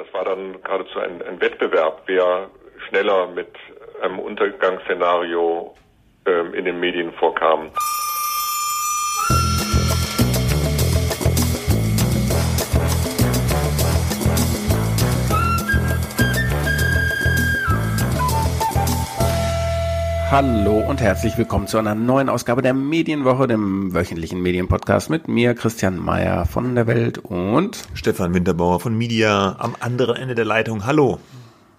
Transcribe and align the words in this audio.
Das 0.00 0.14
war 0.14 0.24
dann 0.24 0.62
geradezu 0.62 0.98
ein, 0.98 1.20
ein 1.20 1.38
Wettbewerb, 1.42 2.04
wer 2.06 2.48
schneller 2.88 3.26
mit 3.26 3.48
einem 4.00 4.18
Untergangsszenario 4.18 5.74
ähm, 6.24 6.54
in 6.54 6.64
den 6.64 6.80
Medien 6.80 7.12
vorkam. 7.12 7.70
Hallo 20.30 20.78
und 20.78 21.00
herzlich 21.00 21.36
willkommen 21.38 21.66
zu 21.66 21.76
einer 21.76 21.96
neuen 21.96 22.28
Ausgabe 22.28 22.62
der 22.62 22.72
Medienwoche, 22.72 23.48
dem 23.48 23.92
wöchentlichen 23.92 24.40
Medienpodcast 24.40 25.10
mit 25.10 25.26
mir, 25.26 25.56
Christian 25.56 25.98
Mayer 25.98 26.46
von 26.46 26.76
der 26.76 26.86
Welt 26.86 27.18
und 27.18 27.82
Stefan 27.94 28.32
Winterbauer 28.32 28.78
von 28.78 28.96
Media 28.96 29.56
am 29.58 29.74
anderen 29.80 30.14
Ende 30.14 30.36
der 30.36 30.44
Leitung. 30.44 30.86
Hallo. 30.86 31.18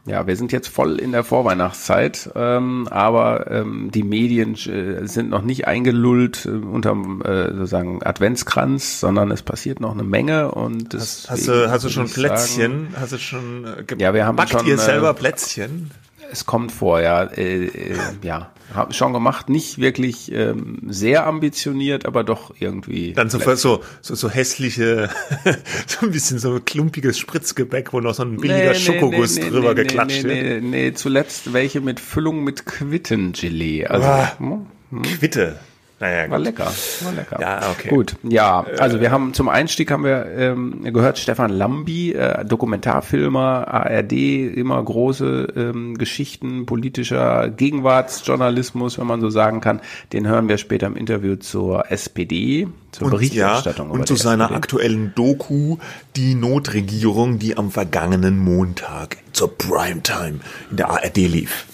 Ja, 0.06 0.28
wir 0.28 0.36
sind 0.36 0.52
jetzt 0.52 0.68
voll 0.68 1.00
in 1.00 1.14
der 1.14 1.24
Vorweihnachtszeit, 1.24 2.32
ähm, 2.36 2.90
aber 2.90 3.50
ähm, 3.50 3.90
die 3.94 4.04
Medien 4.04 4.56
äh, 4.56 5.08
sind 5.08 5.30
noch 5.30 5.44
nicht 5.44 5.68
eingelullt 5.68 6.46
äh, 6.46 6.50
unterm 6.50 7.22
äh, 7.22 7.54
sozusagen 7.54 8.04
Adventskranz, 8.04 9.00
sondern 9.00 9.32
es 9.32 9.44
passiert 9.44 9.80
noch 9.80 9.94
eine 9.94 10.04
Menge 10.04 10.52
und 10.52 10.94
das. 10.94 11.28
Hast, 11.30 11.30
hast 11.30 11.48
du 11.48 11.72
hast 11.72 11.86
du 11.86 11.90
schon 11.90 12.10
Plätzchen? 12.10 12.90
Sagen, 12.92 12.96
hast 13.00 13.14
du 13.14 13.18
schon 13.18 13.66
äh, 13.66 13.96
ja, 13.98 14.14
wir 14.14 14.26
haben 14.26 14.38
schon, 14.46 14.66
ihr 14.66 14.78
selber 14.78 15.14
Plätzchen? 15.14 15.92
Es 16.32 16.46
kommt 16.46 16.72
vor, 16.72 17.02
ja. 17.02 17.24
Äh, 17.24 17.66
äh, 17.66 17.98
ja, 18.24 18.52
habe 18.74 18.94
schon 18.94 19.14
gemacht, 19.14 19.50
nicht 19.50 19.80
wirklich 19.80 20.32
ähm, 20.32 20.80
sehr 20.88 21.28
ambitioniert, 21.28 22.06
aber 22.06 22.24
doch 22.24 22.54
irgendwie. 22.60 23.14
Dann 23.14 23.30
so, 23.30 23.40
so, 23.56 23.84
so, 24.02 24.16
so 24.16 24.30
hässliche, 24.30 25.10
so 25.88 26.06
ein 26.06 26.12
bisschen 26.12 26.40
so 26.40 26.60
klumpiges 26.64 27.20
Spritzgebäck, 27.20 27.94
wo 27.94 28.00
noch 28.00 28.14
so 28.14 28.24
ein 28.24 28.38
billiger 28.38 28.72
nee, 28.72 28.76
Schokoguss 28.76 29.36
nee, 29.36 29.44
nee, 29.44 29.50
drüber 29.50 29.76
geklatscht 29.76 30.24
wird. 30.24 30.36
Nee, 30.36 30.60
nee, 30.62 30.86
nee, 30.86 30.94
zuletzt 30.94 31.54
welche 31.54 31.82
mit 31.82 32.00
Füllung 32.00 32.44
mit 32.44 32.66
Quittengelee. 32.66 33.86
Also, 33.86 34.08
ah, 34.08 34.32
hm? 34.38 35.02
Quitte. 35.02 35.60
Naja, 36.02 36.24
gut. 36.24 36.32
War 36.32 36.40
lecker, 36.40 36.72
war 37.04 37.12
lecker. 37.14 37.38
Ja, 37.40 37.70
okay. 37.70 37.90
Gut, 37.90 38.16
ja, 38.24 38.66
also 38.80 39.00
wir 39.00 39.12
haben 39.12 39.36
zum 39.36 39.50
Einstieg 39.50 39.92
haben 39.92 40.04
wir 40.04 40.26
ähm, 40.36 40.82
gehört 40.92 41.20
Stefan 41.20 41.52
Lambi, 41.52 42.14
äh, 42.14 42.44
Dokumentarfilmer, 42.44 43.68
ARD, 43.68 44.12
immer 44.12 44.84
große 44.84 45.54
ähm, 45.56 46.00
Geschichten 46.00 46.66
politischer 46.66 47.50
Gegenwartsjournalismus, 47.50 48.98
wenn 48.98 49.06
man 49.06 49.22
so 49.22 49.30
sagen 49.30 49.62
kann. 49.62 49.80
Den 50.12 50.28
hören 50.28 50.50
wir 50.50 50.58
später 50.58 50.88
im 50.88 50.96
Interview 50.96 51.36
zur 51.36 51.92
SPD, 51.92 52.68
zur 52.92 53.06
und, 53.06 53.12
Berichterstattung. 53.12 53.90
Ja, 53.90 53.94
und 53.94 54.08
zu 54.08 54.16
seiner 54.16 54.46
SPD. 54.46 54.58
aktuellen 54.58 55.14
Doku, 55.14 55.78
die 56.16 56.34
Notregierung, 56.34 57.38
die 57.38 57.58
am 57.58 57.70
vergangenen 57.70 58.40
Montag 58.40 59.18
zur 59.34 59.56
Primetime 59.56 60.40
in 60.72 60.78
der 60.78 60.90
ARD 60.90 61.18
lief. 61.18 61.68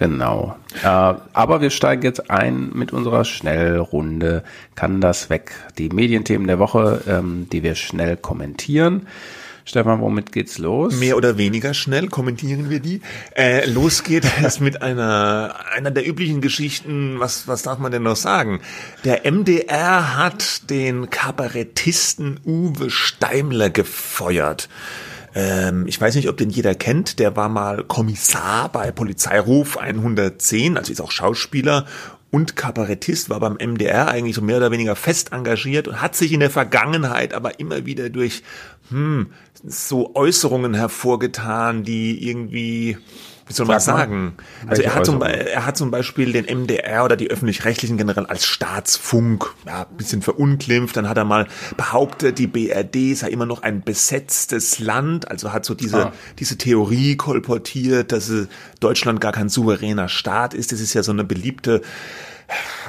Genau. 0.00 0.56
Äh, 0.82 0.86
aber 0.86 1.60
wir 1.60 1.68
steigen 1.68 2.02
jetzt 2.02 2.30
ein 2.30 2.70
mit 2.72 2.90
unserer 2.90 3.26
Schnellrunde. 3.26 4.42
Kann 4.74 5.02
das 5.02 5.28
weg? 5.28 5.52
Die 5.76 5.90
Medienthemen 5.90 6.46
der 6.46 6.58
Woche, 6.58 7.02
ähm, 7.06 7.46
die 7.52 7.62
wir 7.62 7.74
schnell 7.74 8.16
kommentieren. 8.16 9.06
Stefan, 9.66 10.00
womit 10.00 10.32
geht's 10.32 10.56
los? 10.56 10.98
Mehr 10.98 11.18
oder 11.18 11.36
weniger 11.36 11.74
schnell 11.74 12.08
kommentieren 12.08 12.70
wir 12.70 12.80
die. 12.80 13.02
Äh, 13.36 13.66
los 13.66 14.02
geht 14.02 14.24
es 14.42 14.58
mit 14.58 14.80
einer, 14.80 15.54
einer 15.76 15.90
der 15.90 16.08
üblichen 16.08 16.40
Geschichten. 16.40 17.20
Was, 17.20 17.46
was 17.46 17.60
darf 17.60 17.78
man 17.78 17.92
denn 17.92 18.04
noch 18.04 18.16
sagen? 18.16 18.60
Der 19.04 19.30
MDR 19.30 20.16
hat 20.16 20.70
den 20.70 21.10
Kabarettisten 21.10 22.40
Uwe 22.46 22.88
Steimler 22.88 23.68
gefeuert. 23.68 24.70
Ähm, 25.34 25.86
ich 25.86 26.00
weiß 26.00 26.14
nicht, 26.14 26.28
ob 26.28 26.36
den 26.36 26.50
jeder 26.50 26.74
kennt. 26.74 27.18
Der 27.18 27.36
war 27.36 27.48
mal 27.48 27.84
Kommissar 27.84 28.70
bei 28.70 28.90
Polizeiruf 28.90 29.76
110, 29.76 30.76
also 30.76 30.92
ist 30.92 31.00
auch 31.00 31.12
Schauspieler 31.12 31.86
und 32.30 32.56
Kabarettist, 32.56 33.28
war 33.28 33.40
beim 33.40 33.54
MDR 33.54 34.08
eigentlich 34.08 34.36
so 34.36 34.42
mehr 34.42 34.58
oder 34.58 34.70
weniger 34.70 34.94
fest 34.94 35.32
engagiert 35.32 35.88
und 35.88 36.00
hat 36.00 36.14
sich 36.14 36.32
in 36.32 36.40
der 36.40 36.50
Vergangenheit 36.50 37.34
aber 37.34 37.58
immer 37.58 37.86
wieder 37.86 38.08
durch 38.08 38.42
hm, 38.90 39.32
so 39.64 40.14
Äußerungen 40.14 40.74
hervorgetan, 40.74 41.82
die 41.82 42.28
irgendwie 42.28 42.98
wie 43.50 43.54
soll 43.54 43.66
man 43.66 43.80
Sag 43.80 43.98
sagen? 43.98 44.34
Also 44.68 44.82
er 44.82 44.94
hat, 44.94 45.04
zum, 45.04 45.20
er 45.22 45.66
hat 45.66 45.76
zum 45.76 45.90
Beispiel 45.90 46.30
den 46.30 46.44
MDR 46.44 47.04
oder 47.04 47.16
die 47.16 47.32
öffentlich-rechtlichen 47.32 47.96
generell 47.96 48.26
als 48.26 48.44
Staatsfunk 48.44 49.52
ja, 49.66 49.86
bisschen 49.96 50.22
verunglimpft. 50.22 50.96
Dann 50.96 51.08
hat 51.08 51.16
er 51.16 51.24
mal 51.24 51.48
behauptet, 51.76 52.38
die 52.38 52.46
BRD 52.46 53.16
sei 53.16 53.28
immer 53.28 53.46
noch 53.46 53.64
ein 53.64 53.82
besetztes 53.82 54.78
Land. 54.78 55.28
Also 55.28 55.52
hat 55.52 55.64
so 55.64 55.74
diese, 55.74 56.06
ah. 56.06 56.12
diese 56.38 56.58
Theorie 56.58 57.16
kolportiert, 57.16 58.12
dass 58.12 58.30
Deutschland 58.78 59.20
gar 59.20 59.32
kein 59.32 59.48
souveräner 59.48 60.08
Staat 60.08 60.54
ist. 60.54 60.70
Das 60.70 60.80
ist 60.80 60.94
ja 60.94 61.02
so 61.02 61.10
eine 61.10 61.24
beliebte 61.24 61.82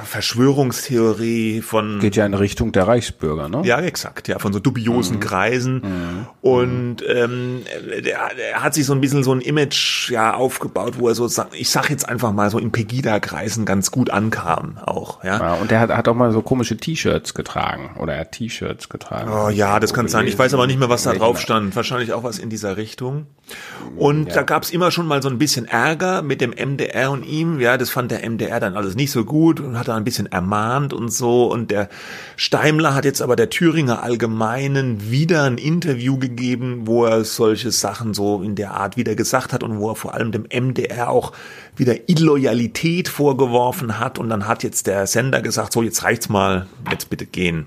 Verschwörungstheorie 0.04 1.62
von. 1.62 2.00
Geht 2.00 2.16
ja 2.16 2.26
in 2.26 2.34
Richtung 2.34 2.72
der 2.72 2.88
Reichsbürger, 2.88 3.48
ne? 3.48 3.62
Ja, 3.64 3.80
exakt, 3.80 4.28
ja, 4.28 4.38
von 4.38 4.52
so 4.52 4.58
dubiosen 4.58 5.16
mhm. 5.16 5.20
Kreisen. 5.20 5.74
Mhm. 5.74 6.26
Und 6.40 6.96
ähm, 7.08 7.62
der, 8.04 8.34
der 8.34 8.62
hat 8.62 8.74
sich 8.74 8.86
so 8.86 8.92
ein 8.92 9.00
bisschen 9.00 9.22
so 9.24 9.32
ein 9.32 9.40
Image 9.40 10.10
ja 10.10 10.34
aufgebaut, 10.34 10.94
wo 10.98 11.08
er 11.08 11.14
so, 11.14 11.28
ich 11.52 11.70
sag 11.70 11.90
jetzt 11.90 12.08
einfach 12.08 12.32
mal 12.32 12.50
so 12.50 12.58
in 12.58 12.72
Pegida-Kreisen 12.72 13.64
ganz 13.64 13.90
gut 13.90 14.10
ankam 14.10 14.78
auch, 14.84 15.22
ja. 15.24 15.38
ja 15.38 15.54
und 15.54 15.70
der 15.70 15.80
hat, 15.80 15.90
hat 15.90 16.08
auch 16.08 16.14
mal 16.14 16.32
so 16.32 16.42
komische 16.42 16.76
T-Shirts 16.76 17.34
getragen 17.34 17.96
oder 17.98 18.14
er 18.14 18.20
hat 18.20 18.32
T-Shirts 18.32 18.88
getragen. 18.88 19.30
Oh 19.32 19.48
ja, 19.48 19.80
das 19.80 19.94
kann 19.94 20.08
sein. 20.08 20.26
Ich 20.26 20.38
weiß 20.38 20.54
aber 20.54 20.66
nicht 20.66 20.78
mehr, 20.78 20.88
was 20.88 21.04
da 21.04 21.12
drauf 21.12 21.40
stand. 21.40 21.74
Wahrscheinlich 21.76 22.12
auch 22.12 22.24
was 22.24 22.38
in 22.38 22.50
dieser 22.50 22.76
Richtung. 22.76 23.26
Und 23.96 24.28
ja. 24.28 24.34
da 24.34 24.42
gab's 24.42 24.70
immer 24.70 24.90
schon 24.90 25.06
mal 25.06 25.22
so 25.22 25.28
ein 25.28 25.38
bisschen 25.38 25.66
Ärger 25.66 26.22
mit 26.22 26.40
dem 26.40 26.50
MDR 26.50 27.10
und 27.10 27.24
ihm. 27.24 27.60
Ja, 27.60 27.76
das 27.76 27.90
fand 27.90 28.10
der 28.10 28.28
MDR 28.28 28.60
dann 28.60 28.76
alles 28.76 28.94
nicht 28.94 29.10
so 29.10 29.24
gut 29.24 29.51
und 29.60 29.78
hat 29.78 29.88
da 29.88 29.96
ein 29.96 30.04
bisschen 30.04 30.30
ermahnt 30.30 30.92
und 30.92 31.10
so. 31.10 31.50
Und 31.50 31.70
der 31.70 31.88
Steimler 32.36 32.94
hat 32.94 33.04
jetzt 33.04 33.22
aber 33.22 33.36
der 33.36 33.50
Thüringer 33.50 34.02
Allgemeinen 34.02 35.10
wieder 35.10 35.44
ein 35.44 35.58
Interview 35.58 36.18
gegeben, 36.18 36.86
wo 36.86 37.04
er 37.04 37.24
solche 37.24 37.70
Sachen 37.70 38.14
so 38.14 38.42
in 38.42 38.54
der 38.54 38.72
Art 38.74 38.96
wieder 38.96 39.14
gesagt 39.14 39.52
hat 39.52 39.62
und 39.62 39.78
wo 39.78 39.90
er 39.90 39.96
vor 39.96 40.14
allem 40.14 40.32
dem 40.32 40.46
MDR 40.52 41.10
auch 41.10 41.32
wieder 41.76 42.08
Illoyalität 42.08 43.08
vorgeworfen 43.08 43.98
hat. 43.98 44.18
Und 44.18 44.28
dann 44.30 44.46
hat 44.46 44.62
jetzt 44.62 44.86
der 44.86 45.06
Sender 45.06 45.42
gesagt, 45.42 45.72
so 45.72 45.82
jetzt 45.82 46.02
reicht's 46.04 46.28
mal, 46.28 46.66
jetzt 46.90 47.10
bitte 47.10 47.26
gehen. 47.26 47.66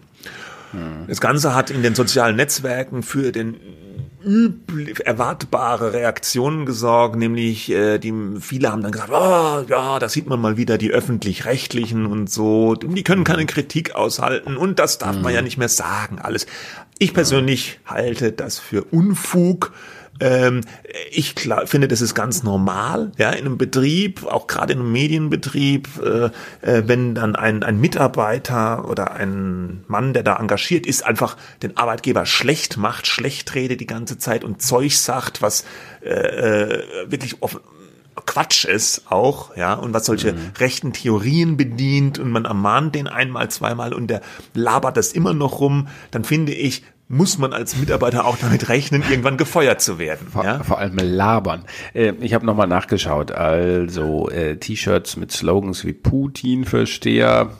Hm. 0.71 1.05
Das 1.07 1.21
Ganze 1.21 1.55
hat 1.55 1.69
in 1.69 1.83
den 1.83 1.95
sozialen 1.95 2.35
Netzwerken 2.35 3.03
für 3.03 3.31
den 3.31 3.55
erwartbare 5.03 5.93
Reaktionen 5.93 6.65
gesorgt, 6.65 7.15
nämlich 7.15 7.71
äh, 7.71 7.99
die 7.99 8.13
viele 8.39 8.71
haben 8.71 8.81
dann 8.81 8.91
gesagt, 8.91 9.11
oh, 9.11 9.63
ja, 9.69 9.99
da 9.99 10.09
sieht 10.09 10.27
man 10.27 10.41
mal 10.41 10.57
wieder 10.57 10.77
die 10.77 10.91
öffentlich-rechtlichen 10.91 12.05
und 12.05 12.29
so, 12.29 12.75
die 12.75 13.03
können 13.03 13.23
keine 13.23 13.45
Kritik 13.45 13.95
aushalten 13.95 14.57
und 14.57 14.79
das 14.79 14.97
darf 14.97 15.19
man 15.19 15.33
ja 15.33 15.41
mhm. 15.41 15.45
nicht 15.45 15.57
mehr 15.57 15.69
sagen, 15.69 16.19
alles. 16.19 16.47
Ich 16.97 17.13
persönlich 17.13 17.79
halte 17.85 18.31
das 18.31 18.57
für 18.57 18.83
Unfug. 18.83 19.73
Ähm, 20.19 20.61
ich 21.11 21.35
klar, 21.35 21.67
finde, 21.67 21.87
das 21.87 21.99
ist 21.99 22.15
ganz 22.15 22.43
normal, 22.43 23.11
ja, 23.17 23.31
in 23.31 23.45
einem 23.45 23.57
Betrieb, 23.57 24.25
auch 24.25 24.47
gerade 24.47 24.73
in 24.73 24.79
einem 24.79 24.91
Medienbetrieb, 24.91 25.89
äh, 26.01 26.25
äh, 26.61 26.83
wenn 26.85 27.15
dann 27.15 27.35
ein, 27.35 27.63
ein 27.63 27.79
Mitarbeiter 27.79 28.87
oder 28.89 29.11
ein 29.11 29.83
Mann, 29.87 30.13
der 30.13 30.23
da 30.23 30.37
engagiert 30.37 30.85
ist, 30.85 31.05
einfach 31.05 31.35
den 31.63 31.75
Arbeitgeber 31.75 32.25
schlecht 32.25 32.77
macht, 32.77 33.07
schlecht 33.07 33.55
redet 33.55 33.81
die 33.81 33.87
ganze 33.87 34.17
Zeit 34.17 34.43
und 34.45 34.61
Zeug 34.61 34.95
sagt, 34.95 35.41
was 35.41 35.65
äh, 36.01 36.09
äh 36.09 36.83
wirklich 37.07 37.41
offen, 37.41 37.59
Quatsch 38.25 38.63
ist 38.63 39.03
auch, 39.09 39.55
ja, 39.57 39.73
und 39.73 39.93
was 39.93 40.05
solche 40.05 40.33
mhm. 40.33 40.51
rechten 40.57 40.93
Theorien 40.93 41.57
bedient 41.57 42.17
und 42.17 42.31
man 42.31 42.45
ermahnt 42.45 42.95
den 42.95 43.07
einmal, 43.07 43.49
zweimal 43.49 43.93
und 43.93 44.07
der 44.07 44.21
labert 44.53 44.95
das 44.95 45.11
immer 45.11 45.33
noch 45.33 45.59
rum, 45.59 45.89
dann 46.11 46.23
finde 46.23 46.53
ich, 46.53 46.83
muss 47.07 47.37
man 47.37 47.53
als 47.53 47.77
Mitarbeiter 47.77 48.25
auch 48.25 48.37
damit 48.37 48.69
rechnen, 48.69 49.03
irgendwann 49.09 49.37
gefeuert 49.37 49.81
zu 49.81 49.99
werden. 49.99 50.27
Vor, 50.27 50.43
ja? 50.43 50.63
vor 50.63 50.79
allem 50.79 50.97
labern. 50.97 51.65
Äh, 51.93 52.13
ich 52.21 52.33
habe 52.33 52.45
nochmal 52.45 52.67
nachgeschaut. 52.67 53.31
Also 53.31 54.29
äh, 54.29 54.57
T-Shirts 54.57 55.15
mit 55.17 55.31
Slogans 55.31 55.85
wie 55.85 55.93
Putin-Versteher, 55.93 57.51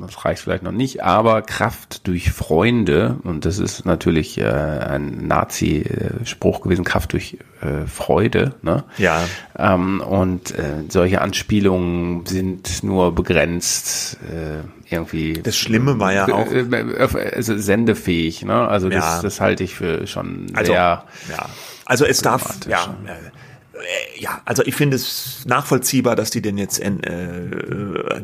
das 0.00 0.24
reicht 0.24 0.42
vielleicht 0.42 0.62
noch 0.62 0.72
nicht, 0.72 1.02
aber 1.02 1.42
Kraft 1.42 2.06
durch 2.06 2.32
Freunde, 2.32 3.18
und 3.24 3.44
das 3.44 3.58
ist 3.58 3.84
natürlich 3.84 4.38
äh, 4.38 4.44
ein 4.44 5.26
Nazi-Spruch 5.26 6.60
gewesen, 6.60 6.84
Kraft 6.84 7.12
durch 7.12 7.38
äh, 7.60 7.86
Freude. 7.86 8.54
Ne? 8.62 8.84
Ja. 8.98 9.24
Ähm, 9.58 10.00
und 10.00 10.56
äh, 10.56 10.84
solche 10.88 11.20
Anspielungen 11.20 12.26
sind 12.26 12.82
nur 12.82 13.14
begrenzt 13.14 14.18
äh, 14.30 14.92
irgendwie. 14.92 15.34
Das 15.34 15.56
Schlimme 15.56 15.98
war 15.98 16.12
ja 16.12 16.26
auch. 16.28 16.50
Äh, 16.50 17.32
also 17.34 17.56
sendefähig, 17.56 18.44
ne? 18.44 18.68
Also 18.68 18.88
das, 18.88 19.04
ja. 19.04 19.22
das 19.22 19.40
halte 19.40 19.64
ich 19.64 19.74
für 19.74 20.06
schon 20.06 20.46
also, 20.54 20.72
sehr. 20.72 21.04
Ja. 21.30 21.48
Also 21.86 22.04
es 22.04 22.22
darf, 22.22 22.60
ja. 22.66 22.94
Äh, 23.74 24.20
ja, 24.20 24.40
also 24.44 24.62
ich 24.64 24.74
finde 24.74 24.96
es 24.96 25.44
nachvollziehbar, 25.46 26.16
dass 26.16 26.30
die 26.30 26.42
den 26.42 26.58
jetzt 26.58 26.80
äh, 26.80 26.92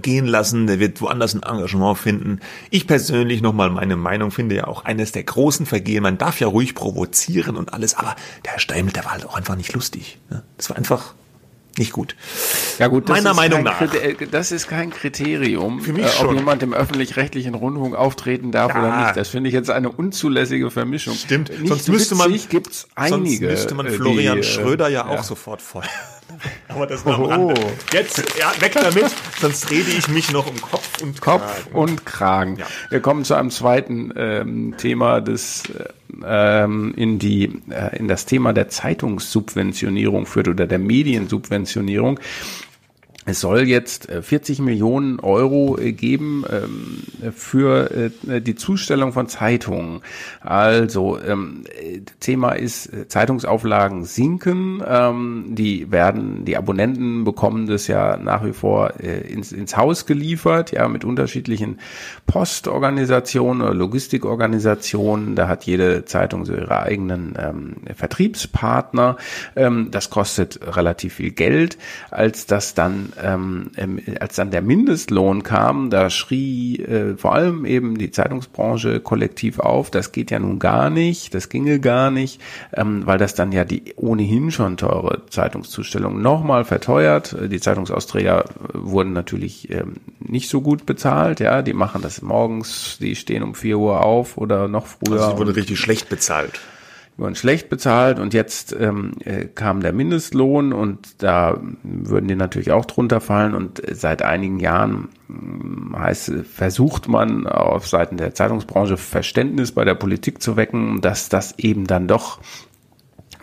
gehen 0.01 0.27
lassen. 0.27 0.67
Der 0.67 0.79
wird 0.79 1.01
woanders 1.01 1.35
ein 1.35 1.43
Engagement 1.43 1.99
finden. 1.99 2.41
Ich 2.71 2.87
persönlich 2.87 3.43
nochmal 3.43 3.71
meine 3.71 3.97
Meinung 3.97 4.31
finde 4.31 4.57
ja 4.57 4.67
auch 4.67 4.85
eines 4.85 5.13
der 5.13 5.25
großen 5.25 5.67
Vergehen. 5.67 6.03
Man 6.03 6.19
darf 6.19 6.41
ja 6.41 6.47
ruhig 6.47 6.75
provozieren 6.75 7.57
und 7.57 7.75
alles, 7.75 7.95
aber 7.95 8.17
der 8.45 8.53
Herr 8.53 8.61
Steimel, 8.61 8.93
der 8.93 9.05
war 9.05 9.13
halt 9.13 9.27
auch 9.27 9.37
einfach 9.37 9.57
nicht 9.57 9.73
lustig. 9.73 10.19
Ne? 10.31 10.43
Das 10.57 10.71
war 10.71 10.77
einfach 10.77 11.15
nicht 11.79 11.93
gut. 11.93 12.15
Ja 12.79 12.89
gut, 12.89 13.09
meiner 13.09 13.35
Meinung 13.35 13.63
nach. 13.63 13.79
Kriter 13.79 14.27
das 14.31 14.53
ist 14.53 14.69
kein 14.69 14.91
Kriterium, 14.91 15.81
Für 15.81 15.93
mich 15.93 16.05
äh, 16.05 16.09
ob 16.09 16.27
schon. 16.27 16.37
jemand 16.37 16.63
im 16.63 16.75
öffentlich-rechtlichen 16.75 17.55
Rundfunk 17.55 17.95
auftreten 17.95 18.53
darf 18.53 18.75
Ja. 18.75 18.81
oder 18.81 19.05
nicht. 19.05 19.17
Das 19.17 19.29
finde 19.29 19.49
ich 19.49 19.55
jetzt 19.55 19.71
eine 19.71 19.91
unzulässige 19.91 20.71
Vermischung. 20.71 21.15
Stimmt. 21.15 21.51
Nicht 21.51 21.69
Sonst 21.69 21.89
müsste 21.89 22.15
man- 22.15 22.33
gibt's 22.49 22.89
einige. 22.95 23.47
Sonst 23.47 23.51
müsste 23.59 23.75
man 23.75 23.87
äh, 23.87 23.91
Florian 23.91 24.35
die, 24.37 24.41
äh, 24.41 24.43
Schröder 24.45 24.89
ja 24.89 25.07
auch 25.07 25.15
ja. 25.15 25.23
sofort 25.23 25.63
feuern. 25.63 25.89
Aber 26.69 26.87
das 26.87 27.05
am 27.07 27.21
Oh. 27.23 27.55
Jetzt, 27.93 28.23
ja, 28.39 28.53
weg 28.61 28.73
damit, 28.75 29.07
sonst 29.41 29.71
rede 29.71 29.91
ich 29.91 30.09
mich 30.09 30.31
noch 30.33 30.47
um 30.47 30.61
Kopf 30.61 31.03
und 31.03 31.21
Kopf 31.21 31.43
Kragen. 31.65 31.75
und 31.77 32.07
Kragen. 32.07 32.57
Ja. 32.57 32.67
Wir 32.89 33.01
kommen 33.01 33.25
zu 33.25 33.35
einem 33.35 33.51
zweiten 33.51 34.13
ähm, 34.17 34.75
Thema, 34.77 35.21
das 35.21 35.65
äh, 35.71 35.85
ähm, 36.27 36.93
in 36.97 37.19
die 37.19 37.61
äh, 37.71 37.97
in 37.99 38.09
das 38.09 38.27
Thema 38.27 38.53
der 38.53 38.69
Zeitungssubventionierung 38.69 40.27
führt 40.27 40.49
oder 40.49 40.67
der 40.67 40.79
Mediensubventionierung. 40.79 42.21
Es 43.27 43.41
soll 43.41 43.69
jetzt 43.69 44.09
äh, 44.09 44.23
40 44.23 44.61
Millionen 44.61 45.21
Euro 45.21 45.79
äh, 45.79 45.93
geben 45.93 46.43
ähm, 46.51 47.33
für 47.35 47.91
äh, 48.27 48.41
die 48.41 48.55
Zustellung 48.55 49.13
von 49.13 49.29
Zeitungen. 49.29 50.01
Also 50.41 51.21
ähm, 51.21 51.65
äh, 51.69 52.01
Thema 52.21 52.53
ist, 52.53 52.87
äh, 52.87 53.09
Zeitungsauflagen 53.09 54.07
sinken. 54.07 54.83
Ähm, 54.87 55.49
die 55.51 55.93
werden, 55.93 56.47
die 56.47 56.57
Abonnenten 56.57 57.25
bekommen 57.25 57.67
das 57.67 57.89
ja 57.89 58.17
nach 58.17 58.43
wie 58.43 58.55
vor 58.55 58.99
äh, 59.01 59.21
ins, 59.31 59.53
ins 59.53 59.77
Haus 59.77 60.07
geliefert, 60.07 60.73
ja, 60.73 60.89
mit 60.89 61.05
unterschiedlichen 61.05 61.79
Postorganisationen 62.27 63.61
oder 63.61 63.75
Logistikorganisationen. 63.75 65.37
Da 65.37 65.47
hat 65.47 65.65
jede 65.65 66.07
Zeitung 66.07 66.47
so 66.47 66.55
ihre 66.55 66.81
eigenen 66.81 67.37
Vertriebspartner. 67.95 69.17
Das 69.55 70.11
kostet 70.11 70.61
relativ 70.63 71.15
viel 71.15 71.33
Geld. 71.33 71.77
Als 72.11 72.47
das 72.47 72.75
dann, 72.75 73.10
ähm, 73.23 73.71
ähm, 73.77 74.01
als 74.21 74.37
dann 74.37 74.51
der 74.51 74.63
Mindestlohn 74.63 75.43
kam, 75.43 75.91
da 75.91 76.11
schrie 76.11 76.77
äh, 76.77 77.17
vor 77.17 77.35
allem 77.35 77.65
eben 77.65 77.99
die 77.99 78.11
Zeitungsbranche 78.11 79.01
kollektiv 79.01 79.59
auf. 79.59 79.91
Das 79.91 80.13
geht 80.13 80.31
ja 80.31 80.39
nun 80.39 80.59
gar 80.59 80.91
nicht, 80.91 81.35
das 81.35 81.49
ginge 81.49 81.81
gar 81.81 82.11
nicht, 82.11 82.41
ähm, 82.73 83.07
weil 83.07 83.19
das 83.19 83.35
dann 83.35 83.53
ja 83.53 83.65
die 83.65 83.95
ohnehin 83.97 84.51
schon 84.51 84.77
teure 84.77 85.27
Zeitungszustellung 85.31 86.21
nochmal 86.21 86.65
verteuert. 86.65 87.33
Äh, 87.33 87.49
Die 87.49 87.61
Zeitungsausträger 87.61 88.45
äh, 88.45 88.53
wurden 88.75 89.13
natürlich 89.13 89.71
ähm, 89.71 89.97
nicht 90.21 90.49
so 90.49 90.61
gut 90.61 90.87
bezahlt. 90.87 91.41
Ja, 91.41 91.63
die 91.63 91.75
machen 91.75 92.03
das 92.03 92.23
morgens, 92.23 92.99
die 93.01 93.17
stehen 93.17 93.43
um 93.43 93.55
4 93.55 93.79
Uhr 93.79 94.05
auf 94.05 94.37
oder 94.37 94.69
noch 94.69 94.87
früher. 94.87 95.21
Also 95.21 95.31
sie 95.33 95.39
wurde 95.39 95.51
und 95.51 95.57
richtig 95.57 95.79
schlecht 95.79 96.09
bezahlt. 96.09 96.61
Wurden 97.21 97.35
schlecht 97.35 97.69
bezahlt 97.69 98.19
und 98.19 98.35
jetzt 98.35 98.75
ähm, 98.79 99.13
äh, 99.25 99.45
kam 99.45 99.81
der 99.81 99.93
Mindestlohn 99.93 100.73
und 100.73 101.23
da 101.23 101.61
würden 101.83 102.29
die 102.29 102.35
natürlich 102.35 102.73
auch 102.73 102.87
drunter 102.87 103.21
fallen 103.21 103.55
und 103.55 103.83
seit 103.93 104.23
einigen 104.23 104.59
Jahren 104.59 105.09
ähm, 105.29 105.95
heißt, 105.97 106.33
versucht 106.53 107.09
man 107.09 107.47
auf 107.47 107.87
Seiten 107.87 108.17
der 108.17 108.35
Zeitungsbranche 108.35 108.97
Verständnis 108.97 109.73
bei 109.73 109.85
der 109.85 109.95
Politik 109.95 110.43
zu 110.43 110.57
wecken, 110.57 111.01
dass 111.03 111.29
das 111.29 111.59
eben 111.59 111.87
dann 111.87 112.09
doch 112.09 112.41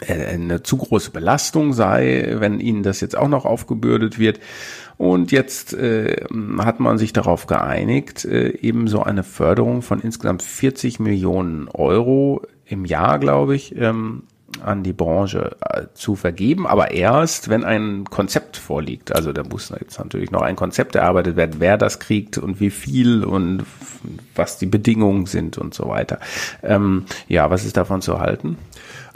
äh, 0.02 0.26
eine 0.26 0.64
zu 0.64 0.78
große 0.78 1.12
Belastung 1.12 1.74
sei, 1.74 2.36
wenn 2.40 2.60
ihnen 2.60 2.84
das 2.84 3.00
jetzt 3.00 3.18
auch 3.18 3.30
noch 3.30 3.46
aufgebürdet 3.46 4.20
wird. 4.20 4.40
Und 4.98 5.32
jetzt 5.32 5.76
äh, 5.76 6.26
hat 6.58 6.80
man 6.80 6.98
sich 6.98 7.14
darauf 7.14 7.46
geeinigt, 7.46 8.26
äh, 8.26 8.58
eben 8.58 8.88
so 8.88 9.04
eine 9.04 9.24
Förderung 9.24 9.84
von 9.84 10.00
insgesamt 10.00 10.42
40 10.42 11.00
Millionen 11.00 11.68
Euro 11.68 12.42
im 12.68 12.86
Jahr, 12.86 13.20
glaube 13.20 13.56
ich, 13.56 13.76
ähm, 13.78 14.24
an 14.64 14.84
die 14.84 14.94
Branche 14.94 15.58
äh, 15.62 15.84
zu 15.94 16.16
vergeben, 16.16 16.68
aber 16.68 16.92
erst, 16.92 17.50
wenn 17.50 17.64
ein 17.64 18.06
Konzept 18.06 18.58
vorliegt. 18.58 19.14
Also 19.14 19.34
da 19.34 19.44
muss 19.44 19.70
jetzt 19.70 20.00
natürlich 20.00 20.32
noch 20.32 20.42
ein 20.42 20.56
Konzept 20.56 20.96
erarbeitet 20.96 21.36
werden, 21.36 21.56
wer 21.60 21.78
das 21.78 22.00
kriegt 22.00 22.38
und 22.38 22.60
wie 22.60 22.70
viel 22.70 23.24
und 23.24 23.66
was 24.36 24.58
die 24.58 24.66
Bedingungen 24.66 25.26
sind 25.26 25.58
und 25.58 25.74
so 25.74 25.88
weiter. 25.88 26.20
Ähm, 26.64 27.06
ja, 27.28 27.50
was 27.50 27.66
ist 27.66 27.78
davon 27.78 28.02
zu 28.02 28.20
halten? 28.20 28.58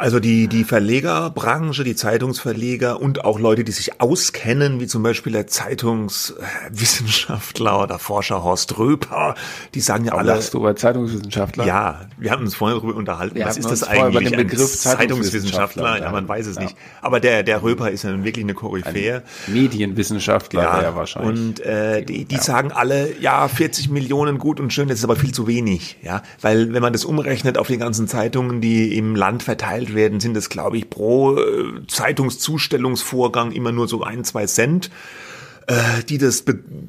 Also 0.02 0.20
die, 0.20 0.48
die 0.48 0.64
Verlegerbranche, 0.64 1.84
die 1.84 1.96
Zeitungsverleger 1.96 3.00
und 3.00 3.24
auch 3.24 3.38
Leute, 3.38 3.64
die 3.64 3.72
sich 3.72 4.02
auskennen, 4.02 4.80
wie 4.80 4.88
zum 4.88 5.04
Beispiel 5.04 5.32
der 5.32 5.46
Zeitungswissenschaftler 5.46 7.84
oder 7.84 8.00
Forscher 8.00 8.44
Horst 8.44 8.80
Röper, 8.80 9.36
die 9.76 9.80
sagen 9.80 10.06
ja 10.06 10.14
alle, 10.14 10.34
Lachst 10.34 10.56
du 10.56 10.58
über 10.58 10.76
Zeitungswissenschaftler? 10.76 11.68
ja, 11.68 12.08
wir 12.18 12.32
haben 12.32 12.42
uns 12.42 12.56
vorhin 12.56 12.80
darüber 12.80 12.98
unterhalten, 12.98 13.36
Wir 13.36 13.46
was 13.46 13.58
ist 13.58 13.70
das 13.70 13.82
vorher 13.82 14.08
über 14.08 14.18
eigentlich? 14.18 14.32
den 14.32 14.40
Ein 14.40 14.48
Begriff 14.48 14.76
Zeitungswissenschaftler, 14.76 15.84
Zeitungswissenschaftler 15.84 16.02
ja, 16.02 16.12
man 16.12 16.28
weiß 16.28 16.48
es 16.48 16.56
ja. 16.56 16.64
nicht. 16.64 16.76
Aber 17.04 17.20
der, 17.20 17.44
der 17.44 17.62
Röper 17.62 17.92
ist 17.92 18.04
ja 18.04 18.24
wirklich 18.24 18.44
eine 18.44 18.56
Koryphäe. 18.56 19.22
Medienwissenschaftler 19.46 20.64
Ja, 20.64 20.82
wäre 20.82 20.96
wahrscheinlich. 20.96 21.30
und 21.30 21.60
äh, 21.60 22.04
die, 22.04 22.26
die 22.26 22.38
sagen 22.38 22.72
alle, 22.72 23.16
ja, 23.20 23.48
40 23.48 23.92
Millionen 23.92 24.40
gut 24.40 24.60
und 24.60 24.74
schön, 24.74 24.88
das 24.88 24.98
ist 24.98 25.04
aber 25.04 25.16
viel 25.16 25.32
zu 25.32 25.46
wenig, 25.46 25.98
ja, 26.02 26.24
weil 26.42 26.74
wenn 26.74 26.82
man 26.82 26.92
das 26.92 27.06
umrechnet 27.06 27.60
auf 27.60 27.68
die 27.68 27.78
ganzen 27.78 28.08
Zeitungen, 28.08 28.62
die 28.62 28.98
im 28.98 29.16
Land 29.16 29.44
verteilt 29.44 29.91
werden, 29.94 30.20
sind 30.20 30.36
es, 30.38 30.50
glaube 30.50 30.78
ich, 30.78 30.90
pro 30.90 31.38
äh, 31.38 31.86
Zeitungszustellungsvorgang 31.88 33.52
immer 33.52 33.72
nur 33.72 33.88
so 33.88 34.04
ein, 34.04 34.24
zwei 34.24 34.46
Cent 34.46 34.90
äh, 35.68 36.04
die 36.10 36.18
das, 36.18 36.44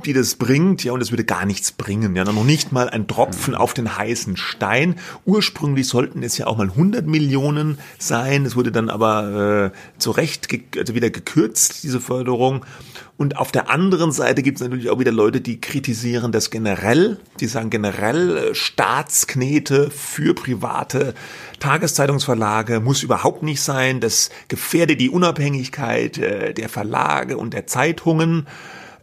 die 0.05 0.13
das 0.13 0.35
bringt, 0.37 0.83
ja, 0.83 0.93
und 0.93 1.01
es 1.01 1.13
würde 1.13 1.25
gar 1.25 1.45
nichts 1.45 1.73
bringen, 1.73 2.17
ja, 2.17 2.25
noch 2.25 2.45
nicht 2.45 2.73
mal 2.73 2.89
ein 2.89 3.07
Tropfen 3.07 3.55
auf 3.55 3.75
den 3.75 3.97
heißen 3.97 4.37
Stein. 4.37 4.97
Ursprünglich 5.25 5.87
sollten 5.87 6.23
es 6.23 6.39
ja 6.39 6.47
auch 6.47 6.57
mal 6.57 6.69
100 6.69 7.07
Millionen 7.07 7.79
sein, 7.99 8.45
es 8.45 8.57
wurde 8.57 8.73
dann 8.73 8.89
aber 8.89 9.73
äh, 9.73 9.99
zu 9.99 10.11
Recht 10.11 10.49
ge 10.49 10.63
also 10.77 10.95
wieder 10.95 11.11
gekürzt, 11.11 11.85
diese 11.85 12.01
Förderung. 12.01 12.65
Und 13.17 13.37
auf 13.37 13.53
der 13.53 13.71
anderen 13.71 14.11
Seite 14.11 14.43
gibt 14.43 14.57
es 14.57 14.63
natürlich 14.63 14.91
auch 14.91 14.99
wieder 14.99 15.13
Leute, 15.13 15.41
die 15.41 15.61
kritisieren 15.61 16.33
das 16.33 16.51
generell, 16.51 17.19
die 17.41 17.47
sagen 17.47 17.71
generell 17.71 18.37
äh, 18.37 18.55
Staatsknete 18.55 19.91
für 19.91 20.35
private 20.35 21.15
Tageszeitungsverlage 21.61 22.81
muss 22.81 23.03
überhaupt 23.03 23.45
nicht 23.45 23.61
sein. 23.61 24.01
Das 24.01 24.31
gefährdet 24.49 25.01
die 25.01 25.11
Unabhängigkeit 25.11 26.19
äh, 26.19 26.55
der 26.55 26.69
Verlage 26.69 27.37
und 27.37 27.55
der 27.55 27.67
Zeitungen. 27.67 28.47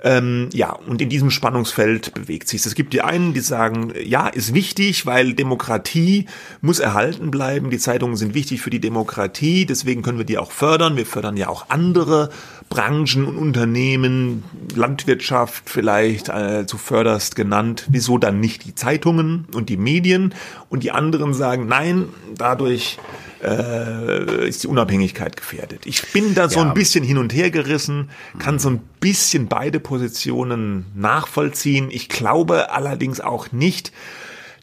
Ähm, 0.01 0.49
ja, 0.53 0.71
und 0.71 1.01
in 1.01 1.09
diesem 1.09 1.29
Spannungsfeld 1.29 2.13
bewegt 2.13 2.47
sich. 2.47 2.65
Es 2.65 2.75
gibt 2.75 2.93
die 2.93 3.01
einen, 3.01 3.33
die 3.33 3.41
sagen, 3.41 3.93
ja, 4.01 4.27
ist 4.27 4.53
wichtig, 4.53 5.05
weil 5.05 5.33
Demokratie 5.33 6.25
muss 6.61 6.79
erhalten 6.79 7.31
bleiben. 7.31 7.69
Die 7.69 7.79
Zeitungen 7.79 8.15
sind 8.15 8.33
wichtig 8.33 8.61
für 8.61 8.69
die 8.69 8.79
Demokratie, 8.79 9.65
deswegen 9.65 10.01
können 10.01 10.17
wir 10.17 10.25
die 10.25 10.37
auch 10.37 10.51
fördern. 10.51 10.95
Wir 10.95 11.05
fördern 11.05 11.35
ja 11.35 11.49
auch 11.49 11.65
andere 11.69 12.29
Branchen 12.69 13.25
und 13.25 13.37
Unternehmen, 13.37 14.43
Landwirtschaft 14.75 15.63
vielleicht 15.69 16.29
äh, 16.29 16.65
zuvörderst 16.67 17.35
genannt. 17.35 17.87
Wieso 17.89 18.17
dann 18.19 18.39
nicht 18.39 18.65
die 18.65 18.75
Zeitungen 18.75 19.47
und 19.55 19.69
die 19.69 19.77
Medien? 19.77 20.35
Und 20.69 20.83
die 20.83 20.91
anderen 20.91 21.33
sagen, 21.33 21.65
nein, 21.67 22.09
dadurch 22.35 22.99
äh, 23.43 24.47
ist 24.47 24.63
die 24.63 24.67
Unabhängigkeit 24.67 25.35
gefährdet. 25.35 25.85
Ich 25.85 26.11
bin 26.11 26.35
da 26.35 26.47
so 26.49 26.59
Ja. 26.59 26.67
ein 26.67 26.73
bisschen 26.75 27.03
hin 27.03 27.17
und 27.17 27.33
her 27.33 27.49
gerissen, 27.49 28.09
kann 28.37 28.59
so 28.59 28.69
ein 28.69 28.81
bisschen 28.99 29.47
beide 29.47 29.79
Positionen 29.79 30.85
nachvollziehen. 30.95 31.87
Ich 31.89 32.07
glaube 32.09 32.71
allerdings 32.71 33.19
auch 33.19 33.51
nicht, 33.51 33.91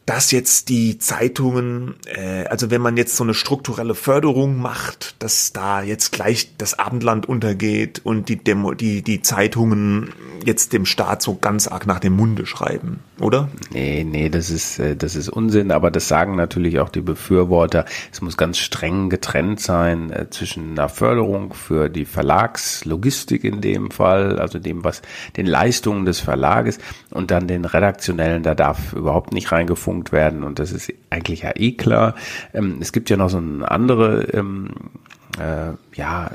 dass 0.06 0.30
jetzt 0.30 0.68
die 0.68 0.98
Zeitungen, 0.98 1.96
äh, 2.06 2.44
also 2.44 2.70
wenn 2.70 2.80
man 2.80 2.96
jetzt 2.96 3.16
so 3.16 3.24
eine 3.24 3.34
strukturelle 3.34 3.96
Förderung 3.96 4.56
macht, 4.56 5.16
dass 5.18 5.52
da 5.52 5.82
jetzt 5.82 6.12
gleich 6.12 6.56
das 6.58 6.78
Abendland 6.78 7.28
untergeht 7.28 8.02
und 8.04 8.28
die, 8.28 8.36
Demo, 8.36 8.72
die, 8.72 9.02
die 9.02 9.20
Zeitungen 9.22 10.12
jetzt 10.44 10.72
dem 10.72 10.86
Staat 10.86 11.22
so 11.22 11.34
ganz 11.34 11.66
arg 11.66 11.88
nach 11.88 11.98
dem 11.98 12.14
Munde 12.14 12.46
schreiben, 12.46 13.00
oder? 13.20 13.48
Nee, 13.72 14.04
nee, 14.04 14.28
das 14.28 14.50
ist, 14.50 14.78
äh, 14.78 14.94
das 14.94 15.16
ist 15.16 15.28
Unsinn, 15.28 15.72
aber 15.72 15.90
das 15.90 16.06
sagen 16.06 16.36
natürlich 16.36 16.78
auch 16.78 16.88
die 16.88 17.00
Befürworter. 17.00 17.84
Es 18.12 18.20
muss 18.20 18.36
ganz 18.36 18.58
streng 18.58 19.10
getrennt 19.10 19.60
sein 19.60 20.12
äh, 20.12 20.30
zwischen 20.30 20.70
einer 20.70 20.88
Förderung 20.88 21.52
für 21.52 21.88
die 21.88 22.04
Verlagslogistik 22.04 23.42
in 23.42 23.60
dem 23.60 23.90
Fall, 23.90 24.38
also 24.38 24.60
dem, 24.60 24.84
was 24.84 25.02
den 25.36 25.46
Leistungen 25.46 26.04
des 26.04 26.20
Verlages 26.20 26.78
und 27.10 27.32
dann 27.32 27.48
den 27.48 27.64
redaktionellen, 27.64 28.44
da 28.44 28.54
darf 28.54 28.92
überhaupt 28.92 29.32
nicht 29.32 29.50
reingefunkt 29.96 30.12
werden 30.12 30.42
und 30.42 30.58
das 30.58 30.72
ist 30.72 30.92
eigentlich 31.10 31.42
ja 31.42 31.52
eh 31.54 31.72
klar. 31.72 32.14
Ähm, 32.52 32.78
es 32.80 32.92
gibt 32.92 33.10
ja 33.10 33.16
noch 33.16 33.30
so 33.30 33.38
eine 33.38 33.70
andere 33.70 34.22
ähm, 34.32 34.70
äh, 35.38 35.72
ja, 35.94 36.30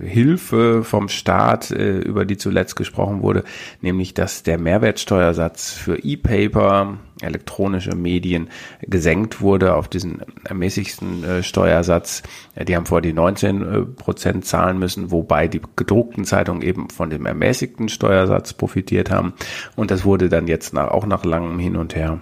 Hilfe 0.00 0.84
vom 0.84 1.08
Staat, 1.08 1.70
äh, 1.70 1.98
über 1.98 2.24
die 2.24 2.36
zuletzt 2.36 2.76
gesprochen 2.76 3.22
wurde, 3.22 3.44
nämlich 3.80 4.14
dass 4.14 4.42
der 4.42 4.58
Mehrwertsteuersatz 4.58 5.72
für 5.72 5.98
E-Paper, 5.98 6.98
elektronische 7.22 7.94
Medien 7.94 8.48
gesenkt 8.82 9.40
wurde 9.40 9.74
auf 9.74 9.88
diesen 9.88 10.20
ermäßigsten 10.44 11.24
äh, 11.24 11.42
Steuersatz. 11.42 12.22
Die 12.68 12.76
haben 12.76 12.86
vor 12.86 13.00
die 13.00 13.12
19 13.12 13.62
äh, 13.62 13.80
Prozent 13.82 14.44
zahlen 14.44 14.78
müssen, 14.78 15.10
wobei 15.10 15.48
die 15.48 15.62
gedruckten 15.76 16.24
Zeitungen 16.24 16.62
eben 16.62 16.90
von 16.90 17.10
dem 17.10 17.24
ermäßigten 17.24 17.88
Steuersatz 17.88 18.52
profitiert 18.52 19.10
haben. 19.10 19.32
Und 19.76 19.90
das 19.90 20.04
wurde 20.04 20.28
dann 20.28 20.48
jetzt 20.48 20.74
nach, 20.74 20.88
auch 20.88 21.06
nach 21.06 21.24
langem 21.24 21.58
Hin 21.58 21.76
und 21.76 21.94
Her 21.94 22.20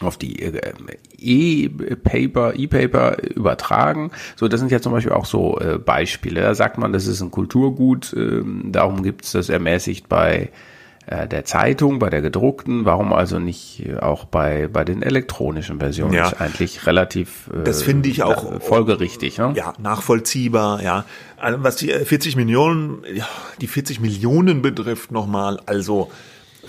auf 0.00 0.16
die 0.16 0.42
äh, 0.42 0.72
E-Paper, 1.18 2.54
E-Paper 2.54 3.22
übertragen. 3.22 4.10
So, 4.36 4.48
das 4.48 4.60
sind 4.60 4.72
ja 4.72 4.80
zum 4.80 4.92
Beispiel 4.92 5.12
auch 5.12 5.26
so 5.26 5.58
äh, 5.58 5.78
Beispiele. 5.78 6.40
Da 6.40 6.54
sagt 6.54 6.78
man, 6.78 6.92
das 6.92 7.06
ist 7.06 7.20
ein 7.20 7.30
Kulturgut, 7.30 8.12
äh, 8.14 8.42
darum 8.64 9.02
gibt 9.02 9.24
es 9.24 9.32
das 9.32 9.48
ermäßigt 9.48 10.08
bei 10.08 10.50
äh, 11.06 11.26
der 11.26 11.44
Zeitung, 11.44 11.98
bei 11.98 12.10
der 12.10 12.22
gedruckten. 12.22 12.84
Warum 12.84 13.12
also 13.12 13.38
nicht 13.38 13.84
auch 14.00 14.24
bei, 14.24 14.68
bei 14.68 14.84
den 14.84 15.02
elektronischen 15.02 15.80
Versionen? 15.80 16.14
Ja. 16.14 16.28
Ist 16.28 16.40
eigentlich 16.40 16.86
relativ 16.86 17.50
äh, 17.52 17.64
das 17.64 17.82
finde 17.82 18.08
ich 18.08 18.22
auch 18.22 18.62
folgerichtig. 18.62 19.38
Ne? 19.38 19.52
Ja, 19.56 19.74
nachvollziehbar. 19.78 20.82
Ja, 20.82 21.04
also 21.36 21.62
was 21.62 21.76
die 21.76 21.88
40 21.88 22.36
Millionen, 22.36 23.02
ja, 23.12 23.26
die 23.60 23.66
40 23.66 24.00
Millionen 24.00 24.62
betrifft 24.62 25.10
nochmal, 25.10 25.58
also 25.66 26.10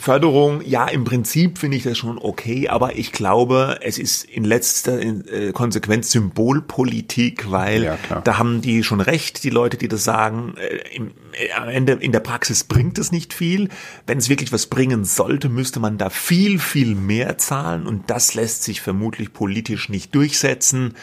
Förderung, 0.03 0.61
ja, 0.65 0.85
im 0.89 1.05
Prinzip 1.05 1.59
finde 1.59 1.77
ich 1.77 1.83
das 1.83 1.97
schon 1.97 2.17
okay, 2.17 2.67
aber 2.67 2.97
ich 2.97 3.13
glaube, 3.13 3.79
es 3.79 3.97
ist 3.97 4.25
in 4.25 4.43
letzter 4.43 4.99
äh, 4.99 5.53
Konsequenz 5.53 6.11
Symbolpolitik, 6.11 7.49
weil 7.49 7.83
ja, 7.85 7.97
da 8.21 8.37
haben 8.37 8.59
die 8.59 8.83
schon 8.83 8.99
recht, 8.99 9.45
die 9.45 9.49
Leute, 9.49 9.77
die 9.77 9.87
das 9.87 10.03
sagen. 10.03 10.55
Äh, 10.57 10.93
Im, 10.93 11.11
äh, 11.31 11.53
am 11.53 11.69
Ende 11.69 11.93
in 11.93 12.11
der 12.11 12.19
Praxis 12.19 12.65
bringt 12.65 12.99
es 12.99 13.13
nicht 13.13 13.33
viel. 13.33 13.69
Wenn 14.05 14.17
es 14.17 14.27
wirklich 14.27 14.51
was 14.51 14.67
bringen 14.67 15.05
sollte, 15.05 15.47
müsste 15.47 15.79
man 15.79 15.97
da 15.97 16.09
viel, 16.09 16.59
viel 16.59 16.95
mehr 16.95 17.37
zahlen 17.37 17.87
und 17.87 18.09
das 18.09 18.33
lässt 18.33 18.63
sich 18.63 18.81
vermutlich 18.81 19.31
politisch 19.31 19.87
nicht 19.87 20.13
durchsetzen. 20.13 20.95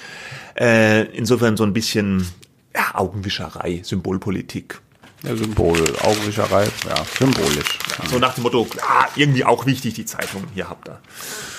Äh, 0.58 1.04
insofern 1.16 1.56
so 1.56 1.64
ein 1.64 1.72
bisschen 1.72 2.26
ja, 2.74 2.94
Augenwischerei, 2.96 3.80
Symbolpolitik. 3.82 4.82
Ja, 5.22 5.36
Symbol, 5.36 5.78
Augenwischerei, 6.02 6.64
ja, 6.88 7.04
symbolisch. 7.18 7.78
Ja, 7.98 8.08
so 8.08 8.18
nach 8.18 8.34
dem 8.34 8.42
Motto, 8.42 8.66
ah, 8.80 9.06
irgendwie 9.16 9.44
auch 9.44 9.66
wichtig, 9.66 9.94
die 9.94 10.06
Zeitung, 10.06 10.44
hier 10.54 10.70
habt 10.70 10.88
ihr. 10.88 10.98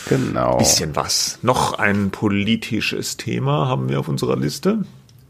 Genau. 0.10 0.58
Bisschen 0.58 0.96
was. 0.96 1.38
Noch 1.44 1.74
ein 1.77 2.10
politisches 2.10 3.18
Thema 3.18 3.68
haben 3.68 3.88
wir 3.89 4.00
auf 4.00 4.08
unserer 4.08 4.36
Liste. 4.36 4.80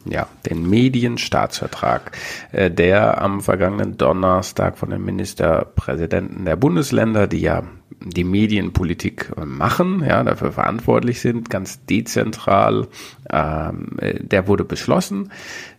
Ja, 0.05 0.27
den 0.49 0.67
Medienstaatsvertrag, 0.67 2.17
äh, 2.53 2.71
der 2.71 3.21
am 3.21 3.41
vergangenen 3.41 3.97
Donnerstag 3.97 4.77
von 4.77 4.89
den 4.89 5.03
Ministerpräsidenten 5.03 6.45
der 6.45 6.55
Bundesländer, 6.55 7.27
die 7.27 7.41
ja 7.41 7.63
die 8.03 8.23
Medienpolitik 8.23 9.31
machen, 9.45 10.03
ja, 10.07 10.23
dafür 10.23 10.53
verantwortlich 10.53 11.21
sind, 11.21 11.49
ganz 11.49 11.85
dezentral, 11.85 12.87
ähm, 13.29 13.89
äh, 13.99 14.23
der 14.23 14.47
wurde 14.47 14.63
beschlossen. 14.63 15.31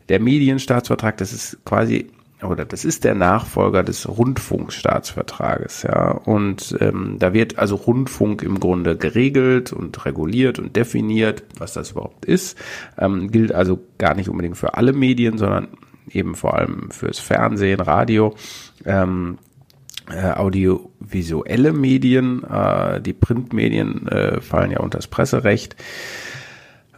Der 0.09 0.21
Medienstaatsvertrag, 0.21 1.16
das 1.16 1.32
ist 1.32 1.59
quasi 1.64 2.11
oder 2.42 2.64
das 2.64 2.84
ist 2.84 3.04
der 3.04 3.14
Nachfolger 3.14 3.82
des 3.82 4.08
Rundfunkstaatsvertrages, 4.08 5.82
ja. 5.84 6.11
Und 6.11 6.76
ähm, 6.80 7.16
da 7.18 7.32
wird 7.32 7.58
also 7.58 7.76
Rundfunk 7.76 8.42
im 8.42 8.61
Grunde 8.61 8.96
geregelt 8.96 9.72
und 9.72 10.04
reguliert 10.04 10.58
und 10.58 10.76
definiert, 10.76 11.44
was 11.58 11.72
das 11.72 11.92
überhaupt 11.92 12.25
ist. 12.25 12.58
Ähm, 12.99 13.30
gilt 13.30 13.52
also 13.52 13.78
gar 13.99 14.14
nicht 14.14 14.28
unbedingt 14.28 14.56
für 14.56 14.75
alle 14.75 14.92
Medien, 14.92 15.38
sondern 15.38 15.68
eben 16.11 16.34
vor 16.34 16.54
allem 16.54 16.90
fürs 16.90 17.18
Fernsehen, 17.18 17.80
Radio. 17.80 18.34
Ähm, 18.84 19.38
äh, 20.11 20.32
audiovisuelle 20.32 21.72
Medien, 21.72 22.42
äh, 22.44 23.00
die 23.00 23.12
Printmedien 23.12 24.08
äh, 24.08 24.40
fallen 24.40 24.72
ja 24.72 24.80
unter 24.80 24.99
das 24.99 25.06
Presserecht. 25.06 25.76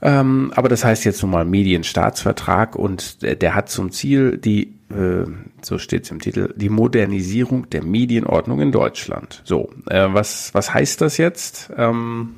Ähm, 0.05 0.53
aber 0.55 0.69
das 0.69 0.85
heißt 0.85 1.07
jetzt 1.07 1.23
nun 1.23 1.31
mal 1.31 1.47
Medienstaatsvertrag 1.47 2.77
und 2.77 3.23
der, 3.23 3.37
der 3.37 3.55
hat 3.55 3.71
zum 3.71 3.91
Ziel 3.91 4.37
die, 4.37 4.75
äh, 4.91 5.25
so 5.63 5.79
steht 5.79 6.05
es 6.05 6.11
im 6.11 6.21
Titel, 6.21 6.53
die 6.57 6.69
Modernisierung 6.69 7.71
der 7.71 7.83
Medienordnung 7.83 8.61
in 8.61 8.71
Deutschland. 8.71 9.41
So, 9.45 9.71
äh, 9.89 10.09
was, 10.11 10.53
was 10.53 10.75
heißt 10.75 11.01
das 11.01 11.17
jetzt? 11.17 11.71
Ähm, 11.79 12.35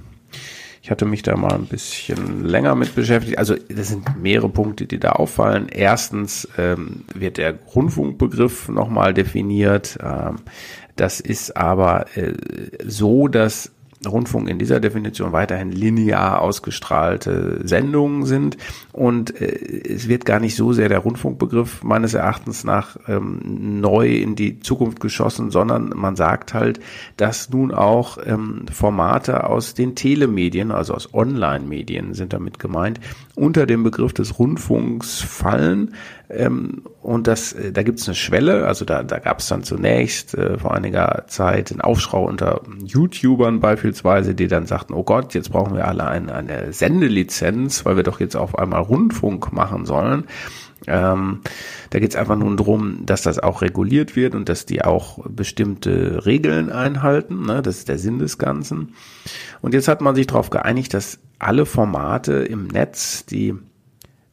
ich 0.80 0.92
hatte 0.92 1.06
mich 1.06 1.24
da 1.24 1.36
mal 1.36 1.54
ein 1.54 1.66
bisschen 1.66 2.44
länger 2.44 2.76
mit 2.76 2.94
beschäftigt. 2.94 3.38
Also 3.38 3.56
das 3.68 3.88
sind 3.88 4.22
mehrere 4.22 4.48
Punkte, 4.48 4.86
die 4.86 5.00
da 5.00 5.10
auffallen. 5.12 5.66
Erstens 5.68 6.48
ähm, 6.56 7.02
wird 7.12 7.38
der 7.38 7.58
Rundfunkbegriff 7.74 8.68
nochmal 8.68 9.12
definiert. 9.12 9.98
Ähm, 10.00 10.36
das 10.94 11.18
ist 11.18 11.56
aber 11.56 12.16
äh, 12.16 12.34
so, 12.84 13.26
dass 13.26 13.72
Rundfunk 14.06 14.48
in 14.48 14.58
dieser 14.58 14.80
Definition 14.80 15.32
weiterhin 15.32 15.72
linear 15.72 16.40
ausgestrahlte 16.42 17.60
Sendungen 17.64 18.24
sind. 18.26 18.56
Und 18.92 19.40
äh, 19.40 19.92
es 19.94 20.08
wird 20.08 20.24
gar 20.24 20.40
nicht 20.40 20.56
so 20.56 20.72
sehr 20.72 20.88
der 20.88 20.98
Rundfunkbegriff 20.98 21.82
meines 21.82 22.14
Erachtens 22.14 22.64
nach 22.64 22.96
ähm, 23.08 23.80
neu 23.80 24.16
in 24.16 24.36
die 24.36 24.60
Zukunft 24.60 25.00
geschossen, 25.00 25.50
sondern 25.50 25.90
man 25.94 26.16
sagt 26.16 26.54
halt, 26.54 26.80
dass 27.16 27.50
nun 27.50 27.72
auch 27.72 28.18
ähm, 28.24 28.66
Formate 28.70 29.44
aus 29.44 29.74
den 29.74 29.94
Telemedien, 29.94 30.70
also 30.72 30.94
aus 30.94 31.14
Online-Medien 31.14 32.14
sind 32.14 32.32
damit 32.32 32.58
gemeint, 32.58 33.00
unter 33.36 33.66
dem 33.66 33.84
Begriff 33.84 34.14
des 34.14 34.38
Rundfunks 34.38 35.20
fallen. 35.20 35.94
Ähm, 36.28 36.82
und 37.02 37.28
das, 37.28 37.52
äh, 37.52 37.70
da 37.70 37.82
gibt 37.84 38.00
es 38.00 38.08
eine 38.08 38.16
Schwelle, 38.16 38.66
also 38.66 38.84
da, 38.84 39.04
da 39.04 39.18
gab 39.18 39.38
es 39.38 39.46
dann 39.46 39.62
zunächst 39.62 40.34
äh, 40.34 40.58
vor 40.58 40.74
einiger 40.74 41.24
Zeit 41.28 41.70
einen 41.70 41.82
Aufschrei 41.82 42.18
unter 42.18 42.62
YouTubern 42.82 43.60
beispielsweise, 43.60 44.34
die 44.34 44.48
dann 44.48 44.66
sagten, 44.66 44.94
oh 44.94 45.04
Gott, 45.04 45.34
jetzt 45.34 45.52
brauchen 45.52 45.76
wir 45.76 45.86
alle 45.86 46.06
eine, 46.06 46.34
eine 46.34 46.72
Sendelizenz, 46.72 47.84
weil 47.84 47.96
wir 47.96 48.02
doch 48.02 48.18
jetzt 48.18 48.36
auf 48.36 48.58
einmal 48.58 48.80
Rundfunk 48.80 49.52
machen 49.52 49.84
sollen. 49.84 50.24
Ähm, 50.86 51.40
da 51.90 51.98
geht 51.98 52.10
es 52.10 52.16
einfach 52.16 52.36
nur 52.36 52.54
darum, 52.54 53.06
dass 53.06 53.22
das 53.22 53.38
auch 53.38 53.62
reguliert 53.62 54.14
wird 54.14 54.34
und 54.34 54.48
dass 54.48 54.66
die 54.66 54.82
auch 54.82 55.18
bestimmte 55.28 56.26
Regeln 56.26 56.70
einhalten. 56.70 57.46
Ne? 57.46 57.62
Das 57.62 57.78
ist 57.78 57.88
der 57.88 57.98
Sinn 57.98 58.18
des 58.18 58.38
Ganzen. 58.38 58.94
Und 59.62 59.74
jetzt 59.74 59.88
hat 59.88 60.00
man 60.00 60.14
sich 60.14 60.26
darauf 60.26 60.50
geeinigt, 60.50 60.94
dass 60.94 61.18
alle 61.38 61.66
Formate 61.66 62.34
im 62.34 62.66
Netz, 62.66 63.26
die 63.26 63.54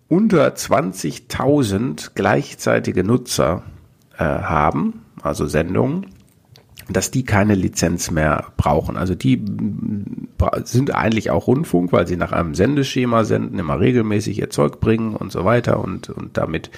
unter 0.07 0.47
20.000 0.47 2.11
gleichzeitige 2.13 3.03
Nutzer 3.03 3.63
äh, 4.17 4.23
haben, 4.23 5.05
also 5.21 5.47
Sendungen, 5.47 6.07
dass 6.93 7.11
die 7.11 7.23
keine 7.23 7.55
Lizenz 7.55 8.11
mehr 8.11 8.45
brauchen. 8.57 8.97
Also 8.97 9.15
die 9.15 9.43
sind 10.63 10.93
eigentlich 10.93 11.31
auch 11.31 11.47
Rundfunk, 11.47 11.91
weil 11.91 12.07
sie 12.07 12.17
nach 12.17 12.31
einem 12.31 12.55
Sendeschema 12.55 13.23
senden, 13.23 13.59
immer 13.59 13.79
regelmäßig 13.79 14.39
ihr 14.39 14.49
Zeug 14.49 14.79
bringen 14.79 15.15
und 15.15 15.31
so 15.31 15.45
weiter 15.45 15.79
und, 15.79 16.09
und 16.09 16.37
damit 16.37 16.71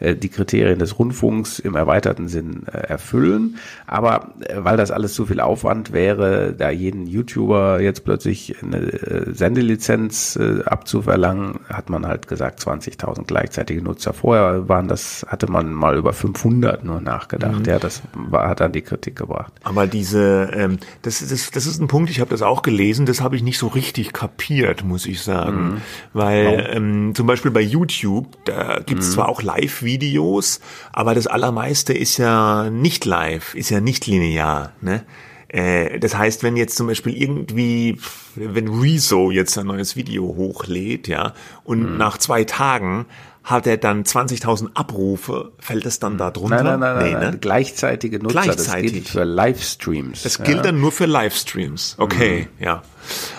äh, 0.00 0.14
die 0.14 0.28
Kriterien 0.28 0.78
des 0.78 0.98
Rundfunks 0.98 1.58
im 1.58 1.74
erweiterten 1.74 2.28
Sinn 2.28 2.64
äh, 2.66 2.78
erfüllen. 2.78 3.56
Aber 3.86 4.32
äh, 4.40 4.56
weil 4.58 4.76
das 4.76 4.90
alles 4.90 5.14
zu 5.14 5.26
viel 5.26 5.40
Aufwand 5.40 5.92
wäre, 5.92 6.54
da 6.56 6.70
jeden 6.70 7.06
YouTuber 7.06 7.80
jetzt 7.80 8.04
plötzlich 8.04 8.56
eine 8.62 8.78
äh, 8.78 9.32
Sendelizenz 9.32 10.36
äh, 10.36 10.62
abzuverlangen, 10.64 11.60
hat 11.68 11.90
man 11.90 12.06
halt 12.06 12.28
gesagt 12.28 12.60
20.000 12.60 13.24
gleichzeitige 13.24 13.82
Nutzer. 13.82 14.12
Vorher 14.12 14.68
waren 14.68 14.88
das, 14.88 15.26
hatte 15.28 15.50
man 15.50 15.72
mal 15.72 15.96
über 15.96 16.12
500 16.12 16.84
nur 16.84 17.00
nachgedacht. 17.00 17.60
Mhm. 17.60 17.64
Ja, 17.64 17.78
das 17.78 18.02
war, 18.14 18.48
hat 18.48 18.60
dann 18.60 18.72
die 18.72 18.82
Kritik 18.82 19.16
gebracht. 19.16 19.52
Aber 19.62 19.86
diese, 19.86 20.50
ähm, 20.54 20.78
das, 21.02 21.26
das, 21.26 21.50
das 21.50 21.66
ist 21.66 21.80
ein 21.80 21.88
Punkt, 21.88 22.10
ich 22.10 22.20
habe 22.20 22.30
das 22.30 22.40
auch 22.40 22.62
gelesen, 22.62 23.04
das 23.04 23.20
habe 23.20 23.36
ich 23.36 23.42
nicht 23.42 23.58
so 23.58 23.66
richtig 23.66 24.12
kapiert, 24.12 24.84
muss 24.84 25.04
ich 25.04 25.20
sagen. 25.20 25.62
Mhm. 25.62 25.80
Weil 26.14 26.46
oh. 26.46 26.76
ähm, 26.76 27.14
zum 27.14 27.26
Beispiel 27.26 27.50
bei 27.50 27.60
YouTube, 27.60 28.42
da 28.46 28.80
gibt's 28.80 29.08
mhm. 29.08 29.12
zwar 29.12 29.28
auch 29.28 29.42
Live-Videos, 29.42 30.60
aber 30.92 31.14
das 31.14 31.26
Allermeiste 31.26 31.92
ist 31.92 32.16
ja 32.16 32.70
nicht 32.70 33.04
live, 33.04 33.54
ist 33.54 33.70
ja 33.70 33.80
nicht 33.80 34.06
linear. 34.06 34.72
Ne? 34.80 35.04
Äh, 35.48 35.98
das 35.98 36.16
heißt, 36.16 36.42
wenn 36.42 36.56
jetzt 36.56 36.76
zum 36.76 36.86
Beispiel 36.86 37.14
irgendwie, 37.14 37.98
wenn 38.36 38.68
Rezo 38.68 39.30
jetzt 39.30 39.58
ein 39.58 39.66
neues 39.66 39.96
Video 39.96 40.22
hochlädt, 40.22 41.08
ja, 41.08 41.34
und 41.64 41.92
mhm. 41.92 41.98
nach 41.98 42.18
zwei 42.18 42.44
Tagen 42.44 43.06
hat 43.44 43.66
er 43.66 43.76
dann 43.76 44.04
20.000 44.04 44.70
Abrufe, 44.74 45.52
fällt 45.58 45.86
es 45.86 45.98
dann 45.98 46.18
da 46.18 46.30
drunter? 46.30 46.62
Nein, 46.62 46.80
nein, 46.80 46.94
nein, 46.96 47.04
nee, 47.04 47.12
nein, 47.12 47.30
ne? 47.32 47.38
gleichzeitige 47.38 48.18
Nutzer, 48.18 48.42
Gleichzeitig. 48.42 48.92
das 48.92 48.92
gilt 48.92 49.08
für 49.08 49.24
Livestreams. 49.24 50.22
Das 50.22 50.42
gilt 50.42 50.64
dann 50.64 50.80
nur 50.80 50.92
für 50.92 51.06
Livestreams, 51.06 51.96
okay, 51.98 52.48
mhm. 52.58 52.64
ja. 52.64 52.82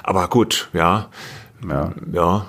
Aber 0.03 0.27
gut, 0.27 0.69
ja, 0.73 1.09
ja, 1.67 1.93
ja 2.11 2.45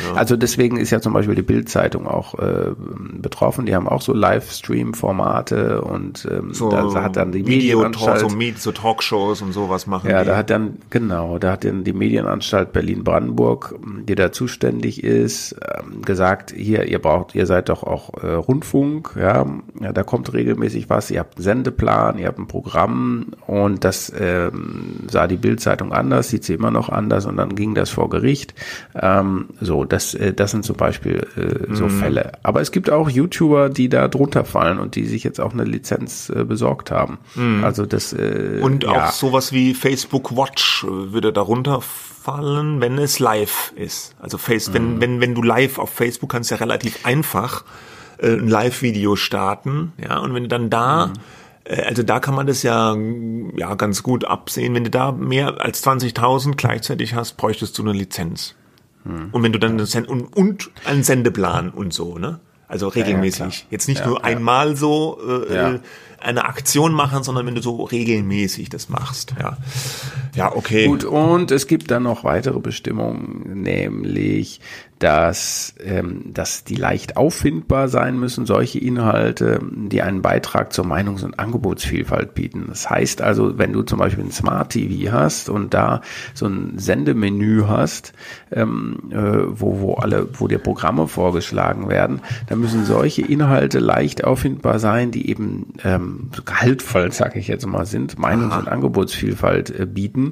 Ja. 0.00 0.14
Also 0.14 0.36
deswegen 0.36 0.78
ist 0.78 0.90
ja 0.90 1.00
zum 1.00 1.12
Beispiel 1.12 1.34
die 1.34 1.42
Bild-Zeitung 1.42 2.06
auch 2.06 2.38
äh, 2.38 2.70
betroffen. 3.14 3.66
Die 3.66 3.74
haben 3.74 3.88
auch 3.88 4.00
so 4.00 4.14
Livestream-Formate 4.14 5.82
und 5.82 6.26
ähm, 6.30 6.54
so 6.54 6.70
da 6.70 7.02
hat 7.02 7.16
dann 7.16 7.32
die 7.32 7.42
Medienanstalt 7.42 8.20
so, 8.20 8.28
so 8.56 8.72
Talkshows 8.72 9.42
und 9.42 9.52
sowas 9.52 9.86
machen. 9.86 10.08
Ja, 10.08 10.22
die. 10.22 10.28
da 10.28 10.36
hat 10.36 10.48
dann 10.48 10.78
genau, 10.88 11.38
da 11.38 11.52
hat 11.52 11.64
dann 11.64 11.84
die 11.84 11.92
Medienanstalt 11.92 12.72
Berlin-Brandenburg, 12.72 13.74
die 14.08 14.14
da 14.14 14.32
zuständig 14.32 15.04
ist, 15.04 15.56
ähm, 15.62 16.02
gesagt: 16.02 16.54
Hier, 16.56 16.84
ihr 16.88 16.98
braucht, 16.98 17.34
ihr 17.34 17.46
seid 17.46 17.68
doch 17.68 17.82
auch 17.82 18.14
äh, 18.22 18.28
Rundfunk, 18.28 19.14
ja, 19.18 19.44
ja, 19.80 19.92
da 19.92 20.02
kommt 20.02 20.32
regelmäßig 20.32 20.88
was. 20.88 21.10
Ihr 21.10 21.20
habt 21.20 21.36
einen 21.36 21.44
Sendeplan, 21.44 22.18
ihr 22.18 22.28
habt 22.28 22.38
ein 22.38 22.48
Programm 22.48 23.32
und 23.46 23.84
das 23.84 24.10
ähm, 24.18 25.00
sah 25.10 25.26
die 25.26 25.36
Bild-Zeitung 25.36 25.92
anders, 25.92 26.30
sieht 26.30 26.44
sie 26.44 26.54
immer 26.54 26.70
noch 26.70 26.88
anders 26.88 27.26
und 27.26 27.36
dann 27.36 27.54
ging 27.54 27.74
das 27.74 27.90
vor 27.90 28.08
Gericht. 28.08 28.54
Ähm, 28.94 29.48
so, 29.60 29.81
das, 29.84 30.14
äh, 30.14 30.32
das 30.32 30.50
sind 30.50 30.64
zum 30.64 30.76
Beispiel 30.76 31.26
äh, 31.36 31.74
so 31.74 31.84
mhm. 31.84 31.90
Fälle. 31.90 32.32
Aber 32.42 32.60
es 32.60 32.72
gibt 32.72 32.90
auch 32.90 33.08
YouTuber, 33.08 33.68
die 33.68 33.88
da 33.88 34.08
drunter 34.08 34.44
fallen 34.44 34.78
und 34.78 34.96
die 34.96 35.04
sich 35.04 35.24
jetzt 35.24 35.40
auch 35.40 35.52
eine 35.52 35.64
Lizenz 35.64 36.30
äh, 36.30 36.44
besorgt 36.44 36.90
haben. 36.90 37.18
Mhm. 37.34 37.64
Also 37.64 37.86
das 37.86 38.12
äh, 38.12 38.60
und 38.62 38.84
ja. 38.84 39.08
auch 39.08 39.12
sowas 39.12 39.52
wie 39.52 39.74
Facebook 39.74 40.36
Watch 40.36 40.84
äh, 40.84 41.12
würde 41.12 41.32
darunter 41.32 41.80
fallen, 41.80 42.80
wenn 42.80 42.98
es 42.98 43.18
live 43.18 43.72
ist. 43.76 44.14
Also 44.20 44.38
Face, 44.38 44.68
mhm. 44.68 44.74
wenn 44.74 45.00
wenn 45.00 45.20
wenn 45.20 45.34
du 45.34 45.42
live 45.42 45.78
auf 45.78 45.90
Facebook 45.90 46.30
kannst 46.30 46.50
ja 46.50 46.56
relativ 46.56 47.04
einfach 47.04 47.64
äh, 48.18 48.28
ein 48.28 48.48
Live-Video 48.48 49.16
starten, 49.16 49.92
ja 49.98 50.18
und 50.18 50.34
wenn 50.34 50.44
du 50.44 50.48
dann 50.48 50.70
da 50.70 51.08
mhm 51.08 51.12
äh, 51.64 51.82
also 51.82 52.02
da 52.02 52.20
kann 52.20 52.34
man 52.34 52.46
das 52.46 52.62
ja, 52.62 52.96
ja 53.56 53.74
ganz 53.74 54.02
gut 54.02 54.24
absehen. 54.24 54.74
Wenn 54.74 54.84
du 54.84 54.90
da 54.90 55.12
mehr 55.12 55.60
als 55.60 55.84
20.000 55.86 56.56
gleichzeitig 56.56 57.14
hast, 57.14 57.36
bräuchtest 57.36 57.78
du 57.78 57.82
eine 57.82 57.92
Lizenz. 57.92 58.56
Hm. 59.04 59.28
Und 59.32 59.42
wenn 59.42 59.52
du 59.52 59.58
dann 59.58 59.80
und, 59.80 60.36
und 60.36 60.70
einen 60.84 61.02
Sendeplan 61.02 61.70
und 61.70 61.92
so, 61.92 62.18
ne? 62.18 62.40
Also 62.68 62.88
regelmäßig. 62.88 63.38
Ja, 63.40 63.46
ja, 63.46 63.66
Jetzt 63.70 63.86
nicht 63.88 64.00
ja, 64.00 64.06
nur 64.06 64.24
einmal 64.24 64.76
so 64.76 65.18
äh, 65.28 65.54
äh, 65.54 65.78
eine 66.20 66.44
Aktion 66.46 66.94
machen, 66.94 67.22
sondern 67.22 67.44
wenn 67.46 67.54
du 67.54 67.60
so 67.60 67.82
regelmäßig 67.84 68.70
das 68.70 68.88
machst. 68.88 69.34
Ja, 69.38 69.58
ja 70.34 70.56
okay. 70.56 70.86
Gut, 70.86 71.04
und 71.04 71.50
es 71.50 71.66
gibt 71.66 71.90
dann 71.90 72.04
noch 72.04 72.24
weitere 72.24 72.60
Bestimmungen, 72.60 73.62
nämlich 73.62 74.60
dass, 75.02 75.74
ähm, 75.84 76.32
dass 76.32 76.62
die 76.62 76.76
leicht 76.76 77.16
auffindbar 77.16 77.88
sein 77.88 78.20
müssen, 78.20 78.46
solche 78.46 78.78
Inhalte, 78.78 79.58
die 79.72 80.00
einen 80.00 80.22
Beitrag 80.22 80.72
zur 80.72 80.84
Meinungs- 80.84 81.24
und 81.24 81.40
Angebotsvielfalt 81.40 82.34
bieten. 82.34 82.66
Das 82.68 82.88
heißt 82.88 83.20
also, 83.20 83.58
wenn 83.58 83.72
du 83.72 83.82
zum 83.82 83.98
Beispiel 83.98 84.22
ein 84.22 84.30
Smart 84.30 84.70
TV 84.70 85.10
hast 85.12 85.48
und 85.48 85.74
da 85.74 86.02
so 86.34 86.46
ein 86.46 86.78
Sendemenü 86.78 87.64
hast, 87.66 88.12
ähm, 88.52 89.10
äh, 89.10 89.16
wo, 89.16 89.80
wo 89.80 89.94
alle, 89.94 90.28
wo 90.34 90.46
dir 90.46 90.58
Programme 90.58 91.08
vorgeschlagen 91.08 91.88
werden, 91.88 92.20
dann 92.48 92.60
müssen 92.60 92.84
solche 92.84 93.22
Inhalte 93.22 93.80
leicht 93.80 94.22
auffindbar 94.22 94.78
sein, 94.78 95.10
die 95.10 95.28
eben 95.28 95.74
ähm, 95.82 96.30
gehaltvoll, 96.44 97.10
sage 97.10 97.40
ich 97.40 97.48
jetzt 97.48 97.66
mal, 97.66 97.86
sind, 97.86 98.18
Meinungs- 98.18 98.56
und 98.56 98.68
Angebotsvielfalt 98.68 99.80
äh, 99.80 99.86
bieten. 99.86 100.30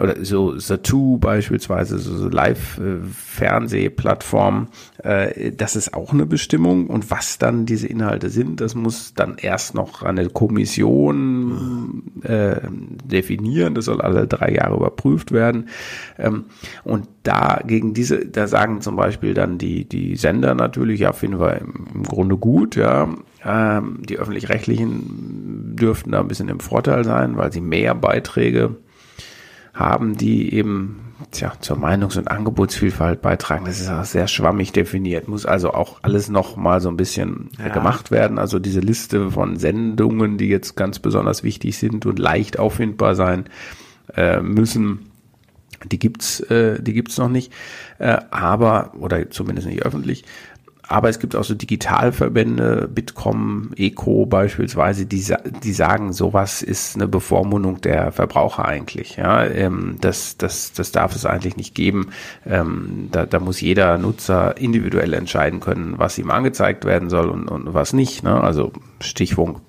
Oder 0.00 0.24
so 0.24 0.58
Satu 0.58 1.18
beispielsweise, 1.18 1.98
so, 2.00 2.16
so 2.16 2.28
Live-Fernsehplattformen, 2.28 4.07
äh, 4.08 4.18
Plattform. 4.18 4.68
Äh, 5.02 5.52
das 5.52 5.76
ist 5.76 5.92
auch 5.92 6.12
eine 6.12 6.24
Bestimmung. 6.24 6.86
Und 6.86 7.10
was 7.10 7.38
dann 7.38 7.66
diese 7.66 7.86
Inhalte 7.86 8.30
sind, 8.30 8.60
das 8.60 8.74
muss 8.74 9.12
dann 9.14 9.36
erst 9.36 9.74
noch 9.74 10.02
eine 10.02 10.28
Kommission 10.30 12.02
äh, 12.22 12.56
definieren. 13.04 13.74
Das 13.74 13.84
soll 13.84 14.00
alle 14.00 14.26
drei 14.26 14.54
Jahre 14.54 14.76
überprüft 14.76 15.32
werden. 15.32 15.68
Ähm, 16.18 16.44
und 16.84 17.06
da 17.22 17.60
gegen 17.66 17.92
diese, 17.92 18.26
da 18.26 18.46
sagen 18.46 18.80
zum 18.80 18.96
Beispiel 18.96 19.34
dann 19.34 19.58
die, 19.58 19.84
die 19.84 20.16
Sender 20.16 20.54
natürlich, 20.54 21.00
ja, 21.00 21.12
finden 21.12 21.38
wir 21.38 21.58
im, 21.58 21.86
im 21.94 22.02
Grunde 22.04 22.36
gut, 22.36 22.76
ja. 22.76 23.08
Ähm, 23.44 24.02
die 24.08 24.18
öffentlich-rechtlichen 24.18 25.76
dürften 25.76 26.10
da 26.12 26.20
ein 26.20 26.28
bisschen 26.28 26.48
im 26.48 26.60
Vorteil 26.60 27.04
sein, 27.04 27.36
weil 27.36 27.52
sie 27.52 27.60
mehr 27.60 27.94
Beiträge 27.94 28.76
haben, 29.78 30.16
die 30.16 30.52
eben 30.52 31.08
tja, 31.30 31.52
zur 31.60 31.76
Meinungs- 31.76 32.18
und 32.18 32.30
Angebotsvielfalt 32.30 33.22
beitragen. 33.22 33.64
Das 33.64 33.80
ist 33.80 33.90
auch 33.90 34.04
sehr 34.04 34.28
schwammig 34.28 34.72
definiert. 34.72 35.28
Muss 35.28 35.46
also 35.46 35.72
auch 35.72 35.98
alles 36.02 36.28
noch 36.28 36.56
mal 36.56 36.80
so 36.80 36.88
ein 36.88 36.96
bisschen 36.96 37.50
ja. 37.58 37.68
gemacht 37.68 38.10
werden. 38.10 38.38
Also 38.38 38.58
diese 38.58 38.80
Liste 38.80 39.30
von 39.30 39.56
Sendungen, 39.56 40.38
die 40.38 40.48
jetzt 40.48 40.76
ganz 40.76 40.98
besonders 40.98 41.42
wichtig 41.42 41.78
sind 41.78 42.06
und 42.06 42.18
leicht 42.18 42.58
auffindbar 42.58 43.14
sein 43.14 43.44
äh, 44.14 44.40
müssen, 44.40 45.10
die 45.84 45.98
gibt's, 45.98 46.40
äh, 46.40 46.82
die 46.82 46.92
gibt's 46.92 47.18
noch 47.18 47.28
nicht. 47.28 47.52
Äh, 47.98 48.18
aber 48.30 48.92
oder 48.98 49.30
zumindest 49.30 49.68
nicht 49.68 49.82
öffentlich. 49.82 50.24
Aber 50.88 51.10
es 51.10 51.18
gibt 51.18 51.36
auch 51.36 51.44
so 51.44 51.54
Digitalverbände, 51.54 52.88
Bitkom, 52.92 53.72
Eco 53.76 54.24
beispielsweise, 54.24 55.04
die, 55.04 55.22
die 55.62 55.72
sagen, 55.72 56.14
sowas 56.14 56.62
ist 56.62 56.96
eine 56.96 57.06
Bevormundung 57.06 57.82
der 57.82 58.10
Verbraucher 58.10 58.64
eigentlich. 58.64 59.16
Ja, 59.16 59.44
ähm, 59.44 59.96
das, 60.00 60.38
das, 60.38 60.72
das 60.72 60.90
darf 60.90 61.14
es 61.14 61.26
eigentlich 61.26 61.58
nicht 61.58 61.74
geben. 61.74 62.08
Ähm, 62.46 63.08
da, 63.12 63.26
da 63.26 63.38
muss 63.38 63.60
jeder 63.60 63.98
Nutzer 63.98 64.56
individuell 64.56 65.12
entscheiden 65.12 65.60
können, 65.60 65.98
was 65.98 66.16
ihm 66.16 66.30
angezeigt 66.30 66.86
werden 66.86 67.10
soll 67.10 67.28
und, 67.28 67.48
und 67.48 67.74
was 67.74 67.92
nicht. 67.92 68.22
Ne? 68.22 68.40
Also 68.40 68.72
Stichpunkt 69.00 69.60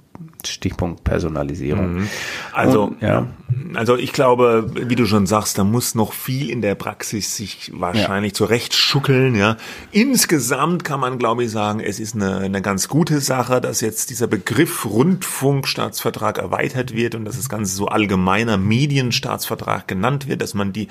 Stichpunkt 0.48 1.04
Personalisierung. 1.04 1.96
Mhm. 1.96 2.10
Also, 2.54 2.84
Und, 2.86 3.02
ja. 3.02 3.28
also 3.74 3.98
ich 3.98 4.14
glaube, 4.14 4.72
wie 4.74 4.96
du 4.96 5.06
schon 5.06 5.28
sagst, 5.28 5.58
da 5.58 5.64
muss 5.64 5.96
noch 5.96 6.14
viel 6.14 6.50
in 6.50 6.62
der 6.62 6.76
Praxis 6.76 7.36
sich 7.36 7.72
wahrscheinlich 7.76 8.32
ja. 8.32 8.38
zurechtschuckeln, 8.38 9.36
ja. 9.36 9.58
Insgesamt 9.92 10.84
kann 10.84 11.00
man, 11.00 11.18
glaube 11.18 11.44
ich, 11.44 11.52
sagen, 11.52 11.80
es 11.80 12.00
ist 12.00 12.16
eine, 12.16 12.38
eine 12.38 12.62
ganz 12.62 12.88
gute 12.88 13.20
Sache, 13.20 13.60
dass 13.60 13.82
jetzt 13.82 14.10
dieser 14.10 14.28
Begriff 14.28 14.86
Rundfunkstaatsvertrag 14.86 16.38
erweitert 16.38 16.96
wird 16.96 17.16
und 17.16 17.26
dass 17.26 17.36
das 17.36 17.50
Ganze 17.50 17.76
so 17.76 17.88
allgemeiner 17.88 18.58
Medienstaatsvertrag 18.58 19.88
genannt 19.88 20.28
wird, 20.28 20.42
dass 20.42 20.54
man 20.54 20.72
die 20.72 20.88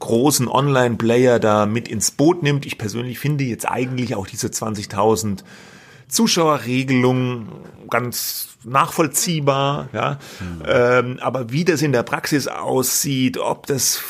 großen 0.00 0.48
Online-Player 0.48 1.38
da 1.38 1.66
mit 1.66 1.88
ins 1.88 2.10
Boot 2.10 2.42
nimmt. 2.42 2.66
Ich 2.66 2.78
persönlich 2.78 3.18
finde 3.18 3.44
jetzt 3.44 3.68
eigentlich 3.68 4.14
auch 4.14 4.26
diese 4.26 4.48
20.000 4.48 5.42
Zuschauerregelung 6.08 7.48
ganz 7.90 8.47
nachvollziehbar, 8.64 9.88
ja. 9.92 10.18
Mhm. 10.40 10.62
Ähm, 10.66 11.18
aber 11.20 11.50
wie 11.50 11.64
das 11.64 11.82
in 11.82 11.92
der 11.92 12.02
Praxis 12.02 12.48
aussieht, 12.48 13.38
ob 13.38 13.66
das 13.66 14.02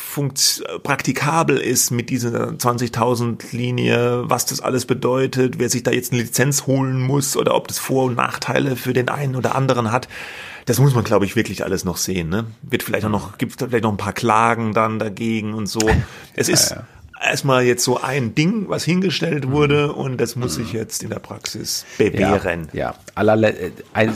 praktikabel 0.82 1.58
ist 1.58 1.90
mit 1.90 2.10
dieser 2.10 2.48
20.000 2.50 3.54
Linie, 3.54 4.22
was 4.24 4.46
das 4.46 4.60
alles 4.60 4.86
bedeutet, 4.86 5.58
wer 5.58 5.68
sich 5.68 5.82
da 5.82 5.90
jetzt 5.90 6.12
eine 6.12 6.22
Lizenz 6.22 6.66
holen 6.66 7.00
muss 7.00 7.36
oder 7.36 7.54
ob 7.54 7.68
das 7.68 7.78
Vor- 7.78 8.04
und 8.04 8.16
Nachteile 8.16 8.76
für 8.76 8.92
den 8.92 9.08
einen 9.08 9.36
oder 9.36 9.54
anderen 9.54 9.92
hat, 9.92 10.08
das 10.66 10.78
muss 10.78 10.94
man, 10.94 11.02
glaube 11.02 11.24
ich, 11.24 11.34
wirklich 11.34 11.64
alles 11.64 11.84
noch 11.84 11.96
sehen. 11.96 12.28
Ne? 12.28 12.44
Wird 12.62 12.82
vielleicht 12.82 13.06
auch 13.06 13.10
noch, 13.10 13.38
gibt 13.38 13.54
vielleicht 13.58 13.84
noch 13.84 13.90
ein 13.92 13.96
paar 13.96 14.12
Klagen 14.12 14.74
dann 14.74 14.98
dagegen 14.98 15.54
und 15.54 15.66
so. 15.66 15.80
Es 16.34 16.50
ist 16.50 16.70
ja, 16.70 16.76
ja 16.76 16.86
erstmal 17.20 17.64
jetzt 17.64 17.84
so 17.84 18.00
ein 18.00 18.34
Ding, 18.34 18.68
was 18.68 18.84
hingestellt 18.84 19.50
wurde 19.50 19.92
und 19.92 20.20
das 20.20 20.36
muss 20.36 20.54
sich 20.54 20.72
jetzt 20.72 21.02
in 21.02 21.10
der 21.10 21.18
Praxis 21.18 21.84
bewähren. 21.96 22.68
Ja, 22.72 22.90
ja. 22.90 22.94
Allerle 23.14 23.54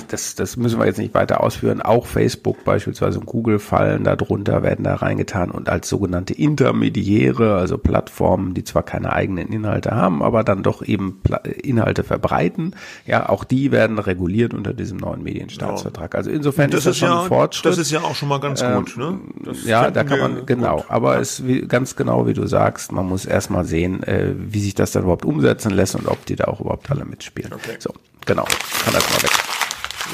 das, 0.08 0.34
das 0.34 0.56
müssen 0.56 0.78
wir 0.78 0.86
jetzt 0.86 0.98
nicht 0.98 1.14
weiter 1.14 1.42
ausführen. 1.42 1.82
Auch 1.82 2.06
Facebook 2.06 2.64
beispielsweise 2.64 3.18
und 3.18 3.26
Google 3.26 3.58
fallen 3.58 4.04
darunter, 4.04 4.62
werden 4.62 4.84
da 4.84 4.94
reingetan 4.94 5.50
und 5.50 5.68
als 5.68 5.88
sogenannte 5.88 6.34
Intermediäre, 6.34 7.56
also 7.56 7.78
Plattformen, 7.78 8.54
die 8.54 8.64
zwar 8.64 8.82
keine 8.82 9.12
eigenen 9.12 9.48
Inhalte 9.48 9.90
haben, 9.90 10.22
aber 10.22 10.44
dann 10.44 10.62
doch 10.62 10.82
eben 10.82 11.20
Inhalte 11.62 12.04
verbreiten. 12.04 12.76
Ja, 13.06 13.28
auch 13.28 13.44
die 13.44 13.72
werden 13.72 13.98
reguliert 13.98 14.54
unter 14.54 14.72
diesem 14.72 14.98
neuen 14.98 15.22
Medienstaatsvertrag. 15.22 16.14
Also 16.14 16.30
insofern 16.30 16.70
das 16.70 16.80
ist 16.80 16.86
das 16.86 16.98
schon 16.98 17.08
ja, 17.08 17.22
ein 17.22 17.28
Fortschritt. 17.28 17.72
Das 17.72 17.78
ist 17.78 17.90
ja 17.90 18.00
auch 18.00 18.14
schon 18.14 18.28
mal 18.28 18.40
ganz 18.40 18.62
ähm, 18.62 18.74
gut. 18.76 18.96
Ne? 18.96 19.18
ja, 19.64 19.90
da 19.90 20.04
kann 20.04 20.20
man, 20.20 20.46
genau. 20.46 20.84
Aber 20.88 21.18
es 21.18 21.40
ist 21.40 21.68
ganz 21.68 21.96
genau, 21.96 22.26
wie 22.26 22.34
du 22.34 22.46
sagst, 22.46 22.91
man 22.92 23.07
muss 23.07 23.24
erstmal 23.24 23.64
sehen, 23.64 24.02
äh, 24.02 24.35
wie 24.37 24.61
sich 24.61 24.74
das 24.74 24.92
dann 24.92 25.02
überhaupt 25.02 25.24
umsetzen 25.24 25.70
lässt 25.70 25.94
und 25.94 26.07
ob 26.07 26.24
die 26.26 26.37
da 26.37 26.44
auch 26.44 26.61
überhaupt 26.61 26.90
alle 26.90 27.05
mitspielen. 27.05 27.52
Okay. 27.52 27.76
So, 27.78 27.92
genau. 28.26 28.44
Kann 28.85 28.94
das 28.94 29.05
mal 29.11 29.22
weg. 29.22 29.31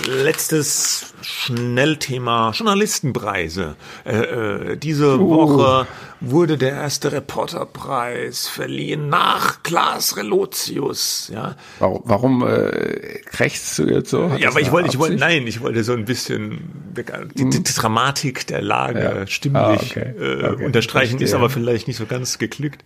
Letztes 0.07 1.15
Schnellthema 1.29 2.53
Journalistenpreise. 2.53 3.77
Äh, 4.05 4.17
äh, 4.17 4.77
diese 4.77 5.19
uh. 5.19 5.29
Woche 5.29 5.87
wurde 6.21 6.57
der 6.57 6.73
erste 6.73 7.13
Reporterpreis 7.13 8.49
verliehen 8.49 9.09
nach 9.09 9.63
Klaas 9.63 10.17
Relotius. 10.17 11.31
Ja. 11.33 11.55
Warum, 11.79 12.03
warum 12.05 12.47
äh, 12.47 13.21
krächzt 13.27 13.79
du 13.79 13.85
jetzt 13.85 14.11
so? 14.11 14.31
Hat 14.31 14.41
ja, 14.41 14.49
aber 14.49 14.61
ich 14.61 14.73
wollte, 14.73 14.89
ich 14.89 14.99
wollte, 14.99 15.17
nein, 15.17 15.47
ich 15.47 15.61
wollte 15.61 15.85
so 15.85 15.93
ein 15.93 16.07
bisschen 16.07 16.93
die, 16.97 17.05
die, 17.35 17.51
die 17.51 17.57
hm. 17.59 17.65
Dramatik 17.65 18.47
der 18.47 18.63
Lage 18.63 19.01
ja. 19.01 19.27
stimmlich 19.27 19.63
ah, 19.63 19.75
okay. 19.75 20.15
Äh, 20.19 20.49
okay. 20.49 20.65
unterstreichen, 20.65 21.21
ist 21.21 21.35
aber 21.35 21.51
vielleicht 21.51 21.87
nicht 21.87 21.99
so 21.99 22.07
ganz 22.07 22.39
geglückt. 22.39 22.83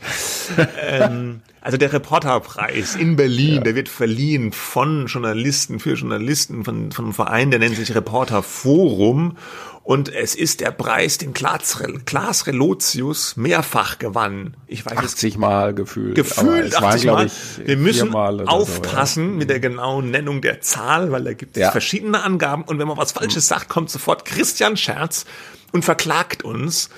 ähm, 0.82 1.42
also 1.62 1.78
der 1.78 1.92
Reporterpreis 1.92 2.96
in 2.96 3.14
Berlin, 3.14 3.56
ja. 3.56 3.60
der 3.60 3.76
wird 3.76 3.88
verliehen 3.88 4.50
von 4.50 5.06
Journalisten 5.06 5.78
für 5.78 5.94
Journalisten, 5.94 6.64
von, 6.64 6.90
von 6.90 7.04
einem 7.04 7.14
Verein, 7.14 7.50
der 7.52 7.60
nennt 7.60 7.76
sich 7.76 7.94
Reporterforum. 8.32 9.36
Und 9.84 10.14
es 10.14 10.36
ist 10.36 10.60
der 10.60 10.70
Preis, 10.70 11.18
den 11.18 11.32
Klaas, 11.34 11.82
Klaas 12.04 12.46
Relotius 12.46 13.36
mehrfach 13.36 13.98
gewann. 13.98 14.56
Ich 14.68 14.86
weiß 14.86 14.96
80 14.96 15.38
Mal 15.38 15.74
gefühlt. 15.74 16.14
Gefühlt 16.14 16.76
80 16.80 17.10
Mal. 17.10 17.26
Ich, 17.26 17.66
Wir 17.66 17.76
müssen 17.76 18.14
aufpassen 18.14 19.24
so, 19.24 19.30
ja. 19.32 19.38
mit 19.38 19.50
der 19.50 19.58
genauen 19.58 20.12
Nennung 20.12 20.40
der 20.40 20.60
Zahl, 20.60 21.10
weil 21.10 21.24
da 21.24 21.32
gibt 21.32 21.56
es 21.56 21.62
ja. 21.62 21.72
verschiedene 21.72 22.22
Angaben. 22.22 22.62
Und 22.62 22.78
wenn 22.78 22.86
man 22.86 22.96
was 22.96 23.10
Falsches 23.10 23.48
sagt, 23.48 23.68
kommt 23.68 23.90
sofort 23.90 24.24
Christian 24.24 24.76
Scherz 24.76 25.24
und 25.72 25.84
verklagt 25.84 26.44
uns 26.44 26.88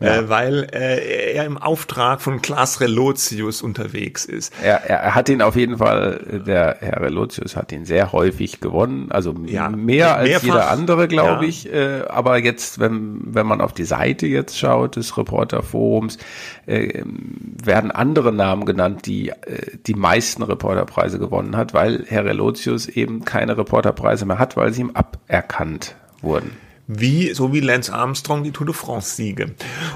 ja. 0.00 0.16
äh, 0.16 0.28
weil 0.28 0.68
äh, 0.72 1.32
er 1.34 1.44
im 1.44 1.58
Auftrag 1.58 2.20
von 2.20 2.40
Klaas 2.42 2.80
Relotius 2.80 3.62
unterwegs 3.62 4.24
ist. 4.24 4.52
Er, 4.62 4.84
er 4.84 5.14
hat 5.14 5.28
ihn 5.28 5.42
auf 5.42 5.56
jeden 5.56 5.78
Fall, 5.78 6.42
der 6.46 6.76
Herr 6.80 7.00
Relotius 7.00 7.56
hat 7.56 7.72
ihn 7.72 7.84
sehr 7.84 8.12
häufig 8.12 8.60
gewonnen, 8.60 9.10
also 9.10 9.34
ja, 9.44 9.68
mehr 9.68 10.16
als 10.16 10.28
mehrfach, 10.28 10.46
jeder 10.46 10.70
andere, 10.70 11.08
glaube 11.08 11.44
ja. 11.44 11.48
ich. 11.48 11.72
Äh, 11.72 12.02
aber 12.08 12.38
jetzt, 12.38 12.78
wenn, 12.78 13.20
wenn 13.24 13.46
man 13.46 13.60
auf 13.60 13.72
die 13.72 13.84
Seite 13.84 14.26
jetzt 14.26 14.58
schaut 14.58 14.96
des 14.96 15.16
Reporterforums, 15.16 16.18
äh, 16.66 17.02
werden 17.04 17.90
andere 17.90 18.32
Namen 18.32 18.64
genannt, 18.64 19.06
die 19.06 19.30
äh, 19.30 19.78
die 19.86 19.94
meisten 19.94 20.42
Reporterpreise 20.42 21.18
gewonnen 21.18 21.56
hat, 21.56 21.74
weil 21.74 22.04
Herr 22.06 22.24
Relotius 22.24 22.86
eben 22.86 23.24
keine 23.24 23.58
Reporterpreise 23.58 24.26
mehr 24.26 24.38
hat, 24.38 24.56
weil 24.56 24.72
sie 24.72 24.82
ihm 24.82 24.92
aberkannt 24.94 25.96
wurden 26.20 26.67
wie 26.88 27.34
so 27.34 27.52
wie 27.52 27.60
Lance 27.60 27.92
Armstrong 27.92 28.42
die 28.42 28.50
Tour 28.50 28.66
de 28.66 28.74
France 28.74 29.14
Siege. 29.14 29.54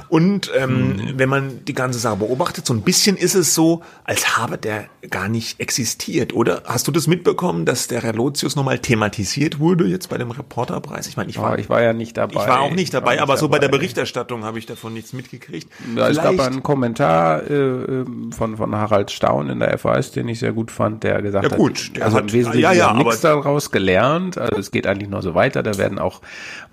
Und 0.08 0.50
ähm, 0.54 0.96
mhm. 0.96 1.12
wenn 1.16 1.28
man 1.28 1.64
die 1.64 1.72
ganze 1.72 1.98
Sache 1.98 2.16
beobachtet, 2.16 2.66
so 2.66 2.74
ein 2.74 2.82
bisschen 2.82 3.16
ist 3.16 3.34
es 3.34 3.54
so, 3.54 3.82
als 4.04 4.36
habe 4.36 4.58
der 4.58 4.84
gar 5.10 5.28
nicht 5.28 5.58
existiert, 5.58 6.34
oder? 6.34 6.62
Hast 6.66 6.86
du 6.86 6.92
das 6.92 7.06
mitbekommen, 7.06 7.64
dass 7.64 7.88
der 7.88 8.04
Relotius 8.04 8.56
nochmal 8.56 8.78
thematisiert 8.78 9.58
wurde 9.58 9.86
jetzt 9.86 10.10
bei 10.10 10.18
dem 10.18 10.30
Reporterpreis? 10.30 11.08
Ich 11.08 11.16
meine, 11.16 11.30
ich 11.30 11.38
war, 11.38 11.52
oh, 11.52 11.56
ich 11.56 11.70
war 11.70 11.82
ja 11.82 11.94
nicht 11.94 12.18
dabei. 12.18 12.42
Ich 12.42 12.48
war 12.48 12.60
auch 12.60 12.70
nicht 12.70 12.92
dabei, 12.92 13.20
aber 13.20 13.32
nicht 13.32 13.40
so 13.40 13.46
dabei. 13.46 13.58
bei 13.58 13.66
der 13.66 13.68
Berichterstattung 13.68 14.44
habe 14.44 14.58
ich 14.58 14.66
davon 14.66 14.92
nichts 14.92 15.14
mitgekriegt. 15.14 15.72
Ja, 15.96 16.08
es 16.08 16.18
gab 16.18 16.38
einen 16.38 16.62
Kommentar 16.62 17.50
äh, 17.50 17.54
ähm, 17.54 18.32
von 18.32 18.58
von 18.58 18.76
Harald 18.76 19.10
Staun 19.10 19.48
in 19.48 19.60
der 19.60 19.76
FAS, 19.78 20.12
den 20.12 20.28
ich 20.28 20.40
sehr 20.40 20.52
gut 20.52 20.70
fand, 20.70 21.04
der 21.04 21.22
gesagt 21.22 21.50
ja, 21.50 21.56
gut, 21.56 21.78
hat, 21.78 21.96
der 21.96 22.04
also 22.04 22.16
hat, 22.18 22.24
im 22.24 22.32
Wesentlichen 22.32 22.62
ja, 22.62 22.72
ja, 22.72 22.92
nichts 22.92 23.22
daraus 23.22 23.70
gelernt. 23.70 24.36
Also 24.36 24.58
es 24.58 24.70
geht 24.70 24.86
eigentlich 24.86 25.08
nur 25.08 25.22
so 25.22 25.34
weiter. 25.34 25.62
Da 25.62 25.78
werden 25.78 25.98
auch 25.98 26.20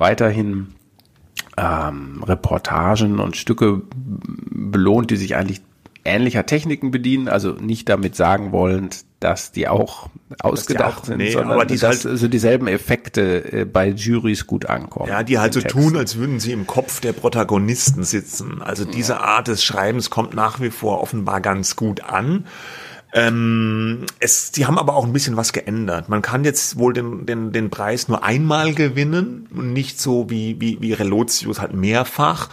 weiterhin 0.10 0.74
ähm, 1.56 2.24
Reportagen 2.24 3.19
und 3.19 3.38
Stücke 3.38 3.84
belohnt, 3.91 5.12
die 5.12 5.17
sich 5.17 5.36
eigentlich 5.36 5.62
ähnlicher 6.04 6.48
Techniken 6.48 6.89
bedienen, 6.89 7.28
also 7.28 7.52
nicht 7.52 7.88
damit 7.89 8.15
sagen 8.15 8.52
wollend, 8.52 9.06
dass 9.19 9.52
die 9.52 9.67
auch 9.67 10.10
ausgedacht 10.39 11.02
auch, 11.02 11.06
sind, 11.06 11.17
nee, 11.17 11.32
sondern 11.32 11.67
die 11.67 11.78
dass 11.78 12.06
halt, 12.06 12.17
so 12.17 12.28
dieselben 12.28 12.67
Effekte 12.67 13.52
äh, 13.52 13.65
bei 13.65 13.89
Juries 13.89 14.48
gut 14.48 14.65
ankommen. 14.65 15.10
Ja, 15.10 15.22
die 15.22 15.38
halt 15.38 15.54
so 15.54 15.62
tun, 15.62 15.95
als 15.95 16.15
würden 16.15 16.39
sie 16.39 16.54
im 16.54 16.65
Kopf 16.65 17.02
der 17.02 17.13
Protagonisten 17.13 18.04
sitzen. 18.04 18.63
Also 18.63 18.86
diese 18.86 19.13
ja. 19.13 19.19
Art 19.19 19.48
des 19.48 19.63
Schreibens 19.63 20.10
kommt 20.10 20.34
nach 20.34 20.60
wie 20.62 20.72
vor 20.72 21.02
offenbar 21.02 21.41
ganz 21.41 21.76
gut 21.76 22.02
an. 22.04 22.45
Ähm, 23.12 24.06
es, 24.19 24.52
sie 24.54 24.65
haben 24.65 24.78
aber 24.78 24.95
auch 24.95 25.06
ein 25.06 25.13
bisschen 25.13 25.36
was 25.36 25.52
geändert. 25.52 26.10
Man 26.10 26.22
kann 26.22 26.43
jetzt 26.43 26.78
wohl 26.78 26.93
den, 26.93 27.26
den, 27.26 27.52
den 27.52 27.69
Preis 27.69 28.08
nur 28.08 28.24
einmal 28.24 28.74
gewinnen 28.74 29.48
und 29.54 29.74
nicht 29.74 30.00
so 30.00 30.30
wie, 30.30 30.62
wie, 30.62 30.78
wie 30.82 30.93
Relotius 30.93 31.60
halt 31.60 31.74
mehrfach. 31.74 32.50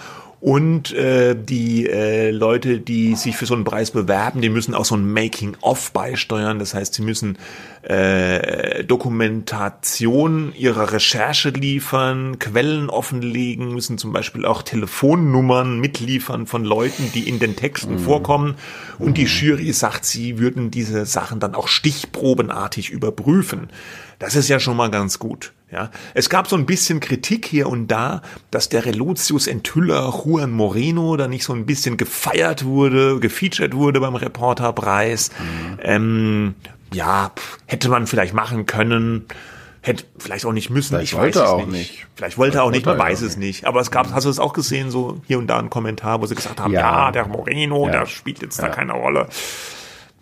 Und 0.47 0.95
äh, 0.95 1.35
die 1.35 1.89
äh, 1.89 2.31
Leute, 2.31 2.79
die 2.79 3.17
sich 3.17 3.37
für 3.37 3.47
so 3.47 3.55
einen 3.55 3.65
Preis 3.65 3.91
bewerben, 3.91 4.41
die 4.41 4.49
müssen 4.49 4.77
auch 4.77 4.85
so 4.85 4.95
ein 4.95 5.13
Making-of 5.13 5.91
beisteuern. 5.91 6.61
Das 6.61 6.73
heißt, 6.73 6.95
sie 6.95 7.03
müssen 7.03 7.37
äh, 7.83 8.85
Dokumentation 8.85 10.53
ihrer 10.55 10.93
Recherche 10.93 11.49
liefern, 11.49 12.39
Quellen 12.39 12.91
offenlegen, 12.91 13.75
müssen 13.75 13.99
zum 13.99 14.13
Beispiel 14.13 14.47
auch 14.47 14.63
Telefonnummern 14.63 15.81
mitliefern 15.81 16.47
von 16.47 16.65
Leuten, 16.65 17.11
die 17.13 17.29
in 17.29 17.41
den 17.41 17.57
Texten 17.57 17.95
mhm. 17.95 17.99
vorkommen. 17.99 18.55
Und 19.01 19.19
die 19.19 19.25
Jury 19.25 19.73
sagt, 19.73 20.05
sie 20.05 20.39
würden 20.39 20.71
diese 20.71 21.07
Sachen 21.07 21.41
dann 21.41 21.57
auch 21.57 21.67
stichprobenartig 21.67 22.91
überprüfen. 22.91 23.69
Das 24.21 24.37
ist 24.37 24.49
ja 24.49 24.61
schon 24.61 24.77
mal 24.77 24.93
ganz 24.93 25.19
gut. 25.19 25.55
Ja, 25.71 25.91
es 26.15 26.31
gab 26.31 26.47
so 26.47 26.55
ein 26.55 26.65
bisschen 26.65 27.01
Kritik 27.01 27.45
hier 27.45 27.69
und 27.69 27.89
da, 27.89 28.23
dass 28.53 28.69
der 28.69 28.85
Relotius 28.85 29.49
Enthüller 29.49 30.23
Juan 30.25 30.53
Moreno 30.53 31.17
da 31.17 31.27
nicht 31.27 31.43
so 31.43 31.53
ein 31.55 31.67
bisschen 31.67 31.97
gefeiert 31.97 32.65
wurde, 32.65 33.19
gefeatured 33.19 33.75
wurde 33.75 33.99
beim 33.99 34.15
Reporterpreis. 34.15 35.31
Mhm. 35.31 35.79
Ähm, 35.83 36.55
ja, 36.93 37.33
hätte 37.67 37.89
man 37.89 38.07
vielleicht 38.07 38.33
machen 38.33 38.67
können, 38.67 39.27
hätte 39.81 40.05
vielleicht 40.19 40.47
auch 40.47 40.53
nicht 40.53 40.71
müssen. 40.71 40.91
Vielleicht 40.91 41.13
ich 41.13 41.19
wollte 41.19 41.41
weiß 41.41 41.47
es 41.47 41.51
auch 41.51 41.67
nicht. 41.67 41.69
nicht. 41.69 42.07
Vielleicht 42.15 42.39
wollte 42.39 42.59
er 42.59 42.65
auch 42.65 42.71
nicht, 42.71 42.87
man 42.87 42.99
weiß 42.99 43.23
es 43.23 43.37
nicht. 43.37 43.65
Aber 43.65 43.81
es 43.81 43.91
gab, 43.91 44.13
hast 44.13 44.25
du 44.25 44.31
es 44.31 44.39
auch 44.39 44.53
gesehen, 44.53 44.93
so 44.93 45.21
hier 45.27 45.39
und 45.39 45.49
da 45.49 45.59
ein 45.59 45.69
Kommentar, 45.69 46.21
wo 46.23 46.27
sie 46.27 46.37
gesagt 46.37 46.61
haben, 46.61 46.73
ja, 46.73 47.07
ja 47.07 47.11
der 47.11 47.27
Moreno, 47.27 47.87
ja. 47.87 47.93
der 47.93 48.07
spielt 48.07 48.41
jetzt 48.41 48.59
ja. 48.59 48.69
da 48.69 48.75
keine 48.75 48.93
Rolle. 48.93 49.27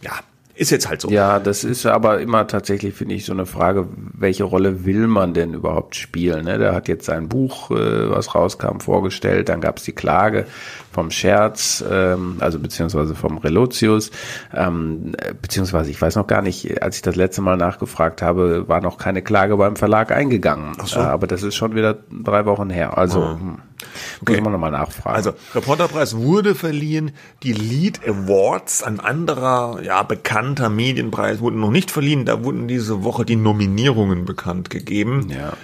Ja, 0.01 0.21
ist 0.55 0.71
jetzt 0.71 0.89
halt 0.89 1.01
so. 1.01 1.11
Ja, 1.11 1.41
das 1.41 1.65
ist 1.65 1.85
aber 1.85 2.21
immer 2.21 2.47
tatsächlich, 2.47 2.95
finde 2.95 3.15
ich, 3.15 3.25
so 3.25 3.33
eine 3.33 3.47
Frage, 3.47 3.89
welche 3.97 4.45
Rolle 4.45 4.85
will 4.85 5.09
man 5.09 5.35
denn 5.35 5.53
überhaupt 5.53 5.97
spielen? 5.97 6.45
Ne? 6.45 6.59
Der 6.59 6.75
hat 6.75 6.87
jetzt 6.87 7.07
sein 7.07 7.29
Buch, 7.29 7.71
äh, 7.73 8.11
was 8.11 8.35
rauskam, 8.35 8.79
vorgestellt, 8.79 9.49
dann 9.49 9.61
gab 9.61 9.79
es 9.79 9.85
die 9.85 9.93
Klage 9.93 10.47
vom 10.93 11.11
Scherz, 11.11 11.85
ähm, 11.91 12.37
also 12.39 12.61
beziehungsweise 12.61 13.17
vom 13.17 13.39
Relotius, 13.39 14.13
ähm, 14.55 15.17
beziehungsweise 15.43 15.91
ich 15.91 16.01
weiß 16.01 16.15
noch 16.15 16.29
gar 16.29 16.41
nicht, 16.41 16.83
als 16.83 16.97
ich 16.97 17.03
das 17.03 17.17
letzte 17.17 17.43
Mal 17.43 17.57
nachgefragt 17.57 18.23
habe, 18.23 18.69
war 18.69 18.81
noch 18.81 18.97
keine 18.97 19.23
Klage 19.23 19.57
beim 19.57 19.75
Verlag 19.75 20.13
eingegangen. 20.13 20.77
Ach 20.79 20.87
so. 20.87 21.01
Äh, 21.01 21.03
aber 21.03 21.27
das 21.27 21.43
ist 21.43 21.57
schon 21.57 21.75
wieder 21.75 21.99
drei 22.11 22.47
Wochen 22.47 22.71
her. 22.71 22.97
Also 22.97 23.21
ah. 23.21 23.39
Hm. 23.85 24.23
Okay. 24.23 24.33
Muss 24.35 24.45
man 24.45 24.53
nochmal 24.53 24.71
nachfragen. 24.71 25.17
Also, 25.17 25.33
Reporterpreis 25.55 26.17
wurde 26.17 26.55
verliehen. 26.55 27.13
Die 27.43 27.53
Lead 27.53 28.01
Awards, 28.07 28.83
ein 28.83 29.01
anderer, 29.01 29.81
ja, 29.83 30.03
bekannter 30.03 30.69
Medienpreis, 30.69 31.41
wurden 31.41 31.61
noch 31.61 31.71
nicht 31.71 31.91
verliehen. 31.91 32.25
Da 32.25 32.45
wurden 32.45 32.69
diese 32.69 33.05
Woche 33.05 33.25
die 33.25 33.37
Nominierungen 33.37 34.25
bekannt 34.25 34.71
gegeben. 34.71 35.29
Ja. 35.31 35.55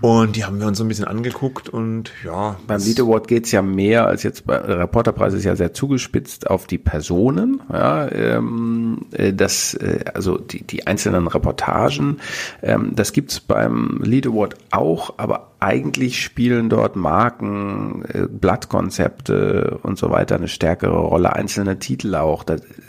Und 0.00 0.36
die 0.36 0.44
haben 0.44 0.58
wir 0.58 0.66
uns 0.66 0.78
so 0.78 0.84
ein 0.84 0.88
bisschen 0.88 1.04
angeguckt 1.04 1.68
und 1.68 2.10
ja. 2.24 2.56
Beim 2.66 2.80
Lead 2.80 3.00
Award 3.00 3.28
geht's 3.28 3.52
ja 3.52 3.62
mehr 3.62 4.06
als 4.06 4.22
jetzt 4.22 4.46
bei 4.46 4.56
Reporterpreis 4.56 5.34
ist 5.34 5.44
ja 5.44 5.56
sehr 5.56 5.72
zugespitzt 5.74 6.48
auf 6.48 6.66
die 6.66 6.78
Personen. 6.78 7.60
Ja, 7.72 8.10
ähm, 8.10 9.06
äh, 9.12 9.32
das, 9.32 9.74
äh, 9.74 10.04
also 10.14 10.38
die, 10.38 10.62
die 10.62 10.86
einzelnen 10.86 11.26
Reportagen. 11.26 12.18
Ähm, 12.62 12.92
das 12.94 13.12
gibt's 13.12 13.40
beim 13.40 14.00
Lead 14.02 14.26
Award 14.26 14.54
auch, 14.70 15.14
aber 15.18 15.49
eigentlich 15.60 16.22
spielen 16.22 16.70
dort 16.70 16.96
Marken, 16.96 18.02
äh, 18.08 18.26
Blattkonzepte 18.26 19.78
und 19.82 19.98
so 19.98 20.10
weiter 20.10 20.36
eine 20.36 20.48
stärkere 20.48 20.98
Rolle, 20.98 21.34
einzelne 21.34 21.78
Titel 21.78 22.14
auch. 22.14 22.44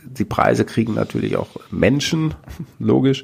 die 0.05 0.25
Preise 0.25 0.65
kriegen 0.65 0.93
natürlich 0.93 1.35
auch 1.35 1.49
Menschen, 1.69 2.33
logisch, 2.79 3.23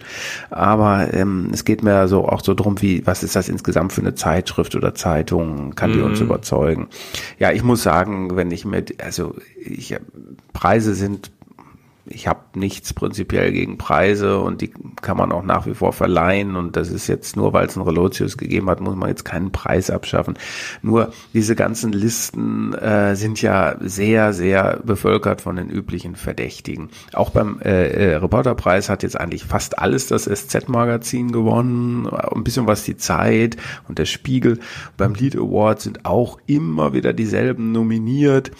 aber 0.49 1.13
ähm, 1.13 1.49
es 1.53 1.65
geht 1.65 1.81
mir 1.81 2.07
so 2.07 2.27
auch 2.27 2.43
so 2.43 2.53
drum, 2.53 2.81
wie 2.81 3.07
was 3.07 3.23
ist 3.23 3.35
das 3.35 3.49
insgesamt 3.49 3.93
für 3.93 4.01
eine 4.01 4.15
Zeitschrift 4.15 4.75
oder 4.75 4.93
Zeitung, 4.95 5.75
kann 5.75 5.93
die 5.93 5.99
mhm. 5.99 6.05
uns 6.05 6.19
überzeugen? 6.19 6.87
Ja, 7.39 7.51
ich 7.51 7.63
muss 7.63 7.83
sagen, 7.83 8.35
wenn 8.35 8.51
ich 8.51 8.65
mit, 8.65 9.01
also 9.01 9.35
ich 9.57 9.95
Preise 10.53 10.93
sind 10.93 11.31
ich 12.09 12.27
habe 12.27 12.41
nichts 12.55 12.93
prinzipiell 12.93 13.51
gegen 13.51 13.77
Preise 13.77 14.39
und 14.39 14.61
die 14.61 14.71
kann 15.01 15.17
man 15.17 15.31
auch 15.31 15.43
nach 15.43 15.65
wie 15.65 15.73
vor 15.73 15.93
verleihen 15.93 16.55
und 16.55 16.75
das 16.75 16.89
ist 16.89 17.07
jetzt 17.07 17.35
nur, 17.35 17.53
weil 17.53 17.67
es 17.67 17.75
einen 17.75 17.85
Relotius 17.85 18.37
gegeben 18.37 18.69
hat, 18.69 18.79
muss 18.79 18.95
man 18.95 19.09
jetzt 19.09 19.25
keinen 19.25 19.51
Preis 19.51 19.89
abschaffen. 19.89 20.37
Nur 20.81 21.11
diese 21.33 21.55
ganzen 21.55 21.91
Listen 21.91 22.73
äh, 22.73 23.15
sind 23.15 23.41
ja 23.41 23.75
sehr, 23.79 24.33
sehr 24.33 24.79
bevölkert 24.83 25.41
von 25.41 25.55
den 25.55 25.69
üblichen 25.69 26.15
Verdächtigen. 26.15 26.89
Auch 27.13 27.29
beim 27.29 27.59
äh, 27.61 27.87
äh 27.87 28.15
Reporterpreis 28.15 28.89
hat 28.89 29.03
jetzt 29.03 29.19
eigentlich 29.19 29.43
fast 29.43 29.79
alles 29.79 30.07
das 30.07 30.23
SZ-Magazin 30.25 31.31
gewonnen, 31.31 32.07
ein 32.07 32.43
bisschen 32.43 32.67
was 32.67 32.83
die 32.83 32.97
Zeit 32.97 33.57
und 33.87 33.99
der 33.99 34.05
Spiegel. 34.05 34.59
Beim 34.95 35.13
Lead 35.13 35.35
Award 35.35 35.81
sind 35.81 36.05
auch 36.05 36.39
immer 36.47 36.93
wieder 36.93 37.13
dieselben 37.13 37.71
nominiert. 37.71 38.51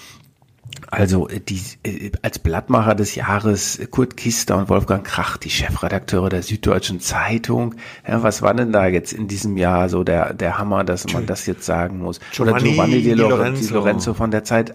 Also 0.89 1.27
äh, 1.27 1.39
die, 1.39 1.61
äh, 1.83 2.11
als 2.21 2.39
Blattmacher 2.39 2.95
des 2.95 3.15
Jahres 3.15 3.77
äh, 3.77 3.87
Kurt 3.87 4.17
Kister 4.17 4.57
und 4.57 4.69
Wolfgang 4.69 5.05
Krach, 5.05 5.37
die 5.37 5.49
Chefredakteure 5.49 6.29
der 6.29 6.43
Süddeutschen 6.43 6.99
Zeitung. 6.99 7.75
Ja, 8.07 8.23
was 8.23 8.41
war 8.41 8.53
denn 8.53 8.71
da 8.71 8.87
jetzt 8.87 9.13
in 9.13 9.27
diesem 9.27 9.57
Jahr 9.57 9.89
so 9.89 10.03
der, 10.03 10.33
der 10.33 10.57
Hammer, 10.57 10.83
dass 10.83 11.11
man 11.11 11.25
das 11.25 11.45
jetzt 11.45 11.65
sagen 11.65 11.99
muss? 11.99 12.19
Giovanni, 12.31 12.51
Oder 12.51 12.69
Giovanni 12.69 13.01
Di 13.01 13.13
Lorenzo. 13.13 13.67
Di 13.67 13.73
Lorenzo 13.73 14.13
von 14.13 14.31
der 14.31 14.43
Zeit 14.43 14.73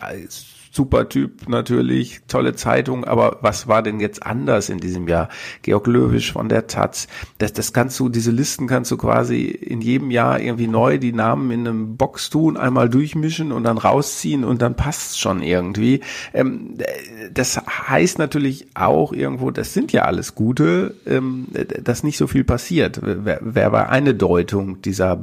super 0.72 1.10
Typ 1.10 1.48
natürlich, 1.50 2.22
tolle 2.28 2.54
Zeitung, 2.54 3.04
aber 3.04 3.38
was 3.42 3.68
war 3.68 3.82
denn 3.82 4.00
jetzt 4.00 4.24
anders 4.24 4.70
in 4.70 4.78
diesem 4.78 5.06
Jahr? 5.06 5.28
Georg 5.60 5.86
Löwisch 5.86 6.32
von 6.32 6.48
der 6.48 6.66
Taz, 6.66 7.08
das, 7.36 7.52
das 7.52 7.74
kannst 7.74 8.00
du, 8.00 8.08
diese 8.08 8.30
Listen 8.30 8.66
kannst 8.66 8.90
du 8.90 8.96
quasi 8.96 9.42
in 9.44 9.82
jedem 9.82 10.10
Jahr 10.10 10.40
irgendwie 10.40 10.68
neu 10.68 10.96
die 10.96 11.12
Namen 11.12 11.50
in 11.50 11.68
einem 11.68 11.96
Box 11.98 12.30
tun, 12.30 12.56
einmal 12.56 12.88
durchmischen 12.88 13.52
und 13.52 13.64
dann 13.64 13.76
rausziehen 13.76 14.44
und 14.44 14.62
dann 14.62 14.74
passt's 14.74 15.18
schon 15.18 15.42
irgendwie. 15.42 16.00
Ähm, 16.32 16.78
das 17.30 17.58
heißt 17.58 18.18
natürlich 18.18 18.68
auch 18.74 19.12
irgendwo, 19.12 19.50
das 19.50 19.74
sind 19.74 19.92
ja 19.92 20.04
alles 20.04 20.34
gute, 20.34 20.94
ähm, 21.04 21.48
dass 21.82 22.02
nicht 22.02 22.16
so 22.16 22.26
viel 22.26 22.44
passiert. 22.44 22.98
Wer 23.02 23.72
war 23.72 23.90
eine 23.90 24.14
Deutung 24.14 24.80
dieser 24.80 25.22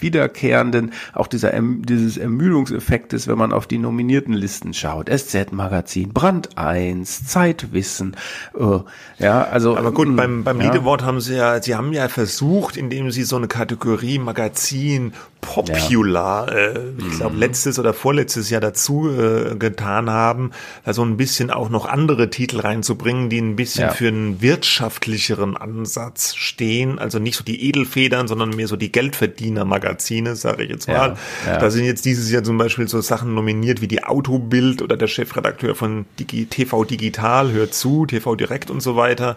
wiederkehrenden, 0.00 0.92
auch 1.12 1.28
dieser, 1.28 1.52
dieses 1.60 2.16
Ermüdungseffektes, 2.16 3.28
wenn 3.28 3.38
man 3.38 3.52
auf 3.52 3.68
die 3.68 3.78
Nominierten 3.78 4.31
Seitenlisten 4.32 4.72
schaut, 4.72 5.10
SZ-Magazin, 5.10 6.12
Brand 6.12 6.56
1, 6.56 7.26
Zeitwissen, 7.26 8.16
äh, 8.58 8.78
ja, 9.18 9.42
also. 9.42 9.76
Aber 9.76 9.92
gut, 9.92 10.16
beim, 10.16 10.42
beim 10.42 10.60
ja. 10.60 10.72
Liedewort 10.72 11.02
haben 11.02 11.20
sie 11.20 11.36
ja, 11.36 11.60
sie 11.62 11.74
haben 11.74 11.92
ja 11.92 12.08
versucht, 12.08 12.76
indem 12.76 13.10
sie 13.10 13.24
so 13.24 13.36
eine 13.36 13.48
Kategorie 13.48 14.18
Magazin 14.18 15.12
Popular, 15.42 16.50
ja. 16.50 16.54
äh, 16.54 16.80
ich 16.98 17.16
glaube, 17.16 17.34
mhm. 17.34 17.40
letztes 17.40 17.78
oder 17.80 17.92
vorletztes 17.92 18.48
Jahr 18.48 18.60
dazu 18.60 19.10
äh, 19.10 19.56
getan 19.56 20.08
haben, 20.08 20.52
also 20.84 21.04
ein 21.04 21.16
bisschen 21.16 21.50
auch 21.50 21.68
noch 21.68 21.84
andere 21.84 22.30
Titel 22.30 22.60
reinzubringen, 22.60 23.28
die 23.28 23.40
ein 23.40 23.56
bisschen 23.56 23.88
ja. 23.88 23.90
für 23.90 24.06
einen 24.06 24.40
wirtschaftlicheren 24.40 25.56
Ansatz 25.56 26.36
stehen, 26.36 27.00
also 27.00 27.18
nicht 27.18 27.36
so 27.36 27.42
die 27.42 27.68
Edelfedern, 27.68 28.28
sondern 28.28 28.50
mehr 28.50 28.68
so 28.68 28.76
die 28.76 28.92
Geldverdiener-Magazine, 28.92 30.36
sage 30.36 30.62
ich 30.62 30.70
jetzt 30.70 30.86
mal. 30.86 31.16
Ja. 31.44 31.58
Da 31.58 31.70
sind 31.70 31.86
jetzt 31.86 32.04
dieses 32.04 32.30
Jahr 32.30 32.44
zum 32.44 32.56
Beispiel 32.56 32.86
so 32.86 33.00
Sachen 33.00 33.34
nominiert 33.34 33.80
wie 33.80 33.88
die 33.88 34.04
Autobild 34.04 34.80
oder 34.80 34.96
der 34.96 35.08
Chefredakteur 35.08 35.74
von 35.74 36.06
Digi 36.20 36.46
TV 36.46 36.84
Digital, 36.84 37.50
hört 37.50 37.74
zu, 37.74 38.06
TV 38.06 38.36
Direkt 38.36 38.70
und 38.70 38.80
so 38.80 38.94
weiter. 38.94 39.36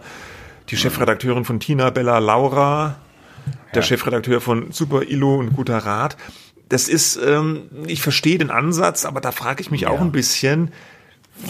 Die 0.70 0.78
Chefredakteurin 0.78 1.46
von 1.46 1.60
Tina 1.60 1.90
Bella 1.90 2.20
Laura, 2.20 2.96
der 3.74 3.82
ja. 3.82 3.88
Chefredakteur 3.88 4.42
von 4.42 4.72
Super 4.72 5.04
Illo 5.04 5.36
und 5.36 5.54
Guter 5.54 5.78
Rat. 5.78 6.18
Das 6.70 6.88
ist, 6.88 7.20
ähm, 7.24 7.64
ich 7.86 8.02
verstehe 8.02 8.38
den 8.38 8.50
Ansatz, 8.50 9.06
aber 9.06 9.22
da 9.22 9.32
frage 9.32 9.62
ich 9.62 9.72
mich 9.72 9.82
ja. 9.82 9.90
auch 9.90 10.02
ein 10.02 10.12
bisschen, 10.12 10.72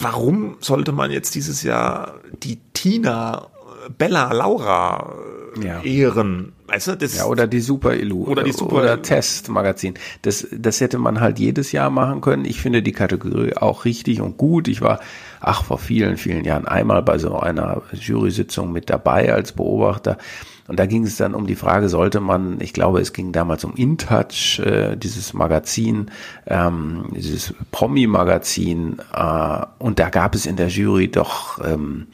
warum 0.02 0.58
sollte 0.60 0.92
man 0.92 1.12
jetzt 1.12 1.36
dieses 1.36 1.64
Jahr 1.64 2.16
die 2.44 2.60
Tina 2.74 3.48
Bella 3.98 4.34
Laura 4.34 5.14
ja. 5.62 5.82
ehren? 5.82 6.52
Weißt 6.68 6.88
du, 6.88 6.98
das 6.98 7.18
ja, 7.18 7.26
oder 7.26 7.46
die 7.46 7.60
Super 7.60 7.94
Illu 7.94 8.26
oder 8.26 8.44
die 8.44 8.52
Super 8.52 8.78
oder 8.78 9.02
Test 9.02 9.50
Magazin. 9.50 9.94
Das, 10.24 10.48
das 10.52 10.82
hätte 10.82 10.98
man 10.98 11.20
halt 11.20 11.38
jedes 11.38 11.72
Jahr 11.72 11.92
machen 11.92 12.22
können. 12.22 12.44
Ich 12.44 12.60
finde 12.60 12.82
die 12.82 12.92
Kategorie 12.92 13.56
auch 13.56 13.86
richtig 13.86 14.20
und 14.20 14.38
gut. 14.38 14.68
Ich 14.68 14.82
war, 14.82 15.00
ach, 15.40 15.64
vor 15.64 15.78
vielen, 15.78 16.18
vielen 16.18 16.44
Jahren 16.44 16.68
einmal 16.68 17.04
bei 17.04 17.20
so 17.20 17.38
einer 17.40 17.84
Jury-Sitzung 17.94 18.72
mit 18.72 18.90
dabei 18.90 19.32
als 19.32 19.52
Beobachter. 19.52 20.18
Und 20.68 20.80
da 20.80 20.88
ging 20.88 21.04
es 21.04 21.18
dann 21.18 21.36
um 21.36 21.46
die 21.46 21.56
Frage, 21.56 21.90
sollte 21.90 22.20
man, 22.20 22.60
ich 22.60 22.74
glaube, 22.74 23.00
es 23.00 23.14
ging 23.14 23.32
damals 23.32 23.64
um 23.64 23.76
InTouch, 23.76 24.60
äh, 24.60 24.96
dieses 24.96 25.34
Magazin, 25.34 26.08
ähm, 26.48 27.06
dieses 27.16 27.54
Promi-Magazin, 27.72 28.98
äh, 29.14 29.66
und 29.78 30.00
da 30.00 30.10
gab 30.10 30.34
es 30.34 30.46
in 30.46 30.56
der 30.56 30.70
Jury 30.70 31.10
doch 31.10 31.60
ähm, 31.64 32.08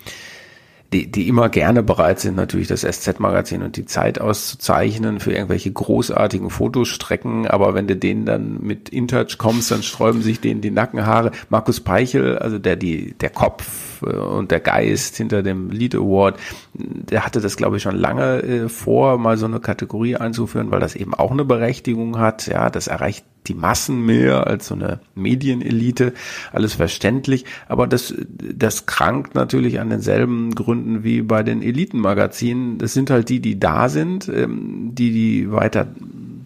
die, 0.94 1.10
die 1.10 1.30
immer 1.30 1.48
gerne 1.48 1.84
bereit 1.84 2.20
sind, 2.20 2.36
natürlich 2.36 2.68
das 2.68 2.82
SZ-Magazin 2.82 3.64
und 3.64 3.78
die 3.78 3.86
Zeit 3.86 4.20
auszuzeichnen 4.20 5.22
für 5.22 5.32
irgendwelche 5.32 5.72
großartigen 5.72 6.50
Fotostrecken, 6.50 7.48
aber 7.48 7.74
wenn 7.74 7.88
du 7.88 7.96
denen 7.96 8.26
dann 8.26 8.62
mit 8.62 8.90
InTouch 8.90 9.38
kommst, 9.38 9.72
dann 9.72 9.84
sträuben 9.84 10.22
sich 10.22 10.42
denen 10.42 10.60
die 10.60 10.72
Nackenhaare. 10.72 11.32
Markus 11.50 11.80
Peichel, 11.80 12.38
also 12.38 12.60
der 12.60 12.76
die 12.76 13.14
der 13.14 13.30
Kopf 13.30 14.02
äh, 14.02 14.10
und 14.10 14.52
der 14.52 14.60
Geist 14.60 15.16
hinter 15.16 15.44
dem 15.44 15.70
Lead 15.70 15.96
Award, 15.96 16.38
der 16.74 17.26
hatte 17.26 17.40
das, 17.40 17.56
glaube 17.56 17.78
ich, 17.78 17.84
schon 17.84 17.96
lange 17.96 18.44
äh, 18.44 18.70
vor, 18.70 19.18
mal 19.18 19.38
so 19.38 19.46
eine 19.46 19.62
Kategorie 19.62 20.18
einzuführen, 20.18 20.72
weil 20.72 20.82
das 20.82 20.96
eben 20.96 21.14
auch 21.14 21.32
eine 21.32 21.46
Berechtigung 21.46 22.20
hat. 22.20 22.48
Ja, 22.48 22.70
das 22.70 22.88
erreicht 22.88 23.26
die 23.48 23.54
Massen 23.54 24.06
mehr 24.06 24.48
als 24.48 24.68
so 24.68 24.76
eine 24.76 25.00
Medienelite, 25.16 26.14
alles 26.52 26.76
verständlich, 26.76 27.46
aber 27.68 27.88
das, 27.88 28.14
das 28.30 28.86
krankt 28.86 29.36
natürlich 29.36 29.80
an 29.80 29.90
denselben 29.90 30.54
Gründen 30.54 31.04
wie 31.04 31.22
bei 31.22 31.44
den 31.44 31.62
Elitenmagazinen. 31.62 32.78
Das 32.78 32.94
sind 32.94 33.10
halt 33.10 33.30
die, 33.30 33.40
die 33.40 33.60
da 33.60 33.90
sind, 33.90 34.30
ähm, 34.30 34.92
die, 34.94 35.12
die 35.12 35.52
weiter 35.52 35.88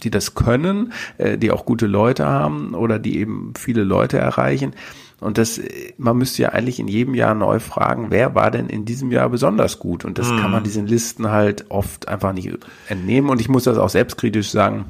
die 0.03 0.12
das 0.12 0.36
können, 0.36 0.93
äh, 1.17 1.38
die 1.38 1.51
auch 1.51 1.65
gute 1.65 1.88
Leute 1.88 2.25
haben 2.25 2.73
oder 2.73 2.99
die 2.99 3.17
eben 3.17 3.53
viele 3.58 3.84
Leute 3.84 4.17
erreichen. 4.17 4.73
Und 5.21 5.38
das, 5.38 5.62
man 5.97 6.17
müsste 6.17 6.43
ja 6.43 6.49
eigentlich 6.49 6.79
in 6.79 6.88
jedem 6.88 7.15
Jahr 7.15 7.34
neu 7.34 7.60
fragen, 7.60 8.08
wer 8.10 8.36
war 8.36 8.51
denn 8.51 8.67
in 8.67 8.86
diesem 8.86 9.12
Jahr 9.12 9.29
besonders 9.29 9.79
gut? 9.79 10.05
Und 10.05 10.17
das 10.17 10.29
hm. 10.29 10.39
kann 10.39 10.51
man 10.51 10.62
mhm. 10.62 10.65
diesen 10.65 10.88
Listen 10.88 11.31
halt 11.31 11.65
oft 11.69 12.08
einfach 12.08 12.34
nicht 12.34 12.49
entnehmen. 12.89 13.29
Und 13.29 13.39
ich 13.41 13.49
muss 13.49 13.63
das 13.63 13.77
auch 13.77 13.89
selbstkritisch 13.89 14.51
sagen. 14.51 14.86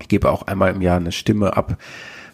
Ich 0.00 0.08
gebe 0.08 0.30
auch 0.30 0.42
einmal 0.42 0.72
im 0.72 0.82
Jahr 0.82 0.96
eine 0.96 1.12
Stimme 1.12 1.56
ab 1.56 1.76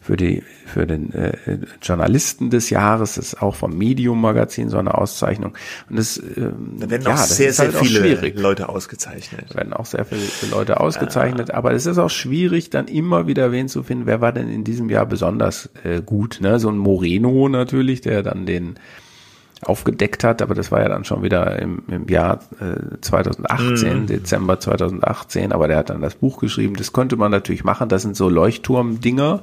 für 0.04 0.18
die 0.18 0.42
für 0.66 0.86
den 0.86 1.14
äh, 1.14 1.32
Journalisten 1.80 2.50
des 2.50 2.68
Jahres, 2.68 3.14
das 3.14 3.32
ist 3.32 3.42
auch 3.42 3.54
vom 3.54 3.76
Medium 3.78 4.20
Magazin 4.20 4.68
so 4.68 4.76
eine 4.76 4.94
Auszeichnung 4.94 5.54
und 5.88 5.98
das 5.98 6.18
ähm, 6.18 6.76
da 6.78 6.90
werden 6.90 7.06
auch 7.06 7.10
ja, 7.10 7.16
sehr 7.16 7.54
sehr 7.54 7.72
halt 7.72 7.86
viele 7.86 8.30
Leute 8.32 8.68
ausgezeichnet. 8.68 9.46
Da 9.48 9.54
werden 9.54 9.72
auch 9.72 9.86
sehr 9.86 10.04
viele 10.04 10.20
Leute 10.50 10.80
ausgezeichnet, 10.80 11.48
ja. 11.48 11.54
aber 11.54 11.72
es 11.72 11.86
ist 11.86 11.96
auch 11.96 12.10
schwierig 12.10 12.68
dann 12.68 12.86
immer 12.86 13.26
wieder 13.26 13.50
wen 13.50 13.68
zu 13.68 13.82
finden, 13.82 14.04
wer 14.04 14.20
war 14.20 14.32
denn 14.32 14.50
in 14.50 14.62
diesem 14.62 14.90
Jahr 14.90 15.06
besonders 15.06 15.70
äh, 15.84 16.02
gut, 16.02 16.38
ne? 16.42 16.58
So 16.60 16.68
ein 16.68 16.76
Moreno 16.76 17.48
natürlich, 17.48 18.02
der 18.02 18.22
dann 18.22 18.44
den 18.44 18.74
aufgedeckt 19.64 20.24
hat, 20.24 20.42
aber 20.42 20.54
das 20.54 20.70
war 20.70 20.80
ja 20.80 20.88
dann 20.88 21.04
schon 21.04 21.22
wieder 21.22 21.58
im, 21.60 21.82
im 21.88 22.08
Jahr 22.08 22.40
äh, 22.60 23.00
2018, 23.00 24.04
mm. 24.04 24.06
Dezember 24.06 24.60
2018, 24.60 25.52
aber 25.52 25.68
der 25.68 25.78
hat 25.78 25.90
dann 25.90 26.00
das 26.00 26.14
Buch 26.14 26.38
geschrieben. 26.38 26.74
Das 26.76 26.92
könnte 26.92 27.16
man 27.16 27.30
natürlich 27.30 27.64
machen, 27.64 27.88
das 27.88 28.02
sind 28.02 28.16
so 28.16 28.28
Leuchtturmdinger, 28.28 29.42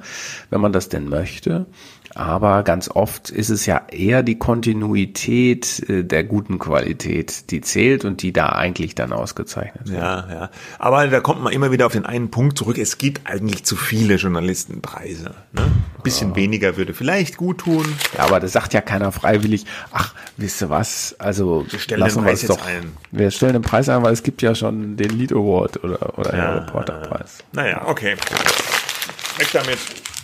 wenn 0.50 0.62
man 0.62 0.74
das 0.74 0.90
denn 0.90 1.10
möchte. 1.10 1.66
Aber 2.16 2.64
ganz 2.64 2.90
oft 2.90 3.30
ist 3.30 3.50
es 3.50 3.66
ja 3.66 3.84
eher 3.90 4.24
die 4.24 4.38
Kontinuität 4.38 5.88
äh, 5.90 6.04
der 6.04 6.24
guten 6.24 6.60
Qualität, 6.60 7.50
die 7.52 7.62
zählt 7.62 8.06
und 8.06 8.22
die 8.22 8.34
da 8.34 8.50
eigentlich 8.50 8.96
dann 8.96 9.14
ausgezeichnet 9.14 9.90
wird. 9.90 10.02
Ja, 10.02 10.28
ja. 10.30 10.50
Aber 10.78 11.08
da 11.08 11.20
kommt 11.20 11.42
man 11.42 11.54
immer 11.54 11.72
wieder 11.72 11.86
auf 11.86 11.94
den 11.94 12.06
einen 12.06 12.30
Punkt 12.30 12.58
zurück. 12.58 12.78
Es 12.78 12.98
gibt 12.98 13.30
eigentlich 13.30 13.64
zu 13.64 13.76
viele 13.76 14.16
Journalistenpreise. 14.16 15.36
Ne? 15.54 15.62
Ein 15.62 16.04
bisschen 16.04 16.32
ja. 16.32 16.36
weniger 16.36 16.78
würde 16.78 16.94
vielleicht 16.94 17.38
gut 17.38 17.60
tun. 17.60 17.86
Ja, 18.18 18.26
aber 18.26 18.40
das 18.40 18.52
sagt 18.52 18.74
ja 18.74 18.82
keiner 18.82 19.12
freiwillig. 19.12 19.66
Ach, 19.92 20.14
wisst 20.38 20.62
ihr 20.62 20.70
was? 20.70 21.16
Also 21.20 21.66
wir 21.70 21.80
stellen 21.80 22.02
lassen 22.02 22.20
den 22.20 22.26
Preis 22.26 22.42
doch, 22.42 22.66
ein. 22.66 22.92
Wir 23.12 23.32
stellen 23.32 23.54
den 23.54 23.62
Preis 23.62 23.88
ein, 23.90 24.04
weil 24.04 24.14
es 24.14 24.24
gibt 24.24 24.42
ja 24.42 24.54
schon 24.54 24.98
den 24.98 25.18
Lead 25.18 25.32
Award 25.32 25.84
oder, 25.84 26.20
oder 26.20 26.36
ja, 26.36 26.56
den 26.56 26.64
Reporterpreis. 26.66 27.38
Naja, 27.54 27.84
okay. 27.88 28.16
Weg 29.38 29.48
damit. 29.54 29.78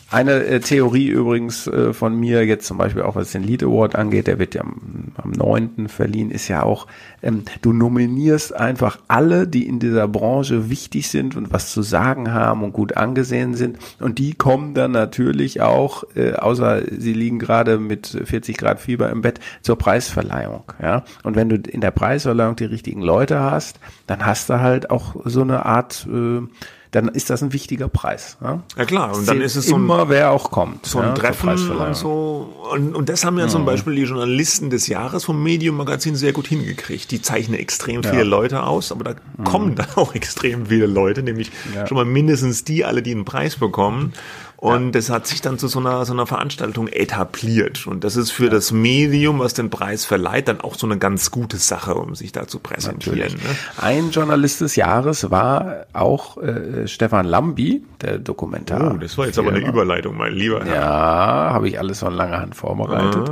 Eine 0.10 0.46
äh, 0.46 0.60
Theorie 0.62 1.08
übrigens 1.08 1.68
äh, 1.68 1.92
von 1.92 2.18
mir, 2.18 2.46
jetzt 2.46 2.66
zum 2.66 2.78
Beispiel 2.78 3.02
auch 3.02 3.16
was 3.16 3.34
den 3.34 3.44
Lead 3.44 3.62
Award 3.62 3.96
angeht, 3.96 4.28
der 4.28 4.40
wird 4.40 4.56
ja 4.56 4.62
am, 4.62 5.12
am 5.18 5.32
9. 5.32 5.90
verliehen, 5.90 6.32
ist 6.32 6.48
ja 6.48 6.64
auch, 6.64 6.88
ähm, 7.22 7.44
du 7.62 7.74
nominierst 7.74 8.56
einfach 8.56 9.00
alle, 9.10 9.50
die 9.50 9.68
in 9.68 9.80
dieser 9.80 10.08
Branche 10.08 10.70
wichtig 10.70 11.10
sind 11.10 11.36
und 11.36 11.52
was 11.52 11.74
zu 11.74 11.82
sagen 11.82 12.32
haben 12.32 12.64
und 12.64 12.72
gut 12.72 12.96
angesehen 12.96 13.54
sind. 13.56 13.80
Und 14.00 14.18
die 14.18 14.34
kommen 14.34 14.74
dann 14.74 14.92
natürlich 14.92 15.60
auch, 15.60 16.06
äh, 16.16 16.34
außer 16.34 16.84
sie 16.98 17.14
liegen 17.14 17.38
gerade 17.38 17.78
mit 17.78 18.08
40 18.08 18.58
Grad 18.58 18.80
Fieber 18.80 19.10
im 19.10 19.22
Bett, 19.22 19.42
zur 19.62 19.78
Preisverleihung. 19.78 20.64
Ja? 20.82 21.04
Und 21.24 21.36
wenn 21.36 21.50
du 21.50 21.58
in 21.58 21.82
der 21.82 21.92
Preisverleihung 21.92 22.56
die 22.56 22.66
richtigen 22.66 23.02
Leute 23.02 23.42
hast, 23.42 23.82
dann 24.06 24.26
hast 24.26 24.50
du 24.50 24.62
halt 24.62 24.90
auch 24.90 25.18
so 25.26 25.42
eine 25.42 25.66
Art 25.66 26.08
äh, 26.10 26.48
dann 26.92 27.10
ist 27.10 27.30
das 27.30 27.42
ein 27.42 27.54
wichtiger 27.54 27.88
Preis. 27.90 28.38
Ja, 28.42 28.62
ja 28.78 28.86
klar. 28.86 29.16
Und 29.16 29.28
dann 29.28 29.42
ist 29.42 29.56
es 29.56 29.68
so 29.68 29.76
ein, 29.76 29.82
immer, 29.82 30.10
wer 30.10 30.32
auch 30.32 30.52
kommt. 30.52 30.86
So 30.86 31.00
ein 31.00 31.10
ja, 31.10 31.14
Treffen 31.14 31.50
und 31.50 31.96
so. 31.96 32.54
Und, 32.72 32.96
und 32.96 33.10
das 33.10 33.26
haben 33.26 33.38
ja 33.38 33.46
mhm. 33.46 33.50
zum 33.50 33.66
Beispiel 33.66 33.96
die 33.96 34.04
Journalisten 34.04 34.70
des 34.70 34.88
Jahres 34.88 35.26
vom 35.26 35.42
Medium 35.42 35.78
Magazin 35.78 36.16
sehr 36.16 36.34
gut 36.34 36.48
hingekriegt. 36.48 37.12
Die 37.12 37.22
zeichnen 37.22 37.60
extrem 37.60 38.04
viele 38.04 38.20
ja. 38.20 38.24
Leute 38.24 38.64
aus, 38.64 38.92
aber 38.92 39.04
da 39.04 39.16
mhm. 39.38 39.44
kommen 39.44 39.76
dann 39.76 39.88
auch 39.96 40.16
extrem 40.16 40.68
viele 40.68 40.88
Leute, 40.88 41.24
nämlich 41.24 41.52
schon 41.88 41.96
mal 41.96 42.06
mindestens 42.06 42.64
die 42.64 42.86
alle, 42.86 43.02
die 43.02 43.12
einen 43.12 43.26
Preis 43.26 43.58
bekommen. 43.58 44.14
Und 44.60 44.94
das 44.94 45.12
hat 45.12 45.28
sich 45.28 45.42
dann 45.42 45.60
zu 45.60 45.68
so 45.68 45.80
einer, 45.80 46.04
so 46.04 46.14
einer 46.14 46.26
Veranstaltung 46.26 46.88
etabliert. 46.88 47.86
Und 47.86 48.04
das 48.04 48.16
ist 48.16 48.32
für 48.32 48.50
das 48.50 48.72
Medium, 48.72 49.38
was 49.38 49.54
den 49.54 49.70
Preis 49.70 50.04
verleiht, 50.04 50.48
dann 50.48 50.62
auch 50.62 50.74
so 50.74 50.88
eine 50.88 50.98
ganz 50.98 51.30
gute 51.30 51.58
Sache, 51.58 51.94
um 51.94 52.16
sich 52.16 52.32
da 52.32 52.48
zu 52.48 52.58
präsentieren. 52.58 53.34
Ne? 53.34 53.40
Ein 53.80 54.10
Journalist 54.10 54.62
des 54.62 54.76
Jahres 54.76 55.30
war 55.30 55.86
auch 55.94 56.38
äh, 56.38 56.88
Stefan 56.88 57.28
Lambi, 57.28 57.84
der 58.02 58.18
Dokumentar. 58.18 58.96
Oh, 58.96 58.98
das 58.98 59.16
war 59.20 59.28
jetzt 59.28 59.38
aber 59.38 59.50
eine 59.50 59.60
Überleitung, 59.60 60.18
mein 60.18 60.34
lieber 60.34 60.66
Herr. 60.66 60.76
Ja, 60.76 61.54
habe 61.54 61.70
ich 61.70 61.78
alles 61.78 62.00
von 62.00 62.14
langer 62.14 62.42
Hand 62.42 62.56
vorbereitet. 62.56 63.30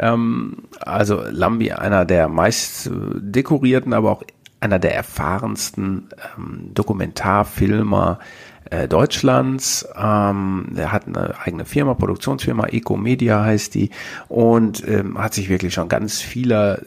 Ähm, 0.00 0.64
also 0.80 1.22
Lambi, 1.30 1.70
einer 1.70 2.04
der 2.04 2.28
meist 2.28 2.90
dekorierten, 2.92 3.92
aber 3.92 4.10
auch 4.10 4.24
einer 4.58 4.78
der 4.80 4.96
erfahrensten 4.96 6.08
ähm, 6.36 6.70
Dokumentarfilmer 6.74 8.18
äh, 8.70 8.88
Deutschlands. 8.88 9.86
Ähm, 9.96 10.72
er 10.76 10.92
hat 10.92 11.06
eine 11.06 11.34
eigene 11.44 11.64
Firma, 11.64 11.94
Produktionsfirma, 11.94 12.66
Ecomedia 12.66 13.44
heißt 13.44 13.74
die, 13.74 13.90
und 14.28 14.86
ähm, 14.86 15.18
hat 15.18 15.34
sich 15.34 15.48
wirklich 15.48 15.74
schon 15.74 15.88
ganz 15.88 16.20
vieler 16.20 16.78
äh, 16.78 16.82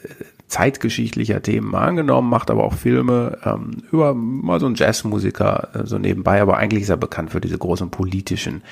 zeitgeschichtlicher 0.47 1.41
Themen 1.41 1.75
angenommen, 1.75 2.29
macht 2.29 2.49
aber 2.49 2.63
auch 2.63 2.73
Filme 2.73 3.37
ähm, 3.45 3.83
über 3.91 4.13
mal 4.13 4.59
so 4.59 4.65
ein 4.65 4.75
Jazzmusiker 4.75 5.69
äh, 5.73 5.85
so 5.85 5.99
nebenbei, 5.99 6.41
aber 6.41 6.57
eigentlich 6.57 6.83
ist 6.83 6.89
er 6.89 6.97
bekannt 6.97 7.31
für 7.31 7.41
diese 7.41 7.57
großen 7.57 7.91
politischen 7.91 8.63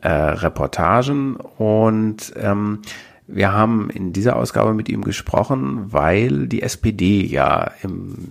äh, 0.00 0.08
Reportagen. 0.08 1.36
Und 1.36 2.32
ähm, 2.36 2.80
wir 3.32 3.52
haben 3.52 3.90
in 3.90 4.12
dieser 4.12 4.36
Ausgabe 4.36 4.74
mit 4.74 4.88
ihm 4.88 5.02
gesprochen, 5.02 5.86
weil 5.92 6.46
die 6.46 6.62
SPD 6.62 7.24
ja 7.24 7.72
im 7.82 8.28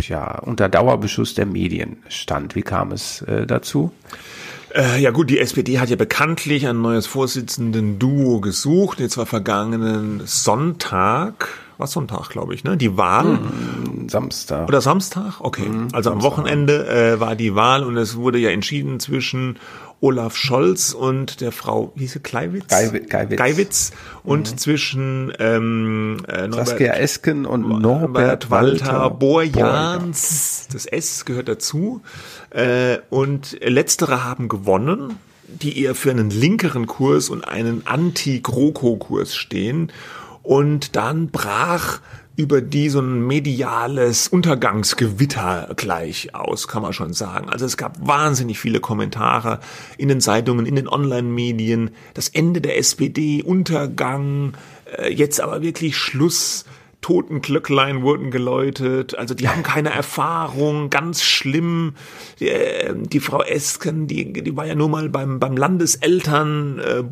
ja, 0.00 0.38
unter 0.40 0.68
Dauerbeschuss 0.68 1.34
der 1.34 1.46
Medien 1.46 1.98
stand. 2.08 2.54
Wie 2.56 2.62
kam 2.62 2.92
es 2.92 3.22
äh, 3.22 3.46
dazu? 3.46 3.92
Äh, 4.74 5.00
ja 5.00 5.10
gut, 5.10 5.30
die 5.30 5.38
SPD 5.38 5.78
hat 5.78 5.90
ja 5.90 5.96
bekanntlich 5.96 6.66
ein 6.66 6.80
neues 6.80 7.06
Vorsitzenden-Duo 7.06 8.40
gesucht. 8.40 9.00
Jetzt 9.00 9.16
war 9.16 9.26
vergangenen 9.26 10.22
Sonntag, 10.24 11.48
was 11.82 11.92
Sonntag, 11.92 12.28
glaube 12.30 12.54
ich, 12.54 12.64
ne? 12.64 12.76
Die 12.76 12.96
Wahl. 12.96 13.38
Hm, 13.38 14.08
Samstag. 14.08 14.68
Oder 14.68 14.80
Samstag? 14.80 15.40
Okay. 15.40 15.66
Hm, 15.66 15.88
also 15.92 16.10
Samstag. 16.10 16.12
am 16.12 16.22
Wochenende 16.22 16.88
äh, 16.88 17.20
war 17.20 17.36
die 17.36 17.54
Wahl 17.54 17.84
und 17.84 17.96
es 17.96 18.16
wurde 18.16 18.38
ja 18.38 18.50
entschieden 18.50 19.00
zwischen 19.00 19.58
Olaf 20.02 20.36
Scholz 20.36 20.94
und 20.94 21.40
der 21.40 21.52
Frau, 21.52 21.92
wie 21.94 22.00
hieß 22.00 22.14
sie, 22.14 22.18
Kleiwitz? 22.18 22.66
Geiwitz. 22.66 23.08
Geiwitz. 23.36 23.92
Und 24.24 24.50
mhm. 24.50 24.58
zwischen 24.58 25.32
ähm, 25.38 26.16
äh, 26.26 26.48
Norbert, 26.48 26.68
Saskia 26.68 26.92
Esken 26.94 27.46
und 27.46 27.68
Norbert 27.80 28.50
Walter, 28.50 28.86
Walter 28.86 29.10
Borjans. 29.10 30.66
Das 30.72 30.86
S 30.86 31.24
gehört 31.24 31.48
dazu. 31.48 32.02
Äh, 32.50 32.98
und 33.10 33.56
letztere 33.62 34.24
haben 34.24 34.48
gewonnen, 34.48 35.20
die 35.46 35.80
eher 35.80 35.94
für 35.94 36.10
einen 36.10 36.30
linkeren 36.30 36.88
Kurs 36.88 37.28
und 37.28 37.46
einen 37.46 37.86
Anti-GroKo-Kurs 37.86 39.36
stehen. 39.36 39.92
Und 40.42 40.96
dann 40.96 41.28
brach 41.28 42.00
über 42.34 42.62
die 42.62 42.88
so 42.88 43.00
ein 43.00 43.26
mediales 43.26 44.28
Untergangsgewitter 44.28 45.70
gleich 45.76 46.34
aus, 46.34 46.66
kann 46.66 46.82
man 46.82 46.92
schon 46.92 47.12
sagen. 47.12 47.50
Also 47.50 47.66
es 47.66 47.76
gab 47.76 48.06
wahnsinnig 48.06 48.58
viele 48.58 48.80
Kommentare 48.80 49.60
in 49.98 50.08
den 50.08 50.20
Zeitungen, 50.20 50.64
in 50.64 50.76
den 50.76 50.88
Online-Medien, 50.88 51.90
das 52.14 52.30
Ende 52.30 52.60
der 52.60 52.78
SPD, 52.78 53.42
Untergang, 53.42 54.54
äh, 54.96 55.12
jetzt 55.12 55.40
aber 55.40 55.60
wirklich 55.62 55.96
Schluss 55.96 56.64
Totenglöcklein 57.02 58.02
wurden 58.02 58.30
geläutet. 58.30 59.18
Also 59.18 59.34
die 59.34 59.48
haben 59.48 59.64
keine 59.64 59.90
Erfahrung, 59.90 60.88
ganz 60.88 61.22
schlimm. 61.22 61.94
Die, 62.38 62.48
äh, 62.48 62.94
die 62.96 63.18
Frau 63.18 63.42
Esken, 63.42 64.06
die, 64.06 64.32
die 64.32 64.56
war 64.56 64.66
ja 64.66 64.76
nur 64.76 64.88
mal 64.88 65.08
beim, 65.08 65.40
beim 65.40 65.56
Landeseltern, 65.56 66.78
äh, 66.78 67.02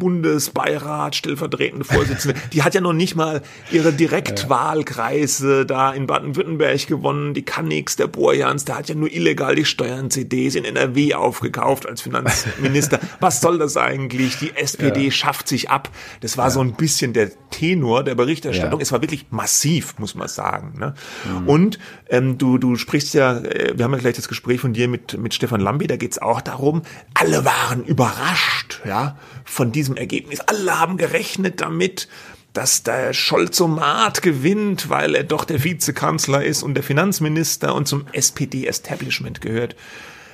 stellvertretende 1.13 1.85
Vorsitzende. 1.85 2.41
Die 2.53 2.63
hat 2.63 2.75
ja 2.75 2.81
noch 2.81 2.93
nicht 2.93 3.17
mal 3.17 3.43
ihre 3.71 3.93
Direktwahlkreise 3.93 5.67
da 5.67 5.93
in 5.93 6.07
Baden-Württemberg 6.07 6.87
gewonnen. 6.87 7.35
Die 7.35 7.43
kann 7.43 7.67
nix, 7.67 7.97
der 7.97 8.07
Borjans, 8.07 8.65
der 8.65 8.79
hat 8.79 8.89
ja 8.89 8.95
nur 8.95 9.13
illegal 9.13 9.55
die 9.57 9.65
Steuern-CDs 9.65 10.55
in 10.55 10.65
NRW 10.65 11.15
aufgekauft 11.15 11.87
als 11.87 12.03
Finanzminister. 12.03 13.01
Was 13.21 13.41
soll 13.41 13.59
das 13.59 13.77
eigentlich? 13.77 14.39
Die 14.39 14.57
SPD 14.57 15.07
ja. 15.07 15.11
schafft 15.11 15.49
sich 15.49 15.69
ab. 15.69 15.91
Das 16.21 16.39
war 16.39 16.47
ja. 16.47 16.51
so 16.51 16.61
ein 16.61 16.75
bisschen 16.75 17.13
der 17.13 17.31
Tenor 17.51 18.05
der 18.05 18.15
Berichterstattung. 18.15 18.79
Ja. 18.79 18.83
Es 18.83 18.93
war 18.93 19.03
wirklich 19.03 19.27
massiv 19.31 19.80
tief, 19.81 19.99
muss 19.99 20.15
man 20.15 20.29
sagen. 20.29 20.79
Ne? 20.79 20.95
Mhm. 21.25 21.49
Und 21.49 21.79
ähm, 22.09 22.39
du, 22.39 22.59
du 22.59 22.77
sprichst 22.77 23.15
ja, 23.15 23.39
äh, 23.39 23.77
wir 23.77 23.85
haben 23.85 23.93
ja 23.93 23.99
gleich 23.99 24.17
das 24.17 24.29
Gespräch 24.29 24.61
von 24.61 24.73
dir 24.73 24.89
mit, 24.89 25.19
mit 25.19 25.35
Stefan 25.35 25.61
Lambi, 25.61 25.87
da 25.87 25.97
geht's 25.97 26.19
auch 26.19 26.41
darum, 26.41 26.83
alle 27.15 27.45
waren 27.45 27.85
überrascht 27.85 28.81
ja, 28.85 29.17
von 29.45 29.73
diesem 29.73 29.97
Ergebnis. 29.97 30.41
Alle 30.41 30.79
haben 30.79 30.97
gerechnet 30.97 31.61
damit, 31.61 32.09
dass 32.53 32.83
der 32.83 33.13
Scholzomat 33.13 34.23
gewinnt, 34.23 34.89
weil 34.89 35.15
er 35.15 35.25
doch 35.25 35.45
der 35.45 35.63
Vizekanzler 35.63 36.45
ist 36.45 36.63
und 36.63 36.75
der 36.75 36.83
Finanzminister 36.83 37.75
und 37.75 37.87
zum 37.87 38.07
SPD-Establishment 38.13 39.41
gehört. 39.41 39.77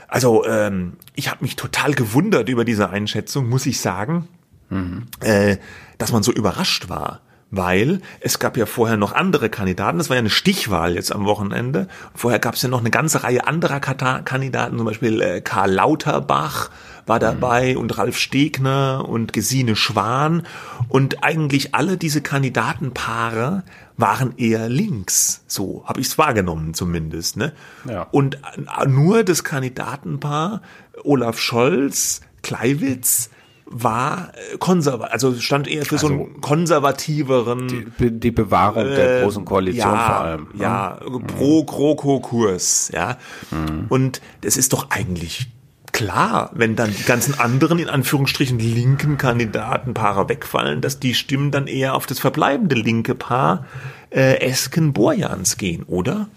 Also 0.09 0.47
ähm, 0.47 0.95
ich 1.15 1.31
habe 1.31 1.45
mich 1.45 1.57
total 1.57 1.93
gewundert 1.93 2.49
über 2.49 2.65
diese 2.65 2.91
Einschätzung, 2.91 3.49
muss 3.49 3.67
ich 3.67 3.81
sagen, 3.81 4.29
mhm. 4.71 5.09
äh, 5.21 5.59
dass 5.99 6.13
man 6.13 6.23
so 6.23 6.33
überrascht 6.33 6.89
war 6.89 7.21
weil 7.51 8.01
es 8.21 8.39
gab 8.39 8.57
ja 8.57 8.67
vorher 8.67 8.97
noch 8.97 9.13
andere 9.13 9.49
Kandidaten. 9.49 9.99
Das 9.99 10.09
war 10.09 10.17
ja 10.17 10.21
eine 10.21 10.31
Stichwahl 10.31 10.95
jetzt 10.95 11.13
am 11.13 11.25
Wochenende. 11.25 11.89
Vorher 12.15 12.41
gab 12.41 12.55
es 12.55 12.63
ja 12.63 12.69
noch 12.69 12.81
eine 12.81 12.91
ganze 12.91 13.23
Reihe 13.23 13.47
anderer 13.47 13.81
Kandidaten, 13.81 14.77
zum 14.77 14.87
Beispiel 14.87 15.21
äh, 15.21 15.41
Karl 15.41 15.73
Lauterbach 15.73 16.71
war 17.07 17.21
dabei 17.21 17.75
mhm. 17.75 17.81
und 17.81 17.99
Ralf 17.99 18.19
Stegner 18.19 19.09
und 19.09 19.33
Gesine 19.33 19.77
Schwan. 19.77 20.43
Und 20.89 21.23
eigentlich 21.23 21.75
alle 21.75 21.97
diese 21.97 22.21
Kandidatenpaare 22.21 23.63
waren 23.97 24.37
eher 24.37 24.69
links. 24.69 25.45
So 25.47 25.85
habe 25.87 26.01
ich 26.01 26.09
es 26.09 26.19
wahrgenommen 26.19 26.75
zumindest. 26.75 27.37
Ne? 27.37 27.53
Ja. 27.89 28.09
Und 28.11 28.35
äh, 28.35 28.89
nur 28.89 29.23
das 29.23 29.45
Kandidatenpaar 29.45 30.63
Olaf 31.05 31.39
Scholz, 31.39 32.23
Kleiwitz, 32.43 33.31
war 33.67 34.33
äh, 34.53 34.59
konservativ, 34.59 35.13
also 35.13 35.35
stand 35.35 35.69
eher 35.69 35.85
für 35.85 35.97
also 35.97 36.09
so 36.09 36.13
einen 36.13 36.41
konservativeren 36.41 37.93
die, 37.99 38.11
die 38.13 38.31
Bewahrung 38.31 38.87
äh, 38.87 38.95
der 38.95 39.23
großen 39.23 39.45
Koalition 39.45 39.93
ja, 39.93 40.07
vor 40.07 40.17
allem. 40.17 40.49
Ne? 40.55 40.63
Ja, 40.63 41.01
mhm. 41.07 41.27
pro 41.27 41.65
GroKo-Kurs, 41.65 42.91
ja. 42.95 43.19
Mhm. 43.51 43.87
Und 43.89 44.21
es 44.43 44.57
ist 44.57 44.73
doch 44.73 44.91
eigentlich 44.91 45.49
klar, 45.93 46.51
wenn 46.55 46.77
dann 46.77 46.95
die 46.95 47.05
ganzen 47.05 47.41
anderen 47.41 47.79
in 47.79 47.89
Anführungsstrichen 47.89 48.59
linken 48.59 49.17
Kandidatenpaare 49.17 50.29
wegfallen, 50.29 50.81
dass 50.81 51.01
die 51.01 51.15
Stimmen 51.15 51.51
dann 51.51 51.67
eher 51.67 51.95
auf 51.95 52.07
das 52.07 52.19
verbleibende 52.19 52.77
linke 52.77 53.15
Paar 53.15 53.67
äh, 54.11 54.41
Esken-Borjans 54.41 55.57
gehen, 55.57 55.85
oder? 55.85 56.29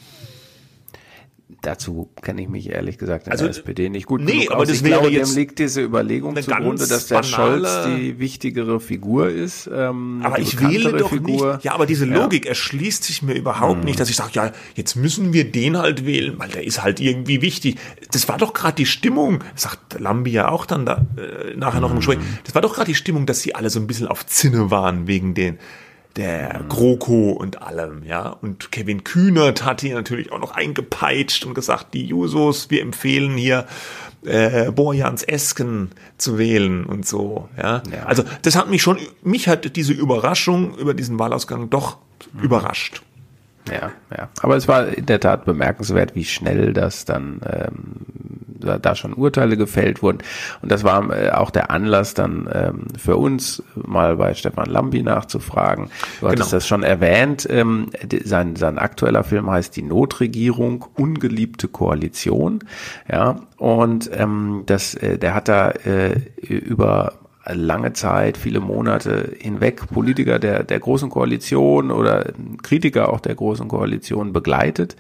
Dazu 1.62 2.10
kenne 2.22 2.42
ich 2.42 2.50
mich 2.50 2.70
ehrlich 2.70 2.98
gesagt 2.98 3.28
in 3.28 3.32
also, 3.32 3.46
der 3.46 3.52
SPD 3.52 3.90
nicht 3.90 4.06
gut 4.06 4.22
nee, 4.22 4.48
aber 4.50 4.62
aus. 4.62 4.68
Das 4.68 4.78
ich 4.78 4.84
wäre 4.84 5.02
glaube, 5.02 5.14
jetzt 5.14 5.36
dem 5.36 5.38
liegt 5.38 5.60
diese 5.60 5.82
Überlegung 5.82 6.36
zugrunde, 6.42 6.88
dass 6.88 7.08
der 7.08 7.24
Scholz 7.24 7.68
die 7.86 8.20
wichtigere 8.20 8.80
Figur 8.80 9.30
ist. 9.30 9.70
Ähm, 9.74 10.22
aber 10.24 10.40
ich 10.40 10.60
wähle 10.62 10.94
doch 10.94 11.10
Figur. 11.10 11.56
nicht. 11.56 11.66
Ja, 11.66 11.74
aber 11.74 11.86
diese 11.86 12.06
Logik 12.06 12.46
ja. 12.46 12.50
erschließt 12.50 13.04
sich 13.04 13.22
mir 13.22 13.34
überhaupt 13.34 13.80
hm. 13.80 13.86
nicht, 13.86 14.00
dass 14.00 14.10
ich 14.10 14.16
sage, 14.16 14.32
ja, 14.34 14.52
jetzt 14.76 14.96
müssen 14.96 15.34
wir 15.34 15.52
den 15.52 15.78
halt 15.78 16.06
wählen, 16.06 16.38
weil 16.38 16.50
der 16.50 16.64
ist 16.64 16.82
halt 16.82 17.00
irgendwie 17.00 17.42
wichtig. 17.42 17.78
Das 18.12 18.28
war 18.28 18.38
doch 18.38 18.54
gerade 18.54 18.76
die 18.76 18.86
Stimmung, 18.86 19.44
sagt 19.56 20.00
Lambi 20.00 20.32
ja 20.32 20.50
auch 20.50 20.66
dann 20.66 20.86
da 20.86 21.06
äh, 21.18 21.56
nachher 21.56 21.82
noch 21.82 21.92
im 21.92 21.98
Gespräch. 21.98 22.20
Hm. 22.20 22.26
Das 22.44 22.56
war 22.56 22.62
doch 22.62 22.74
gerade 22.74 22.88
die 22.88 22.96
Stimmung, 22.96 23.26
dass 23.26 23.42
sie 23.42 23.56
alle 23.56 23.70
so 23.70 23.80
ein 23.80 23.88
bisschen 23.88 24.08
auf 24.08 24.26
Zinne 24.26 24.72
waren 24.72 25.08
wegen 25.08 25.34
den 25.34 25.60
der 26.16 26.66
GroKo 26.68 27.32
und 27.32 27.62
allem, 27.62 28.04
ja. 28.04 28.30
Und 28.30 28.72
Kevin 28.72 29.04
Kühnert 29.04 29.64
hat 29.64 29.82
hier 29.82 29.96
natürlich 29.96 30.32
auch 30.32 30.40
noch 30.40 30.52
eingepeitscht 30.52 31.46
und 31.46 31.54
gesagt, 31.54 31.94
die 31.94 32.06
Jusos, 32.06 32.70
wir 32.70 32.82
empfehlen 32.82 33.38
hier 33.38 33.68
äh, 34.26 34.72
Borjans 34.72 35.24
Esken 35.24 35.92
zu 36.18 36.38
wählen 36.38 36.86
und 36.86 37.08
so, 37.08 37.50
ja? 37.58 37.84
ja. 37.92 38.04
Also 38.06 38.24
das 38.42 38.56
hat 38.56 38.70
mich 38.70 38.82
schon, 38.82 38.98
mich 39.22 39.48
hat 39.48 39.76
diese 39.76 39.94
Überraschung 39.94 40.76
über 40.78 40.94
diesen 40.94 41.20
Wahlausgang 41.20 41.70
doch 41.70 41.98
mhm. 42.34 42.44
überrascht. 42.44 43.02
Ja, 43.72 43.92
ja. 44.16 44.30
Aber 44.42 44.56
es 44.56 44.68
war 44.68 44.88
in 44.88 45.06
der 45.06 45.20
Tat 45.20 45.46
bemerkenswert, 45.46 46.16
wie 46.16 46.26
schnell 46.26 46.74
das 46.74 47.06
dann 47.06 47.42
ähm, 47.46 48.06
da 48.60 48.96
schon 48.96 49.14
Urteile 49.14 49.58
gefällt 49.58 50.02
wurden. 50.02 50.20
Und 50.62 50.72
das 50.72 50.84
war 50.84 51.10
äh, 51.12 51.32
auch 51.32 51.50
der 51.50 51.72
Anlass 51.72 52.14
dann 52.14 52.50
ähm, 52.52 52.88
für 52.98 53.18
uns, 53.18 53.64
mal 53.76 54.18
bei 54.18 54.34
Stefan 54.34 54.70
Lambi 54.70 55.02
nachzufragen. 55.02 55.86
Du 55.86 55.92
genau. 56.20 56.32
hattest 56.32 56.54
das 56.54 56.68
schon 56.68 56.84
erwähnt. 56.84 57.48
Ähm, 57.50 57.90
sein, 58.24 58.56
sein 58.56 58.78
aktueller 58.78 59.24
Film 59.24 59.50
heißt 59.50 59.76
Die 59.76 59.82
Notregierung, 59.82 60.86
ungeliebte 60.96 61.68
Koalition. 61.68 62.60
Ja, 63.10 63.42
und 63.58 64.10
ähm, 64.14 64.64
das, 64.66 64.96
äh, 64.96 65.18
der 65.18 65.34
hat 65.34 65.48
da 65.48 65.72
äh, 65.72 66.20
über 66.42 67.14
lange 67.54 67.94
Zeit, 67.94 68.38
viele 68.38 68.60
Monate 68.60 69.36
hinweg 69.40 69.88
Politiker 69.92 70.40
der, 70.40 70.64
der 70.64 70.80
Großen 70.80 71.10
Koalition 71.10 71.92
oder 71.92 72.32
Kritiker 72.62 73.12
auch 73.12 73.20
der 73.20 73.36
Großen 73.36 73.68
Koalition 73.68 74.34
begleitet. 74.34 74.96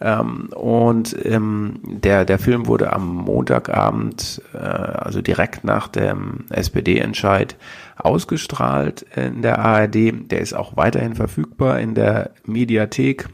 Ähm, 0.00 0.48
und 0.54 1.16
ähm, 1.24 1.80
der, 1.84 2.24
der 2.24 2.38
Film 2.38 2.66
wurde 2.66 2.92
am 2.92 3.14
Montagabend, 3.14 4.42
äh, 4.54 4.58
also 4.58 5.22
direkt 5.22 5.64
nach 5.64 5.88
dem 5.88 6.44
SPD-Entscheid, 6.50 7.56
ausgestrahlt 7.96 9.04
in 9.14 9.42
der 9.42 9.58
ARD. 9.58 10.30
Der 10.30 10.40
ist 10.40 10.54
auch 10.54 10.76
weiterhin 10.76 11.14
verfügbar 11.14 11.80
in 11.80 11.94
der 11.94 12.30
Mediathek 12.44 13.28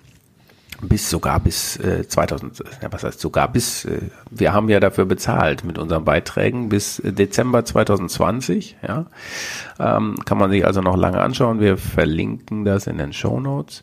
bis 0.82 1.10
sogar 1.10 1.40
bis 1.40 1.76
äh, 1.78 2.06
2000, 2.06 2.62
ja, 2.82 2.92
was 2.92 3.04
heißt 3.04 3.20
sogar 3.20 3.50
bis, 3.50 3.84
äh, 3.84 4.00
wir 4.30 4.52
haben 4.52 4.68
ja 4.68 4.80
dafür 4.80 5.04
bezahlt 5.04 5.64
mit 5.64 5.78
unseren 5.78 6.04
Beiträgen 6.04 6.68
bis 6.68 7.00
Dezember 7.04 7.64
2020, 7.64 8.76
ja, 8.86 9.06
ähm, 9.78 10.16
kann 10.24 10.38
man 10.38 10.50
sich 10.50 10.66
also 10.66 10.80
noch 10.80 10.96
lange 10.96 11.20
anschauen. 11.20 11.60
Wir 11.60 11.76
verlinken 11.76 12.64
das 12.64 12.86
in 12.86 12.98
den 12.98 13.12
Show 13.12 13.40
Notes. 13.40 13.82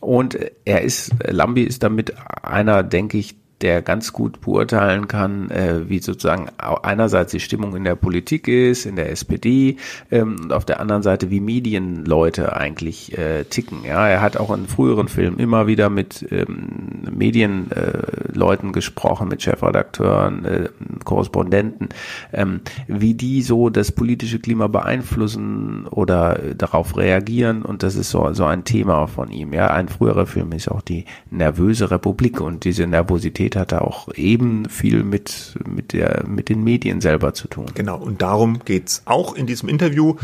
Und 0.00 0.38
er 0.64 0.82
ist, 0.82 1.12
Lambi 1.26 1.62
ist 1.62 1.82
damit 1.82 2.14
einer, 2.42 2.82
denke 2.82 3.18
ich, 3.18 3.36
der 3.60 3.82
ganz 3.82 4.12
gut 4.12 4.40
beurteilen 4.40 5.08
kann, 5.08 5.50
äh, 5.50 5.88
wie 5.88 5.98
sozusagen 5.98 6.48
einerseits 6.58 7.32
die 7.32 7.40
Stimmung 7.40 7.74
in 7.74 7.84
der 7.84 7.96
Politik 7.96 8.46
ist, 8.46 8.86
in 8.86 8.96
der 8.96 9.10
SPD, 9.10 9.76
ähm, 10.10 10.36
und 10.42 10.52
auf 10.52 10.64
der 10.64 10.80
anderen 10.80 11.02
Seite, 11.02 11.30
wie 11.30 11.40
Medienleute 11.40 12.54
eigentlich 12.54 13.16
äh, 13.18 13.44
ticken. 13.44 13.84
Ja, 13.84 14.06
er 14.06 14.20
hat 14.20 14.36
auch 14.36 14.54
in 14.54 14.66
früheren 14.66 15.08
Filmen 15.08 15.38
immer 15.38 15.66
wieder 15.66 15.90
mit 15.90 16.26
ähm, 16.30 17.02
Medienleuten 17.10 18.68
äh, 18.68 18.72
gesprochen, 18.72 19.28
mit 19.28 19.42
Chefredakteuren, 19.42 20.44
äh, 20.44 20.68
Korrespondenten, 21.04 21.88
ähm, 22.32 22.60
wie 22.86 23.14
die 23.14 23.42
so 23.42 23.70
das 23.70 23.92
politische 23.92 24.38
Klima 24.38 24.68
beeinflussen 24.68 25.86
oder 25.86 26.38
darauf 26.56 26.96
reagieren. 26.96 27.62
Und 27.62 27.82
das 27.82 27.96
ist 27.96 28.10
so, 28.10 28.32
so 28.34 28.44
ein 28.44 28.64
Thema 28.64 29.06
von 29.06 29.30
ihm. 29.30 29.52
Ja, 29.52 29.68
ein 29.68 29.88
früherer 29.88 30.26
Film 30.26 30.52
ist 30.52 30.70
auch 30.70 30.82
die 30.82 31.04
nervöse 31.30 31.90
Republik 31.90 32.40
und 32.40 32.64
diese 32.64 32.86
Nervosität 32.86 33.47
hatte 33.56 33.82
auch 33.82 34.08
eben 34.14 34.68
viel 34.68 35.02
mit, 35.02 35.54
mit 35.66 35.92
der, 35.92 36.24
mit 36.26 36.48
den 36.48 36.64
Medien 36.64 37.00
selber 37.00 37.34
zu 37.34 37.48
tun. 37.48 37.66
Genau. 37.74 37.98
Und 37.98 38.22
darum 38.22 38.60
geht's 38.64 39.02
auch 39.06 39.34
in 39.34 39.46
diesem 39.46 39.68
Interview, 39.68 40.16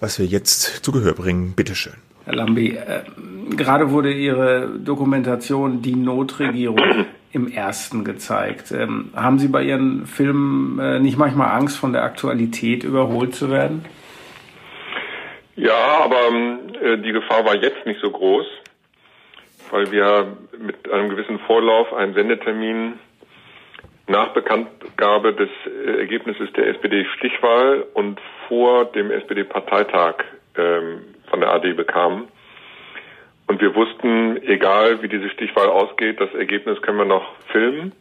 was 0.00 0.18
wir 0.18 0.26
jetzt 0.26 0.84
zu 0.84 0.92
Gehör 0.92 1.14
bringen. 1.14 1.54
Bitteschön. 1.54 1.94
Herr 2.24 2.34
Lambi, 2.34 2.76
äh, 2.76 3.02
gerade 3.56 3.90
wurde 3.90 4.12
Ihre 4.12 4.68
Dokumentation 4.78 5.82
Die 5.82 5.96
Notregierung 5.96 7.06
im 7.32 7.48
ersten 7.48 8.04
gezeigt. 8.04 8.70
Ähm, 8.72 9.10
haben 9.14 9.38
Sie 9.38 9.48
bei 9.48 9.64
Ihren 9.64 10.06
Filmen 10.06 10.78
äh, 10.78 11.00
nicht 11.00 11.18
manchmal 11.18 11.56
Angst, 11.56 11.76
von 11.76 11.92
der 11.92 12.04
Aktualität 12.04 12.84
überholt 12.84 13.34
zu 13.34 13.50
werden? 13.50 13.84
Ja, 15.56 16.04
aber 16.04 16.28
äh, 16.80 16.98
die 16.98 17.12
Gefahr 17.12 17.44
war 17.44 17.56
jetzt 17.56 17.84
nicht 17.86 18.00
so 18.00 18.10
groß, 18.10 18.46
weil 19.72 19.90
wir 19.90 20.36
mit 20.58 20.88
einem 20.92 21.08
gewissen 21.08 21.40
Vorlauf 21.40 21.92
einen 21.94 22.14
Sendetermin 22.14 23.00
nach 24.06 24.28
Bekanntgabe 24.34 25.32
des 25.32 25.48
äh, 25.66 25.98
Ergebnisses 25.98 26.52
der 26.52 26.68
SPD-Stichwahl 26.68 27.86
und 27.94 28.20
vor 28.48 28.84
dem 28.84 29.10
SPD-Parteitag 29.10 30.16
ähm, 30.56 31.00
von 31.30 31.40
der 31.40 31.52
AD 31.54 31.72
bekamen. 31.72 32.28
Und 33.46 33.60
wir 33.62 33.74
wussten, 33.74 34.36
egal 34.42 35.02
wie 35.02 35.08
diese 35.08 35.30
Stichwahl 35.30 35.68
ausgeht, 35.68 36.20
das 36.20 36.32
Ergebnis 36.34 36.80
können 36.82 36.98
wir 36.98 37.04
noch 37.06 37.34
filmen 37.50 37.92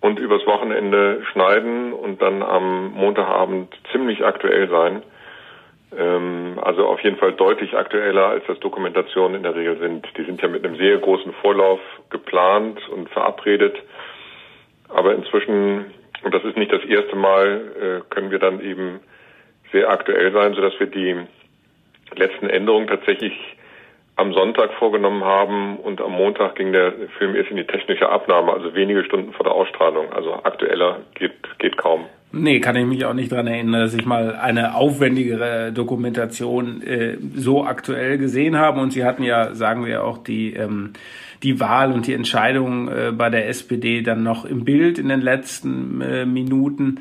und 0.00 0.18
übers 0.18 0.44
Wochenende 0.46 1.24
schneiden 1.32 1.92
und 1.92 2.20
dann 2.20 2.42
am 2.42 2.92
Montagabend 2.94 3.72
ziemlich 3.92 4.24
aktuell 4.24 4.68
sein. 4.68 5.02
Ähm, 5.96 6.58
also 6.62 6.86
auf 6.86 7.00
jeden 7.00 7.16
Fall 7.16 7.32
deutlich 7.32 7.76
aktueller, 7.76 8.26
als 8.26 8.44
das 8.46 8.60
Dokumentationen 8.60 9.36
in 9.36 9.42
der 9.42 9.54
Regel 9.54 9.78
sind. 9.78 10.06
Die 10.16 10.24
sind 10.24 10.40
ja 10.40 10.48
mit 10.48 10.64
einem 10.64 10.76
sehr 10.76 10.98
großen 10.98 11.32
Vorlauf 11.34 11.80
geplant 12.10 12.80
und 12.88 13.08
verabredet. 13.10 13.76
Aber 14.88 15.14
inzwischen, 15.14 15.86
und 16.22 16.34
das 16.34 16.44
ist 16.44 16.56
nicht 16.56 16.72
das 16.72 16.84
erste 16.84 17.16
Mal, 17.16 18.02
äh, 18.06 18.14
können 18.14 18.30
wir 18.30 18.38
dann 18.38 18.60
eben 18.60 19.00
sehr 19.72 19.88
aktuell 19.88 20.32
sein, 20.32 20.54
sodass 20.54 20.78
wir 20.78 20.86
die 20.86 21.16
letzten 22.16 22.50
Änderungen 22.50 22.88
tatsächlich 22.88 23.32
am 24.20 24.34
Sonntag 24.34 24.72
vorgenommen 24.78 25.24
haben 25.24 25.78
und 25.78 26.00
am 26.00 26.12
Montag 26.12 26.54
ging 26.54 26.72
der 26.72 26.92
Film 27.18 27.34
erst 27.34 27.50
in 27.50 27.56
die 27.56 27.66
technische 27.66 28.08
Abnahme, 28.10 28.52
also 28.52 28.74
wenige 28.74 29.02
Stunden 29.04 29.32
vor 29.32 29.44
der 29.44 29.54
Ausstrahlung. 29.54 30.12
Also 30.12 30.34
aktueller 30.34 30.98
geht, 31.14 31.32
geht 31.58 31.78
kaum. 31.78 32.04
Nee, 32.32 32.60
kann 32.60 32.76
ich 32.76 32.86
mich 32.86 33.04
auch 33.06 33.14
nicht 33.14 33.32
dran 33.32 33.48
erinnern, 33.48 33.80
dass 33.80 33.94
ich 33.94 34.04
mal 34.04 34.36
eine 34.36 34.76
aufwendigere 34.76 35.72
Dokumentation 35.72 36.82
äh, 36.82 37.16
so 37.34 37.64
aktuell 37.64 38.18
gesehen 38.18 38.56
habe. 38.56 38.80
Und 38.80 38.92
Sie 38.92 39.04
hatten 39.04 39.24
ja, 39.24 39.54
sagen 39.54 39.84
wir 39.84 40.04
auch, 40.04 40.18
die, 40.18 40.52
ähm, 40.52 40.92
die 41.42 41.58
Wahl 41.58 41.90
und 41.90 42.06
die 42.06 42.14
Entscheidung 42.14 42.88
äh, 42.88 43.12
bei 43.12 43.30
der 43.30 43.48
SPD 43.48 44.02
dann 44.02 44.22
noch 44.22 44.44
im 44.44 44.64
Bild 44.64 44.98
in 44.98 45.08
den 45.08 45.22
letzten 45.22 46.00
äh, 46.02 46.24
Minuten. 46.24 47.00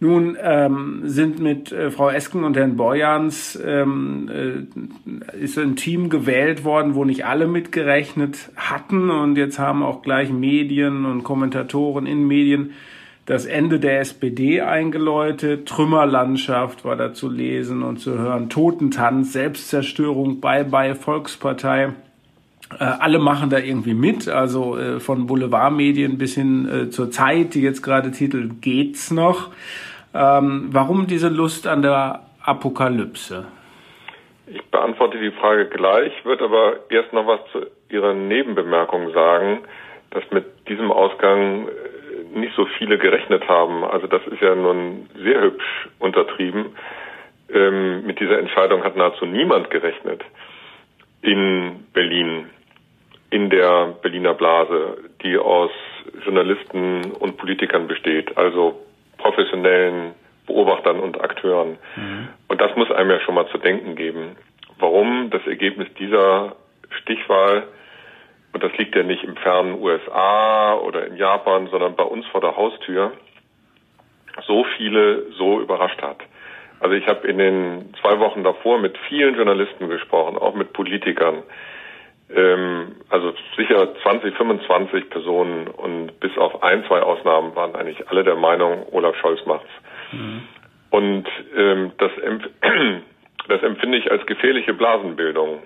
Nun 0.00 0.36
ähm, 0.40 1.00
sind 1.04 1.40
mit 1.40 1.72
äh, 1.72 1.90
Frau 1.90 2.08
Esken 2.08 2.44
und 2.44 2.56
Herrn 2.56 2.76
Borjans 2.76 3.58
ähm, 3.64 4.30
äh, 4.32 5.36
ist 5.36 5.58
ein 5.58 5.74
Team 5.74 6.08
gewählt 6.08 6.64
worden, 6.64 6.94
wo 6.94 7.04
nicht 7.04 7.26
alle 7.26 7.48
mitgerechnet 7.48 8.50
hatten 8.54 9.10
und 9.10 9.36
jetzt 9.36 9.58
haben 9.58 9.82
auch 9.82 10.02
gleich 10.02 10.30
Medien 10.30 11.04
und 11.04 11.24
Kommentatoren 11.24 12.06
in 12.06 12.28
Medien 12.28 12.74
das 13.26 13.44
Ende 13.44 13.80
der 13.80 14.00
SPD 14.00 14.60
eingeläutet. 14.60 15.66
Trümmerlandschaft 15.66 16.84
war 16.84 16.96
da 16.96 17.12
zu 17.12 17.28
lesen 17.28 17.82
und 17.82 17.98
zu 17.98 18.16
hören. 18.18 18.48
Totentanz, 18.48 19.32
Selbstzerstörung, 19.32 20.40
Bye-bye 20.40 20.94
Volkspartei. 20.94 21.92
Äh, 22.78 22.84
alle 22.84 23.18
machen 23.18 23.50
da 23.50 23.58
irgendwie 23.58 23.94
mit, 23.94 24.28
also 24.28 24.78
äh, 24.78 25.00
von 25.00 25.26
Boulevardmedien 25.26 26.18
bis 26.18 26.34
hin 26.34 26.68
äh, 26.68 26.90
zur 26.90 27.10
Zeit, 27.10 27.54
die 27.54 27.62
jetzt 27.62 27.82
gerade 27.82 28.12
titelt 28.12 28.62
Geht's 28.62 29.10
noch? 29.10 29.50
Ähm, 30.14 30.68
warum 30.72 31.06
diese 31.06 31.28
Lust 31.28 31.66
an 31.66 31.82
der 31.82 32.22
Apokalypse? 32.44 33.46
Ich 34.46 34.64
beantworte 34.70 35.18
die 35.18 35.30
Frage 35.32 35.66
gleich, 35.66 36.12
wird 36.24 36.40
aber 36.40 36.78
erst 36.88 37.12
noch 37.12 37.26
was 37.26 37.40
zu 37.52 37.66
Ihrer 37.90 38.14
Nebenbemerkung 38.14 39.12
sagen, 39.12 39.60
dass 40.10 40.24
mit 40.30 40.46
diesem 40.68 40.90
Ausgang 40.90 41.68
äh, 41.68 42.38
nicht 42.38 42.54
so 42.56 42.66
viele 42.78 42.98
gerechnet 42.98 43.46
haben. 43.46 43.84
Also 43.84 44.06
das 44.06 44.26
ist 44.26 44.40
ja 44.40 44.54
nun 44.54 45.08
sehr 45.22 45.42
hübsch 45.42 45.88
untertrieben. 45.98 46.76
Ähm, 47.50 48.06
mit 48.06 48.20
dieser 48.20 48.38
Entscheidung 48.38 48.84
hat 48.84 48.96
nahezu 48.96 49.26
niemand 49.26 49.70
gerechnet 49.70 50.22
in 51.20 51.86
Berlin 51.92 52.46
in 53.30 53.50
der 53.50 53.96
Berliner 54.00 54.34
Blase, 54.34 54.98
die 55.22 55.36
aus 55.36 55.70
Journalisten 56.24 57.12
und 57.12 57.36
Politikern 57.36 57.86
besteht, 57.86 58.36
also 58.38 58.80
professionellen 59.28 60.14
Beobachtern 60.46 61.00
und 61.00 61.20
Akteuren. 61.20 61.78
Mhm. 61.96 62.28
Und 62.48 62.60
das 62.60 62.74
muss 62.76 62.90
einem 62.90 63.10
ja 63.10 63.20
schon 63.20 63.34
mal 63.34 63.46
zu 63.48 63.58
denken 63.58 63.94
geben, 63.94 64.36
warum 64.78 65.28
das 65.30 65.46
Ergebnis 65.46 65.88
dieser 65.98 66.56
Stichwahl, 67.02 67.64
und 68.54 68.62
das 68.62 68.72
liegt 68.78 68.94
ja 68.96 69.02
nicht 69.02 69.22
im 69.24 69.36
fernen 69.36 69.80
USA 69.80 70.74
oder 70.74 71.06
in 71.06 71.16
Japan, 71.16 71.68
sondern 71.70 71.94
bei 71.94 72.04
uns 72.04 72.26
vor 72.28 72.40
der 72.40 72.56
Haustür, 72.56 73.12
so 74.46 74.64
viele 74.76 75.30
so 75.32 75.60
überrascht 75.60 76.00
hat. 76.00 76.18
Also 76.80 76.94
ich 76.94 77.06
habe 77.06 77.26
in 77.26 77.38
den 77.38 77.94
zwei 78.00 78.18
Wochen 78.20 78.44
davor 78.44 78.78
mit 78.78 78.96
vielen 79.08 79.34
Journalisten 79.34 79.88
gesprochen, 79.88 80.38
auch 80.38 80.54
mit 80.54 80.72
Politikern, 80.72 81.42
ähm, 82.34 82.96
also 83.08 83.32
sicher 83.56 83.88
20, 84.02 84.36
25 84.36 85.10
Personen 85.10 85.66
und 85.68 86.18
bis 86.20 86.36
auf 86.36 86.62
ein, 86.62 86.84
zwei 86.86 87.00
Ausnahmen 87.00 87.54
waren 87.56 87.74
eigentlich 87.74 88.08
alle 88.08 88.24
der 88.24 88.36
Meinung, 88.36 88.86
Olaf 88.92 89.16
Scholz 89.16 89.44
macht's. 89.46 89.70
Mhm. 90.12 90.42
Und 90.90 91.26
ähm, 91.56 91.92
das, 91.98 92.10
empf 92.18 92.44
das 93.48 93.62
empfinde 93.62 93.98
ich 93.98 94.10
als 94.10 94.24
gefährliche 94.26 94.74
Blasenbildung. 94.74 95.60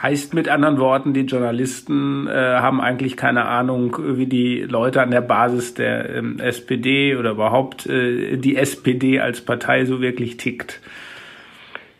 Heißt 0.00 0.34
mit 0.34 0.48
anderen 0.48 0.78
Worten, 0.78 1.14
die 1.14 1.22
Journalisten 1.22 2.26
äh, 2.26 2.32
haben 2.32 2.80
eigentlich 2.80 3.16
keine 3.16 3.46
Ahnung, 3.46 3.96
wie 3.98 4.26
die 4.26 4.62
Leute 4.62 5.00
an 5.00 5.10
der 5.10 5.20
Basis 5.20 5.74
der 5.74 6.10
ähm, 6.10 6.38
SPD 6.40 7.16
oder 7.16 7.32
überhaupt 7.32 7.86
äh, 7.86 8.36
die 8.36 8.56
SPD 8.56 9.20
als 9.20 9.44
Partei 9.44 9.84
so 9.84 10.00
wirklich 10.00 10.36
tickt. 10.36 10.80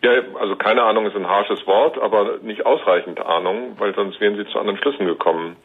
Ja, 0.05 0.11
also 0.39 0.55
keine 0.57 0.83
Ahnung 0.83 1.07
ist 1.07 1.17
ein 1.17 1.31
harsches 1.31 1.67
Wort, 1.67 1.97
aber 1.97 2.37
nicht 2.43 2.67
ausreichend 2.67 3.25
Ahnung, 3.25 3.77
weil 3.79 3.95
sonst 3.95 4.21
wären 4.21 4.37
sie 4.37 4.45
zu 4.49 4.59
anderen 4.59 4.79
Schlüssen 4.79 5.07
gekommen. 5.07 5.57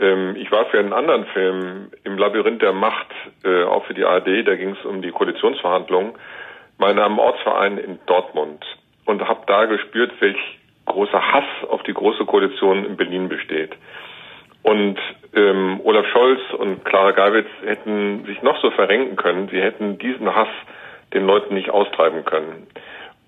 Ähm, 0.00 0.34
ich 0.36 0.50
war 0.50 0.64
für 0.70 0.78
einen 0.78 0.94
anderen 0.94 1.26
Film 1.26 1.90
im 2.02 2.16
Labyrinth 2.16 2.62
der 2.62 2.72
Macht, 2.72 3.08
äh, 3.44 3.64
auch 3.64 3.84
für 3.84 3.92
die 3.92 4.06
ARD, 4.06 4.46
da 4.46 4.54
ging 4.54 4.70
es 4.70 4.86
um 4.86 5.02
die 5.02 5.10
Koalitionsverhandlungen, 5.10 6.14
mal 6.78 6.92
in 6.92 6.98
Ortsverein 6.98 7.76
in 7.76 7.98
Dortmund 8.06 8.64
und 9.04 9.28
habe 9.28 9.42
da 9.46 9.66
gespürt, 9.66 10.12
welch 10.20 10.38
großer 10.86 11.20
Hass 11.20 11.68
auf 11.68 11.82
die 11.82 11.92
große 11.92 12.24
Koalition 12.24 12.86
in 12.86 12.96
Berlin 12.96 13.28
besteht. 13.28 13.76
Und 14.62 14.98
ähm, 15.34 15.82
Olaf 15.84 16.06
Scholz 16.06 16.40
und 16.56 16.82
Clara 16.86 17.10
Geiwitz 17.10 17.48
hätten 17.62 18.24
sich 18.24 18.40
noch 18.40 18.58
so 18.62 18.70
verrenken 18.70 19.16
können, 19.16 19.48
sie 19.50 19.60
hätten 19.60 19.98
diesen 19.98 20.34
Hass 20.34 20.48
den 21.12 21.26
Leuten 21.26 21.52
nicht 21.52 21.68
austreiben 21.68 22.24
können. 22.24 22.66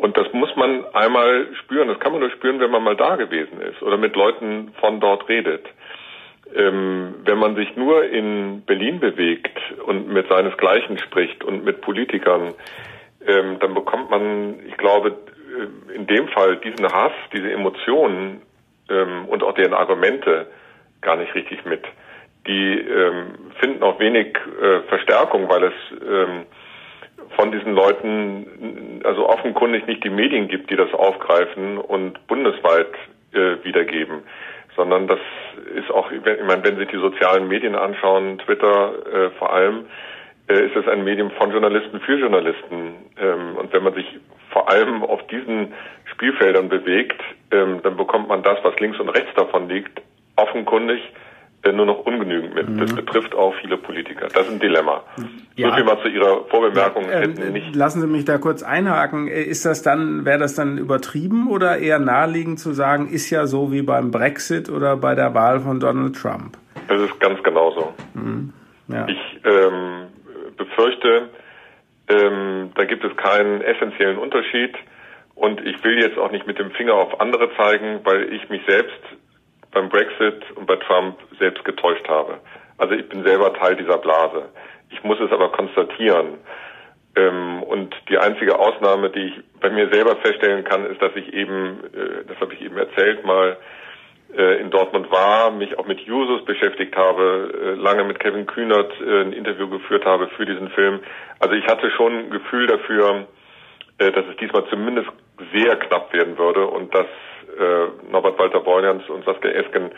Und 0.03 0.16
das 0.16 0.26
muss 0.32 0.55
man 0.57 0.84
einmal 0.94 1.46
spüren. 1.61 1.86
Das 1.86 2.00
kann 2.00 2.11
man 2.11 2.22
nur 2.22 2.30
spüren, 2.32 2.59
wenn 2.59 2.72
man 2.72 2.82
mal 2.82 2.96
da 2.96 3.14
gewesen 3.14 3.61
ist 3.61 3.80
oder 3.82 3.96
mit 3.96 4.16
Leuten 4.16 4.72
von 4.80 4.98
dort 4.98 5.28
redet. 5.28 5.64
Ähm, 6.57 7.14
wenn 7.24 7.38
man 7.38 7.55
sich 7.55 7.76
nur 7.76 8.05
in 8.05 8.62
Berlin 8.66 8.98
bewegt 8.98 9.57
und 9.86 10.09
mit 10.09 10.28
seinesgleichen 10.28 10.98
spricht 10.98 11.44
und 11.44 11.64
mit 11.64 11.82
Politikern, 11.82 12.53
ähm, 13.24 13.61
dann 13.61 13.74
bekommt 13.74 14.11
man, 14.11 14.57
ich 14.66 14.76
glaube, 14.76 15.11
äh, 15.11 15.94
in 15.94 16.09
dem 16.09 16.26
Fall 16.28 16.57
diesen 16.57 16.84
Hass, 16.92 17.12
diese 17.32 17.53
Emotionen 17.53 18.42
ähm, 18.90 19.26
und 19.28 19.44
auch 19.44 19.55
deren 19.55 19.72
Argumente 19.72 20.48
gar 21.00 21.14
nicht 21.14 21.32
richtig 21.36 21.64
mit. 21.64 21.84
Die 22.48 22.76
ähm, 22.76 23.53
finden 23.61 23.84
auch 23.84 24.00
wenig 24.00 24.36
äh, 24.61 24.80
Verstärkung, 24.88 25.48
weil 25.48 25.62
es 25.62 25.74
ähm, 25.92 26.46
von 27.37 27.53
diesen 27.53 27.74
Leuten 27.74 29.01
also 29.05 29.28
offenkundig 29.28 29.87
nicht 29.87 30.05
die 30.05 30.11
Medien 30.11 30.49
gibt, 30.49 30.70
die 30.70 30.76
das 30.76 30.93
aufgreifen 30.93 31.78
und 31.78 32.26
bundesweit 32.26 32.93
äh, 33.33 33.57
wiedergeben, 33.64 34.22
sondern 34.76 35.07
das 35.07 35.20
ist 35.74 35.91
auch 35.91 36.11
ich 36.11 36.22
meine, 36.22 36.64
wenn 36.64 36.76
Sie 36.76 36.87
die 36.87 36.99
sozialen 36.99 37.49
Medien 37.49 37.74
anschauen, 37.74 38.39
Twitter 38.39 38.93
äh, 39.12 39.30
vor 39.39 39.53
allem, 39.53 39.87
äh, 40.49 40.66
ist 40.66 40.76
es 40.76 40.87
ein 40.89 41.05
Medium 41.05 41.30
von 41.33 41.51
Journalisten 41.51 42.01
für 42.01 42.18
Journalisten. 42.18 42.95
Ähm, 43.20 43.57
und 43.57 43.72
wenn 43.72 43.83
man 43.83 43.95
sich 43.95 44.07
vor 44.51 44.70
allem 44.70 45.03
auf 45.03 45.26
diesen 45.28 45.72
Spielfeldern 46.12 46.68
bewegt, 46.68 47.20
ähm, 47.51 47.80
dann 47.83 47.97
bekommt 47.97 48.28
man 48.28 48.43
das, 48.43 48.59
was 48.62 48.78
links 48.80 48.99
und 48.99 49.09
rechts 49.09 49.33
davon 49.35 49.68
liegt, 49.68 50.03
offenkundig 50.37 51.01
nur 51.70 51.86
noch 51.86 52.00
ungenügend 52.04 52.54
mit. 52.54 52.68
Mhm. 52.68 52.78
Das 52.78 52.94
betrifft 52.94 53.34
auch 53.36 53.54
viele 53.60 53.76
Politiker. 53.76 54.26
Das 54.26 54.46
ist 54.46 54.52
ein 54.52 54.58
Dilemma. 54.58 55.04
Ja. 55.54 55.68
So 55.68 55.74
viel 55.76 55.84
mal 55.84 56.02
zu 56.02 56.08
Ihrer 56.08 56.44
Vorbemerkung. 56.46 57.04
Ja, 57.04 57.20
äh, 57.20 57.28
nicht 57.28 57.76
lassen 57.76 58.00
Sie 58.00 58.08
mich 58.08 58.24
da 58.24 58.38
kurz 58.38 58.64
einhaken. 58.64 59.28
Äh, 59.28 59.42
ist 59.42 59.64
das 59.64 59.82
dann, 59.82 60.24
wäre 60.24 60.38
das 60.38 60.56
dann 60.56 60.76
übertrieben 60.76 61.48
oder 61.48 61.78
eher 61.78 62.00
naheliegend 62.00 62.58
zu 62.58 62.72
sagen, 62.72 63.08
ist 63.08 63.30
ja 63.30 63.46
so 63.46 63.70
wie 63.70 63.82
beim 63.82 64.10
Brexit 64.10 64.70
oder 64.70 64.96
bei 64.96 65.14
der 65.14 65.34
Wahl 65.34 65.60
von 65.60 65.78
Donald 65.78 66.16
Trump? 66.16 66.56
Das 66.88 67.00
ist 67.00 67.20
ganz 67.20 67.40
genauso. 67.44 67.94
Mhm. 68.14 68.52
Ja. 68.88 69.06
Ich 69.06 69.40
ähm, 69.44 70.08
befürchte, 70.56 71.28
ähm, 72.08 72.70
da 72.74 72.84
gibt 72.84 73.04
es 73.04 73.16
keinen 73.16 73.60
essentiellen 73.60 74.18
Unterschied. 74.18 74.74
Und 75.34 75.64
ich 75.64 75.82
will 75.82 75.98
jetzt 75.98 76.18
auch 76.18 76.30
nicht 76.30 76.46
mit 76.46 76.58
dem 76.58 76.70
Finger 76.72 76.94
auf 76.94 77.20
andere 77.20 77.50
zeigen, 77.56 78.00
weil 78.04 78.32
ich 78.32 78.48
mich 78.48 78.62
selbst 78.66 79.00
beim 79.72 79.88
Brexit 79.88 80.44
und 80.54 80.66
bei 80.66 80.76
Trump 80.76 81.18
selbst 81.38 81.64
getäuscht 81.64 82.08
habe. 82.08 82.38
Also 82.78 82.94
ich 82.94 83.08
bin 83.08 83.24
selber 83.24 83.52
Teil 83.54 83.76
dieser 83.76 83.98
Blase. 83.98 84.50
Ich 84.90 85.02
muss 85.02 85.18
es 85.20 85.32
aber 85.32 85.50
konstatieren. 85.50 86.38
Ähm, 87.14 87.62
und 87.62 87.94
die 88.08 88.18
einzige 88.18 88.58
Ausnahme, 88.58 89.10
die 89.10 89.26
ich 89.26 89.34
bei 89.60 89.70
mir 89.70 89.88
selber 89.92 90.16
feststellen 90.16 90.64
kann, 90.64 90.86
ist, 90.86 91.00
dass 91.02 91.14
ich 91.14 91.32
eben, 91.32 91.84
äh, 91.94 92.24
das 92.26 92.38
habe 92.40 92.54
ich 92.54 92.62
eben 92.62 92.76
erzählt, 92.76 93.24
mal 93.24 93.58
äh, 94.34 94.60
in 94.60 94.70
Dortmund 94.70 95.10
war, 95.10 95.50
mich 95.50 95.78
auch 95.78 95.86
mit 95.86 96.00
Jusos 96.00 96.44
beschäftigt 96.44 96.96
habe, 96.96 97.52
äh, 97.54 97.80
lange 97.80 98.04
mit 98.04 98.18
Kevin 98.18 98.46
Kühnert 98.46 98.92
ein 99.00 99.32
Interview 99.32 99.68
geführt 99.68 100.06
habe 100.06 100.28
für 100.28 100.46
diesen 100.46 100.70
Film. 100.70 101.00
Also 101.38 101.54
ich 101.54 101.66
hatte 101.66 101.90
schon 101.90 102.12
ein 102.12 102.30
Gefühl 102.30 102.66
dafür, 102.66 103.26
dass 103.98 104.24
es 104.26 104.36
diesmal 104.40 104.64
zumindest 104.68 105.08
sehr 105.53 105.76
knapp 105.76 106.12
werden 106.12 106.39
würde 106.39 106.66
und 106.66 106.95
dass 106.95 107.07
äh, 107.59 108.11
Norbert 108.11 108.39
Walter 108.39 108.61
Borjans 108.61 109.09
und 109.09 109.24
Saskia 109.24 109.51
Esken 109.51 109.91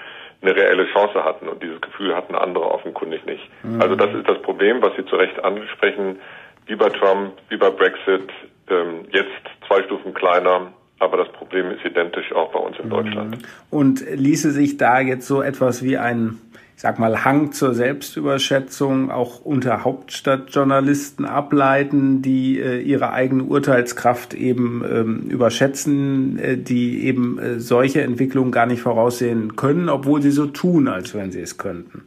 eine 0.42 0.54
reelle 0.54 0.86
Chance 0.92 1.24
hatten. 1.24 1.48
Und 1.48 1.62
dieses 1.62 1.80
Gefühl 1.80 2.14
hatten 2.14 2.34
andere 2.34 2.70
offenkundig 2.70 3.24
nicht. 3.24 3.42
Mhm. 3.62 3.80
Also 3.80 3.96
das 3.96 4.14
ist 4.14 4.28
das 4.28 4.40
Problem, 4.42 4.82
was 4.82 4.94
Sie 4.96 5.04
zu 5.06 5.16
Recht 5.16 5.42
ansprechen. 5.44 6.20
Wie 6.66 6.76
bei 6.76 6.88
Trump, 6.88 7.34
wie 7.48 7.56
bei 7.56 7.70
Brexit, 7.70 8.30
ähm, 8.70 9.06
jetzt 9.10 9.30
zwei 9.66 9.82
Stufen 9.82 10.14
kleiner, 10.14 10.72
aber 10.98 11.18
das 11.18 11.28
Problem 11.32 11.70
ist 11.70 11.84
identisch 11.84 12.32
auch 12.32 12.52
bei 12.52 12.58
uns 12.58 12.78
in 12.78 12.88
Deutschland. 12.88 13.36
Mhm. 13.36 13.44
Und 13.70 14.00
ließe 14.00 14.50
sich 14.50 14.76
da 14.78 15.00
jetzt 15.00 15.26
so 15.26 15.42
etwas 15.42 15.82
wie 15.82 15.98
ein 15.98 16.40
ich 16.76 16.82
sag 16.82 16.98
mal, 16.98 17.24
Hang 17.24 17.52
zur 17.52 17.72
Selbstüberschätzung 17.72 19.10
auch 19.10 19.40
unter 19.44 19.84
Hauptstadtjournalisten 19.84 21.24
ableiten, 21.24 22.20
die 22.20 22.58
äh, 22.58 22.80
ihre 22.80 23.12
eigene 23.12 23.44
Urteilskraft 23.44 24.34
eben 24.34 24.84
ähm, 24.84 25.30
überschätzen, 25.30 26.38
äh, 26.38 26.56
die 26.56 27.06
eben 27.06 27.38
äh, 27.38 27.60
solche 27.60 28.02
Entwicklungen 28.02 28.50
gar 28.50 28.66
nicht 28.66 28.82
voraussehen 28.82 29.54
können, 29.54 29.88
obwohl 29.88 30.20
sie 30.20 30.32
so 30.32 30.46
tun, 30.46 30.88
als 30.88 31.14
wenn 31.14 31.30
sie 31.30 31.40
es 31.40 31.58
könnten. 31.58 32.06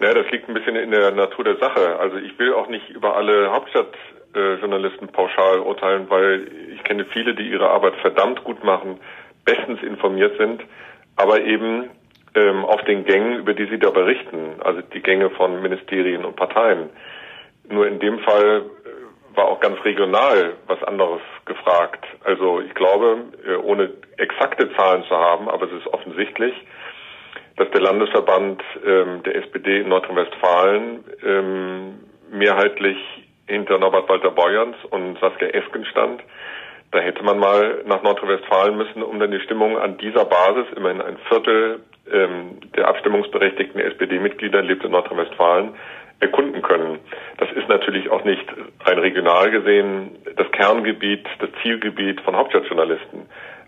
Ja, 0.00 0.14
das 0.14 0.28
liegt 0.32 0.48
ein 0.48 0.54
bisschen 0.54 0.74
in 0.74 0.90
der 0.90 1.12
Natur 1.12 1.44
der 1.44 1.58
Sache. 1.58 1.98
Also 2.00 2.16
ich 2.16 2.36
will 2.38 2.54
auch 2.54 2.68
nicht 2.68 2.88
über 2.90 3.14
alle 3.14 3.52
Hauptstadtjournalisten 3.52 5.08
pauschal 5.08 5.60
urteilen, 5.60 6.06
weil 6.08 6.48
ich 6.74 6.82
kenne 6.82 7.04
viele, 7.12 7.34
die 7.34 7.48
ihre 7.48 7.68
Arbeit 7.68 7.94
verdammt 8.00 8.42
gut 8.42 8.64
machen, 8.64 8.98
bestens 9.44 9.82
informiert 9.82 10.36
sind, 10.38 10.62
aber 11.16 11.42
eben 11.42 11.90
ähm, 12.34 12.64
auf 12.64 12.82
den 12.84 13.04
Gängen, 13.04 13.38
über 13.38 13.54
die 13.54 13.66
Sie 13.66 13.78
da 13.78 13.90
berichten, 13.90 14.60
also 14.62 14.80
die 14.80 15.02
Gänge 15.02 15.30
von 15.30 15.60
Ministerien 15.62 16.24
und 16.24 16.36
Parteien. 16.36 16.90
Nur 17.68 17.86
in 17.86 17.98
dem 18.00 18.18
Fall 18.20 18.62
äh, 18.62 19.36
war 19.36 19.46
auch 19.46 19.60
ganz 19.60 19.82
regional 19.84 20.54
was 20.66 20.82
anderes 20.84 21.20
gefragt. 21.44 22.04
Also 22.24 22.60
ich 22.60 22.74
glaube, 22.74 23.24
äh, 23.46 23.56
ohne 23.56 23.90
exakte 24.16 24.72
Zahlen 24.74 25.04
zu 25.04 25.16
haben, 25.16 25.48
aber 25.48 25.66
es 25.66 25.72
ist 25.72 25.86
offensichtlich, 25.88 26.54
dass 27.56 27.70
der 27.70 27.82
Landesverband 27.82 28.62
ähm, 28.84 29.22
der 29.24 29.36
SPD 29.36 29.80
in 29.80 29.88
Nordrhein-Westfalen 29.88 31.04
ähm, 31.24 32.00
mehrheitlich 32.30 32.96
hinter 33.46 33.78
Norbert 33.78 34.08
Walter 34.08 34.30
Beuerns 34.30 34.76
und 34.90 35.18
Saskia 35.18 35.48
Esken 35.48 35.84
stand. 35.84 36.22
Da 36.92 37.00
hätte 37.00 37.22
man 37.22 37.38
mal 37.38 37.82
nach 37.86 38.02
Nordrhein-Westfalen 38.02 38.76
müssen, 38.76 39.02
um 39.02 39.18
dann 39.18 39.30
die 39.30 39.40
Stimmung 39.40 39.78
an 39.78 39.98
dieser 39.98 40.24
Basis, 40.24 40.66
immerhin 40.76 41.02
ein 41.02 41.18
Viertel 41.28 41.80
ähm, 42.10 42.58
der 42.76 42.88
abstimmungsberechtigten 42.88 43.80
SPD-Mitglieder 43.80 44.62
lebt 44.62 44.84
in 44.84 44.90
Nordrhein-Westfalen, 44.90 45.74
erkunden 46.20 46.62
können. 46.62 47.00
Das 47.38 47.50
ist 47.52 47.68
natürlich 47.68 48.08
auch 48.10 48.24
nicht 48.24 48.44
rein 48.84 48.98
regional 48.98 49.50
gesehen 49.50 50.10
das 50.36 50.50
Kerngebiet, 50.52 51.26
das 51.40 51.50
Zielgebiet 51.62 52.20
von 52.20 52.36
Hauptstadtjournalisten. 52.36 53.22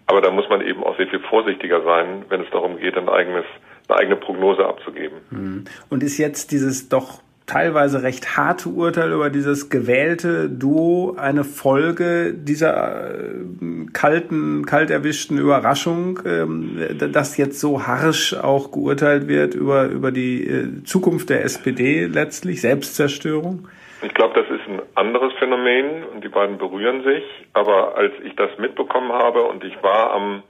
Aber 0.07 0.21
da 0.21 0.31
muss 0.31 0.49
man 0.49 0.61
eben 0.61 0.85
auch 0.85 0.97
sehr 0.97 1.09
viel 1.09 1.21
vorsichtiger 1.21 1.83
sein, 1.83 2.25
wenn 2.29 2.43
es 2.43 2.51
darum 2.51 2.79
geht, 2.79 2.97
ein 2.97 3.09
eigenes, 3.09 3.45
eine 3.89 3.99
eigene 3.99 4.17
Prognose 4.17 4.65
abzugeben. 4.65 5.19
Hm. 5.31 5.65
Und 5.91 6.03
ist 6.03 6.19
jetzt 6.19 6.53
dieses 6.53 6.89
doch 6.89 7.24
teilweise 7.47 8.03
recht 8.03 8.37
harte 8.37 8.71
Urteil 8.71 9.13
über 9.13 9.29
dieses 9.29 9.69
gewählte 9.69 10.49
Duo 10.49 11.17
eine 11.19 11.45
Folge 11.45 12.33
dieser 12.35 13.15
äh, 13.15 13.87
kalten, 13.93 14.65
kalt 14.65 14.91
erwischten 14.91 15.39
Überraschung, 15.39 16.21
ähm, 16.25 16.79
dass 17.13 17.37
jetzt 17.37 17.61
so 17.61 17.87
harsch 17.87 18.35
auch 18.35 18.73
geurteilt 18.73 19.29
wird 19.29 19.55
über, 19.55 19.87
über 19.87 20.11
die 20.11 20.47
äh, 20.47 20.85
Zukunft 20.85 21.29
der 21.29 21.45
SPD 21.45 22.07
letztlich, 22.07 22.63
Selbstzerstörung? 22.63 23.69
Ich 24.03 24.15
glaube, 24.15 24.35
das 24.35 24.49
ist 24.51 24.67
ein 24.69 24.83
anderes 24.95 25.33
Phänomen 25.39 26.05
und 26.15 26.25
die 26.25 26.29
beiden 26.29 26.59
berühren 26.59 27.03
sich. 27.05 27.25
Aber 27.53 27.97
als 27.97 28.13
ich 28.23 28.35
das 28.37 28.51
mitbekommen 28.59 29.13
habe 29.13 29.43
und 29.43 29.65
ich 29.65 29.83
war 29.83 30.13
am 30.13 30.43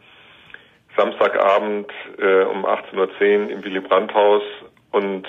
Samstagabend 0.96 1.90
äh, 2.18 2.44
um 2.44 2.64
18.10 2.64 2.96
Uhr 2.96 3.50
im 3.50 3.64
Willy 3.64 3.80
Brandt-Haus 3.80 4.42
und 4.92 5.26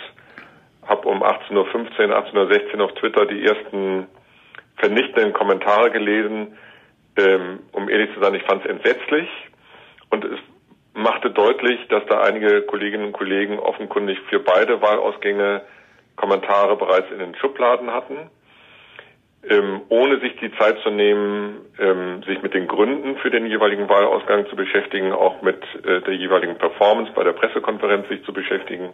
habe 0.88 1.08
um 1.08 1.24
18.15 1.24 1.56
Uhr, 1.56 1.66
18.16 1.68 2.78
Uhr 2.78 2.86
auf 2.86 2.94
Twitter 2.94 3.26
die 3.26 3.46
ersten 3.46 4.08
vernichtenden 4.78 5.34
Kommentare 5.34 5.92
gelesen. 5.92 6.58
Ähm, 7.18 7.60
um 7.72 7.90
ehrlich 7.90 8.14
zu 8.14 8.20
sein, 8.20 8.36
ich 8.36 8.44
fand 8.44 8.66
es 8.66 8.70
entsetzlich 8.70 9.30
und 10.10 10.26
es 10.26 10.40
machte 10.94 11.30
deutlich, 11.30 11.80
dass 11.90 12.06
da 12.08 12.22
einige 12.22 12.62
Kolleginnen 12.64 13.08
und 13.08 13.14
Kollegen 13.14 13.60
offenkundig 13.60 14.20
für 14.30 14.40
beide 14.40 14.82
Wahlausgänge 14.82 15.62
Kommentare 16.16 16.78
bereits 16.78 17.12
in 17.12 17.20
den 17.20 17.36
Schubladen 17.36 17.92
hatten, 17.92 18.30
ähm, 19.50 19.82
ohne 19.90 20.20
sich 20.20 20.36
die 20.38 20.52
Zeit 20.58 20.80
zu 20.80 20.90
nehmen, 20.90 21.66
ähm, 21.80 22.24
sich 22.24 22.42
mit 22.42 22.54
den 22.54 22.68
Gründen 22.68 23.18
für 23.18 23.30
den 23.30 23.46
jeweiligen 23.46 23.90
Wahlausgang 23.90 24.48
zu 24.48 24.56
beschäftigen, 24.56 25.12
auch 25.12 25.42
mit 25.42 25.62
äh, 25.86 26.02
der 26.02 26.16
jeweiligen 26.16 26.58
Performance 26.58 27.12
bei 27.14 27.24
der 27.24 27.34
Pressekonferenz 27.34 28.08
sich 28.08 28.24
zu 28.24 28.34
beschäftigen. 28.34 28.94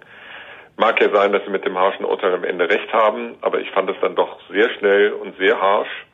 Mag 0.77 1.01
ja 1.01 1.13
sein, 1.13 1.31
dass 1.31 1.43
Sie 1.43 1.51
mit 1.51 1.65
dem 1.65 1.77
harschen 1.77 2.05
Urteil 2.05 2.33
am 2.33 2.43
Ende 2.43 2.69
recht 2.69 2.91
haben, 2.93 3.35
aber 3.41 3.59
ich 3.59 3.69
fand 3.71 3.89
es 3.89 3.97
dann 4.01 4.15
doch 4.15 4.39
sehr 4.49 4.69
schnell 4.71 5.13
und 5.13 5.37
sehr 5.37 5.59
harsch. 5.59 6.05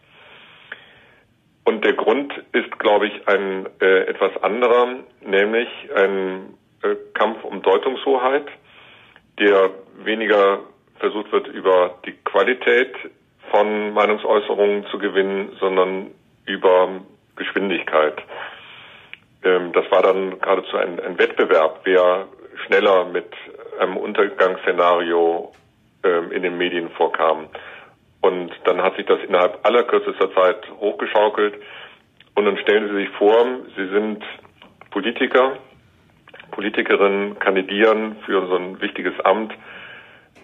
Und 1.63 1.83
der 1.83 1.93
Grund 1.93 2.33
ist, 2.53 2.79
glaube 2.79 3.07
ich, 3.07 3.27
ein 3.27 3.67
äh, 3.81 4.03
etwas 4.03 4.31
anderer, 4.41 4.87
nämlich 5.21 5.67
ein 5.95 6.53
äh, 6.81 6.95
Kampf 7.13 7.43
um 7.43 7.61
Deutungshoheit, 7.61 8.47
der 9.39 9.71
weniger 10.03 10.59
versucht 10.99 11.31
wird, 11.31 11.47
über 11.47 11.95
die 12.05 12.13
Qualität 12.23 12.93
von 13.51 13.93
Meinungsäußerungen 13.93 14.85
zu 14.87 14.97
gewinnen, 14.97 15.55
sondern 15.59 16.11
über 16.45 17.01
Geschwindigkeit. 17.35 18.15
Ähm, 19.43 19.71
das 19.73 19.89
war 19.91 20.01
dann 20.01 20.39
geradezu 20.39 20.77
ein, 20.77 20.99
ein 20.99 21.19
Wettbewerb, 21.19 21.81
wer 21.83 22.27
schneller 22.65 23.05
mit 23.05 23.31
einem 23.79 23.97
Untergangsszenario 23.97 25.51
ähm, 26.03 26.31
in 26.31 26.43
den 26.43 26.57
Medien 26.57 26.89
vorkam. 26.91 27.47
Und 28.21 28.51
dann 28.65 28.81
hat 28.81 28.95
sich 28.95 29.05
das 29.05 29.19
innerhalb 29.27 29.65
aller 29.65 29.83
kürzester 29.83 30.33
Zeit 30.33 30.69
hochgeschaukelt. 30.79 31.55
Und 32.35 32.45
dann 32.45 32.57
stellen 32.57 32.89
Sie 32.89 32.95
sich 32.95 33.09
vor, 33.17 33.45
Sie 33.75 33.87
sind 33.89 34.23
Politiker, 34.91 35.57
Politikerinnen, 36.51 37.39
kandidieren 37.39 38.17
für 38.25 38.47
so 38.47 38.55
ein 38.55 38.81
wichtiges 38.81 39.13
Amt, 39.23 39.53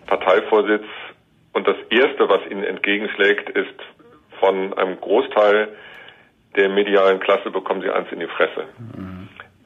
Parteivorsitz. 0.08 0.86
Und 1.54 1.68
das 1.68 1.78
Erste, 1.90 2.30
was 2.30 2.42
Ihnen 2.50 2.64
entgegenschlägt, 2.64 3.50
ist 3.50 3.80
von 4.40 4.74
einem 4.74 5.00
Großteil 5.00 5.70
der 6.56 6.70
medialen 6.70 7.20
Klasse 7.20 7.50
bekommen 7.50 7.82
Sie 7.82 7.90
eins 7.90 8.12
in 8.12 8.20
die 8.20 8.28
Fresse. 8.28 8.66
Mhm 8.96 9.23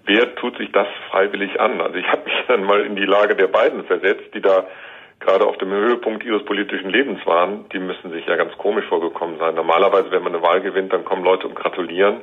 wer 0.07 0.35
tut 0.35 0.57
sich 0.57 0.71
das 0.71 0.87
freiwillig 1.09 1.59
an? 1.59 1.79
Also 1.79 1.95
ich 1.95 2.07
habe 2.07 2.23
mich 2.25 2.33
dann 2.47 2.63
mal 2.63 2.81
in 2.81 2.95
die 2.95 3.05
Lage 3.05 3.35
der 3.35 3.47
beiden 3.47 3.83
versetzt, 3.85 4.33
die 4.33 4.41
da 4.41 4.65
gerade 5.19 5.45
auf 5.45 5.57
dem 5.57 5.69
Höhepunkt 5.69 6.23
ihres 6.23 6.43
politischen 6.45 6.89
Lebens 6.89 7.25
waren. 7.25 7.69
Die 7.69 7.79
müssen 7.79 8.11
sich 8.11 8.25
ja 8.25 8.35
ganz 8.35 8.57
komisch 8.57 8.85
vorgekommen 8.85 9.37
sein. 9.37 9.55
Normalerweise, 9.55 10.11
wenn 10.11 10.23
man 10.23 10.33
eine 10.33 10.43
Wahl 10.43 10.61
gewinnt, 10.61 10.93
dann 10.93 11.05
kommen 11.05 11.23
Leute 11.23 11.47
und 11.47 11.55
gratulieren. 11.55 12.21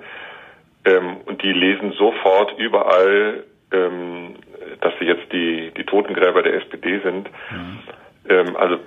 Ähm, 0.85 1.18
und 1.26 1.43
die 1.43 1.53
lesen 1.53 1.93
sofort 1.93 2.59
überall 2.59 3.45
ähm, 3.74 4.35
dass 4.80 4.93
sie 4.99 5.07
jetzt 5.07 5.32
die, 5.32 5.72
die 5.76 5.85
Totengräber 5.85 6.43
der 6.43 6.55
SPD 6.55 7.01
sind. 7.01 7.28
Mhm. 7.51 7.78
Ähm, 8.28 8.57
also 8.57 8.78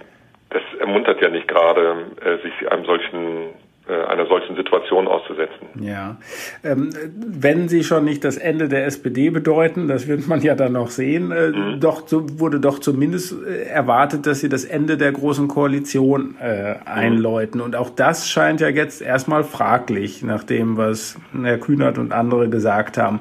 das 0.50 0.62
ermuntert 0.80 1.22
ja 1.22 1.30
nicht 1.30 1.48
gerade, 1.48 2.12
äh, 2.24 2.38
sich 2.44 2.72
einem 2.72 2.86
solchen 2.86 3.50
einer 3.94 4.26
solchen 4.28 4.56
Situation 4.56 5.08
auszusetzen. 5.08 5.68
Ja, 5.80 6.18
ähm, 6.64 6.90
wenn 7.16 7.70
Sie 7.70 7.84
schon 7.84 8.06
nicht 8.06 8.24
das 8.24 8.38
Ende 8.38 8.68
der 8.68 8.86
SPD 8.86 9.30
bedeuten, 9.30 9.88
das 9.88 10.08
wird 10.08 10.28
man 10.28 10.42
ja 10.42 10.56
dann 10.56 10.74
noch 10.74 10.90
sehen, 10.90 11.32
äh, 11.32 11.50
mhm. 11.50 11.80
doch 11.80 12.08
so 12.08 12.40
wurde 12.40 12.60
doch 12.60 12.80
zumindest 12.80 13.36
äh, 13.46 13.64
erwartet, 13.64 14.26
dass 14.26 14.42
Sie 14.42 14.50
das 14.50 14.66
Ende 14.66 14.98
der 14.98 15.12
großen 15.12 15.48
Koalition 15.48 16.36
äh, 16.42 16.76
einläuten. 16.86 17.60
Mhm. 17.60 17.66
Und 17.66 17.76
auch 17.76 17.90
das 17.90 18.30
scheint 18.30 18.62
ja 18.62 18.70
jetzt 18.70 19.02
erstmal 19.02 19.44
fraglich, 19.44 20.24
nach 20.24 20.44
dem, 20.44 20.78
was 20.78 21.18
Herr 21.42 21.58
Kühnert 21.58 21.98
und 21.98 22.12
andere 22.12 22.50
gesagt 22.50 22.98
haben. 22.98 23.20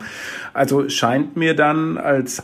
Also 0.53 0.89
scheint 0.89 1.37
mir 1.37 1.55
dann 1.55 1.99
als 1.99 2.41
äh, 2.41 2.43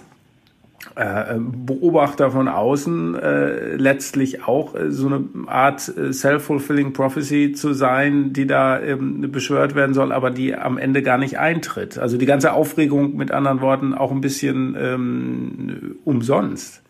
Beobachter 1.39 2.31
von 2.31 2.49
außen 2.49 3.15
äh, 3.15 3.77
letztlich 3.77 4.47
auch 4.47 4.75
äh, 4.75 4.91
so 4.91 5.07
eine 5.07 5.25
Art 5.47 5.89
äh, 5.89 6.13
self-fulfilling 6.13 6.93
prophecy 6.93 7.53
zu 7.53 7.73
sein, 7.73 8.33
die 8.33 8.47
da 8.47 8.81
ähm, 8.81 9.31
beschwört 9.33 9.75
werden 9.75 9.95
soll, 9.95 10.13
aber 10.13 10.31
die 10.31 10.55
am 10.55 10.79
Ende 10.79 11.03
gar 11.03 11.19
nicht 11.19 11.39
eintritt. 11.39 11.99
Also 11.99 12.19
die 12.19 12.27
ganze 12.27 12.53
Aufregung 12.53 13.17
mit 13.17 13.31
anderen 13.31 13.61
Worten 13.61 13.95
auch 13.95 14.11
ein 14.11 14.21
bisschen 14.21 14.77
ähm, 14.79 15.97
umsonst. 16.05 16.85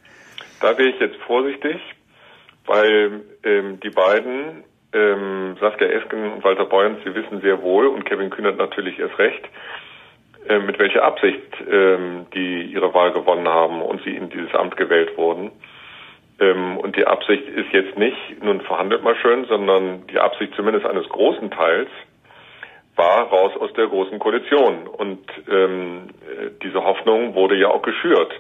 Da 0.60 0.76
wäre 0.78 0.88
ich 0.88 0.98
jetzt 0.98 1.16
vorsichtig, 1.26 1.76
weil 2.66 3.20
ähm, 3.44 3.78
die 3.80 3.90
beiden, 3.90 4.64
ähm, 4.94 5.56
Saskia 5.60 5.88
Esken 5.88 6.32
und 6.32 6.44
Walter 6.44 6.64
Beuerns, 6.64 6.98
sie 7.04 7.14
wissen 7.14 7.40
sehr 7.40 7.62
wohl 7.62 7.86
und 7.86 8.04
Kevin 8.04 8.30
Kühnert 8.30 8.58
natürlich 8.58 8.98
erst 8.98 9.18
recht, 9.18 9.44
äh, 9.44 9.81
mit 10.66 10.78
welcher 10.78 11.04
Absicht 11.04 11.40
ähm, 11.70 12.26
die 12.34 12.64
ihre 12.64 12.92
Wahl 12.94 13.12
gewonnen 13.12 13.48
haben 13.48 13.80
und 13.80 14.02
sie 14.02 14.14
in 14.14 14.28
dieses 14.28 14.54
Amt 14.54 14.76
gewählt 14.76 15.16
wurden. 15.16 15.50
Ähm, 16.40 16.78
und 16.78 16.96
die 16.96 17.06
Absicht 17.06 17.46
ist 17.48 17.72
jetzt 17.72 17.96
nicht, 17.96 18.42
nun 18.42 18.60
verhandelt 18.62 19.02
mal 19.02 19.16
schön, 19.16 19.44
sondern 19.44 20.06
die 20.08 20.18
Absicht 20.18 20.54
zumindest 20.54 20.86
eines 20.86 21.08
großen 21.08 21.50
Teils 21.50 21.88
war 22.96 23.28
raus 23.28 23.52
aus 23.58 23.72
der 23.74 23.86
großen 23.86 24.18
Koalition. 24.18 24.86
Und 24.86 25.20
ähm, 25.48 26.08
diese 26.62 26.84
Hoffnung 26.84 27.34
wurde 27.34 27.56
ja 27.56 27.68
auch 27.68 27.82
geschürt. 27.82 28.32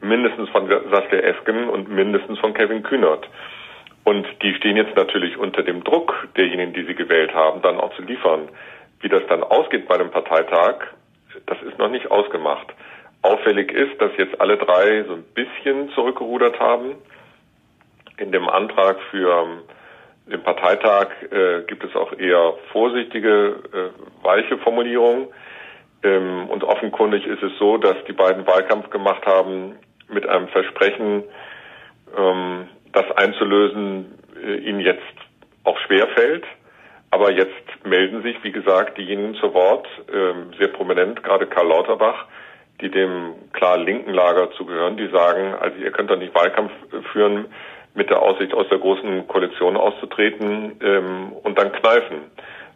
Mindestens 0.00 0.50
von 0.50 0.68
Saskia 0.68 1.20
Esken 1.20 1.68
und 1.68 1.88
mindestens 1.88 2.38
von 2.38 2.52
Kevin 2.52 2.82
Kühnert. 2.82 3.28
Und 4.04 4.26
die 4.42 4.54
stehen 4.54 4.76
jetzt 4.76 4.94
natürlich 4.96 5.38
unter 5.38 5.62
dem 5.62 5.82
Druck 5.82 6.28
derjenigen, 6.36 6.74
die 6.74 6.84
sie 6.84 6.94
gewählt 6.94 7.34
haben, 7.34 7.62
dann 7.62 7.80
auch 7.80 7.94
zu 7.94 8.02
liefern. 8.02 8.48
Wie 9.00 9.08
das 9.08 9.22
dann 9.28 9.42
ausgeht 9.42 9.88
bei 9.88 9.96
dem 9.96 10.10
Parteitag, 10.10 10.88
das 11.46 11.60
ist 11.62 11.78
noch 11.78 11.90
nicht 11.90 12.10
ausgemacht. 12.10 12.72
Auffällig 13.22 13.72
ist, 13.72 14.00
dass 14.00 14.10
jetzt 14.18 14.40
alle 14.40 14.56
drei 14.58 15.04
so 15.04 15.14
ein 15.14 15.24
bisschen 15.34 15.90
zurückgerudert 15.90 16.60
haben. 16.60 16.96
In 18.18 18.32
dem 18.32 18.48
Antrag 18.48 18.98
für 19.10 19.30
ähm, 19.30 19.60
den 20.26 20.42
Parteitag 20.42 21.08
äh, 21.30 21.62
gibt 21.66 21.84
es 21.84 21.94
auch 21.96 22.12
eher 22.12 22.54
vorsichtige, 22.72 23.56
äh, 23.72 24.24
weiche 24.24 24.58
Formulierungen. 24.58 25.28
Ähm, 26.02 26.48
und 26.48 26.64
offenkundig 26.64 27.26
ist 27.26 27.42
es 27.42 27.52
so, 27.58 27.78
dass 27.78 27.96
die 28.06 28.12
beiden 28.12 28.46
Wahlkampf 28.46 28.90
gemacht 28.90 29.24
haben 29.26 29.78
mit 30.08 30.28
einem 30.28 30.48
Versprechen, 30.48 31.24
ähm, 32.16 32.68
das 32.92 33.10
einzulösen, 33.16 34.18
äh, 34.42 34.56
ihnen 34.56 34.80
jetzt 34.80 35.02
auch 35.64 35.78
schwer 35.80 36.08
fällt. 36.08 36.44
Aber 37.14 37.30
jetzt 37.30 37.86
melden 37.86 38.22
sich, 38.24 38.42
wie 38.42 38.50
gesagt, 38.50 38.98
diejenigen 38.98 39.36
zu 39.36 39.54
Wort, 39.54 39.86
ähm, 40.12 40.52
sehr 40.58 40.66
prominent, 40.66 41.22
gerade 41.22 41.46
Karl 41.46 41.68
Lauterbach, 41.68 42.26
die 42.80 42.90
dem 42.90 43.34
klar 43.52 43.78
linken 43.78 44.12
Lager 44.12 44.50
zugehören, 44.50 44.96
die 44.96 45.06
sagen, 45.10 45.54
also 45.54 45.76
ihr 45.78 45.92
könnt 45.92 46.10
doch 46.10 46.18
nicht 46.18 46.34
Wahlkampf 46.34 46.72
führen 47.12 47.46
mit 47.94 48.10
der 48.10 48.20
Aussicht, 48.20 48.52
aus 48.52 48.68
der 48.68 48.78
großen 48.78 49.28
Koalition 49.28 49.76
auszutreten 49.76 50.72
ähm, 50.82 51.32
und 51.44 51.56
dann 51.56 51.70
kneifen. 51.70 52.32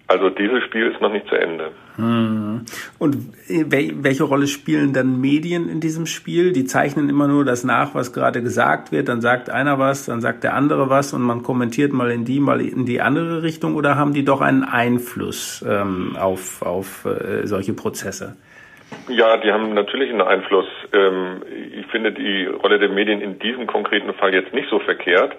Also 0.09 0.31
dieses 0.31 0.65
Spiel 0.65 0.91
ist 0.91 1.03
noch 1.03 1.13
nicht 1.13 1.29
zu 1.29 1.35
Ende. 1.35 1.71
Hm. 1.97 2.65
Und 2.99 3.17
welche 3.47 4.25
Rolle 4.25 4.47
spielen 4.47 4.95
dann 4.95 5.21
Medien 5.21 5.69
in 5.69 5.81
diesem 5.81 6.07
Spiel? 6.07 6.53
Die 6.53 6.65
zeichnen 6.65 7.11
immer 7.11 7.29
nur 7.29 7.45
das 7.45 7.63
nach, 7.63 7.95
was 7.95 8.15
gerade 8.15 8.43
gesagt 8.43 8.91
wird. 8.91 9.11
Dann 9.11 9.21
sagt 9.21 9.51
einer 9.51 9.79
was, 9.79 10.07
dann 10.07 10.23
sagt 10.23 10.45
der 10.45 10.55
andere 10.55 10.89
was 10.89 11.13
und 11.13 11.21
man 11.21 11.43
kommentiert 11.43 11.93
mal 11.93 12.11
in 12.11 12.25
die, 12.25 12.41
mal 12.41 12.63
in 12.63 12.87
die 12.87 13.03
andere 13.03 13.43
Richtung. 13.43 13.75
Oder 13.75 13.97
haben 13.97 14.15
die 14.15 14.25
doch 14.25 14.41
einen 14.41 14.65
Einfluss 14.65 15.63
ähm, 15.69 16.17
auf, 16.19 16.63
auf 16.63 17.05
äh, 17.05 17.47
solche 17.47 17.75
Prozesse? 17.75 18.35
Ja, 19.09 19.37
die 19.37 19.53
haben 19.53 19.75
natürlich 19.75 20.09
einen 20.11 20.23
Einfluss. 20.23 20.67
Ähm, 20.95 21.43
ich 21.79 21.87
finde 21.89 22.13
die 22.13 22.47
Rolle 22.47 22.79
der 22.79 22.89
Medien 22.89 23.21
in 23.21 23.39
diesem 23.39 23.67
konkreten 23.67 24.15
Fall 24.15 24.33
jetzt 24.33 24.55
nicht 24.55 24.71
so 24.71 24.79
verkehrt. 24.79 25.37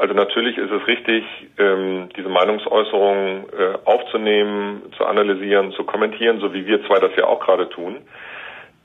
Also 0.00 0.14
natürlich 0.14 0.56
ist 0.56 0.70
es 0.70 0.86
richtig, 0.86 1.24
ähm, 1.58 2.08
diese 2.16 2.30
Meinungsäußerungen 2.30 3.44
äh, 3.52 3.78
aufzunehmen, 3.84 4.90
zu 4.96 5.04
analysieren, 5.04 5.72
zu 5.72 5.84
kommentieren, 5.84 6.40
so 6.40 6.54
wie 6.54 6.66
wir 6.66 6.82
zwei 6.86 6.98
das 7.00 7.14
ja 7.16 7.26
auch 7.26 7.40
gerade 7.40 7.68
tun. 7.68 7.98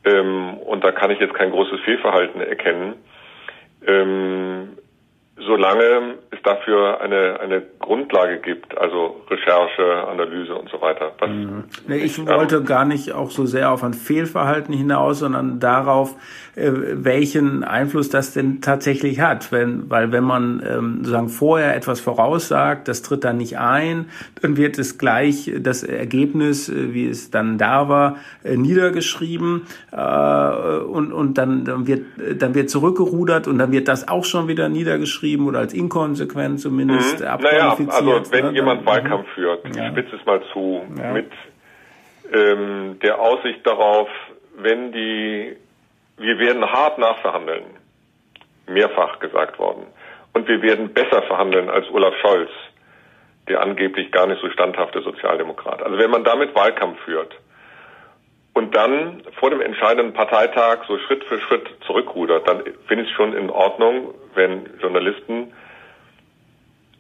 Ähm, 0.04 0.56
und 0.56 0.84
da 0.84 0.92
kann 0.92 1.12
ich 1.12 1.20
jetzt 1.20 1.34
kein 1.34 1.52
großes 1.52 1.80
Fehlverhalten 1.86 2.42
erkennen. 2.42 2.96
Ähm, 3.88 4.78
solange 5.38 6.16
es 6.32 6.42
dafür 6.44 7.02
eine, 7.02 7.40
eine 7.42 7.62
Grundlage 7.80 8.40
gibt, 8.40 8.78
also 8.78 9.22
Recherche, 9.30 10.08
Analyse 10.08 10.56
und 10.56 10.70
so 10.70 10.80
weiter. 10.80 11.12
Mhm. 11.28 11.66
nee, 11.88 11.98
ich 11.98 12.18
ähm, 12.18 12.28
wollte 12.28 12.64
gar 12.64 12.86
nicht 12.86 13.12
auch 13.12 13.32
so 13.32 13.46
sehr 13.46 13.72
auf 13.72 13.84
ein 13.84 13.94
Fehlverhalten 13.94 14.74
hinaus, 14.74 15.20
sondern 15.20 15.60
darauf, 15.60 16.16
äh, 16.56 16.72
welchen 16.72 17.66
Einfluss 17.66 18.10
das 18.10 18.34
denn 18.34 18.62
tatsächlich 18.62 19.20
hat. 19.20 19.52
Wenn, 19.52 19.90
weil 19.90 20.14
wenn 20.14 20.24
man 20.24 20.64
ähm, 20.66 20.98
sozusagen 21.00 21.30
vorher 21.30 21.76
etwas 21.76 22.00
voraussagt, 22.00 22.88
das 22.88 23.02
tritt 23.02 23.26
dann 23.26 23.38
nicht 23.38 23.58
ein, 23.58 24.06
dann 24.42 24.56
wird 24.56 24.80
es 24.80 24.98
gleich 24.98 25.52
das 25.60 25.84
Ergebnis, 25.84 26.70
äh, 26.70 26.94
wie 26.94 27.10
es 27.10 27.30
dann 27.30 27.58
da 27.58 27.90
war, 27.90 28.18
äh, 28.46 28.56
niedergeschrieben 28.56 29.64
äh, 29.92 29.98
und, 29.98 31.12
und 31.12 31.38
dann, 31.38 31.66
dann, 31.66 31.88
wird, 31.88 32.06
dann 32.42 32.56
wird 32.56 32.70
zurückgerudert 32.70 33.50
und 33.50 33.58
dann 33.58 33.74
wird 33.74 33.90
das 33.90 34.08
auch 34.08 34.24
schon 34.24 34.48
wieder 34.48 34.70
niedergeschrieben 34.70 35.25
oder 35.48 35.60
als 35.60 35.74
inkonsequent 35.74 36.60
zumindest 36.60 37.20
mhm. 37.20 37.26
Naja, 37.26 37.76
also 37.90 38.32
wenn 38.32 38.46
ne? 38.46 38.52
jemand 38.52 38.80
dann, 38.80 38.86
Wahlkampf 38.86 39.28
führt, 39.34 39.76
ja. 39.76 39.86
ich 39.86 39.92
spitze 39.92 40.16
es 40.16 40.26
mal 40.26 40.42
zu, 40.54 40.84
ja. 40.98 41.12
mit 41.12 41.32
ähm, 42.34 43.00
der 43.02 43.20
Aussicht 43.20 43.66
darauf, 43.66 44.08
wenn 44.58 44.92
die 44.92 45.56
wir 46.18 46.40
werden 46.40 46.64
hart 46.64 46.98
nachverhandeln. 46.98 47.66
Mehrfach 48.68 49.20
gesagt 49.20 49.60
worden. 49.60 49.86
Und 50.34 50.48
wir 50.48 50.62
werden 50.62 50.94
besser 50.94 51.22
verhandeln 51.24 51.70
als 51.70 51.90
Olaf 51.92 52.14
Scholz, 52.22 52.50
der 53.48 53.62
angeblich 53.62 54.12
gar 54.12 54.28
nicht 54.28 54.42
so 54.42 54.50
standhafte 54.50 55.02
Sozialdemokrat. 55.02 55.84
Also 55.84 55.98
wenn 55.98 56.10
man 56.10 56.24
damit 56.24 56.56
Wahlkampf 56.56 57.00
führt 57.02 57.36
und 58.56 58.74
dann 58.74 59.22
vor 59.40 59.50
dem 59.50 59.60
entscheidenden 59.60 60.14
Parteitag 60.14 60.86
so 60.88 60.98
Schritt 60.98 61.26
für 61.26 61.40
Schritt 61.42 61.68
zurückrudert, 61.86 62.48
dann 62.48 62.64
finde 62.88 63.04
ich 63.04 63.10
es 63.10 63.16
schon 63.16 63.34
in 63.34 63.50
Ordnung, 63.50 64.16
wenn 64.34 64.66
Journalisten 64.80 65.52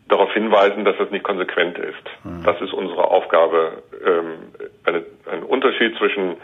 darauf 0.09 0.31
hinweisen, 0.33 0.83
dass 0.83 0.97
das 0.97 1.09
nicht 1.11 1.23
konsequent 1.23 1.77
ist. 1.77 2.25
Mhm. 2.25 2.43
Das 2.43 2.59
ist 2.61 2.73
unsere 2.73 3.05
Aufgabe. 3.05 3.83
Ähm, 4.05 4.51
eine, 4.83 5.05
ein 5.31 5.43
Unterschied 5.43 5.97
zwischen 5.97 6.35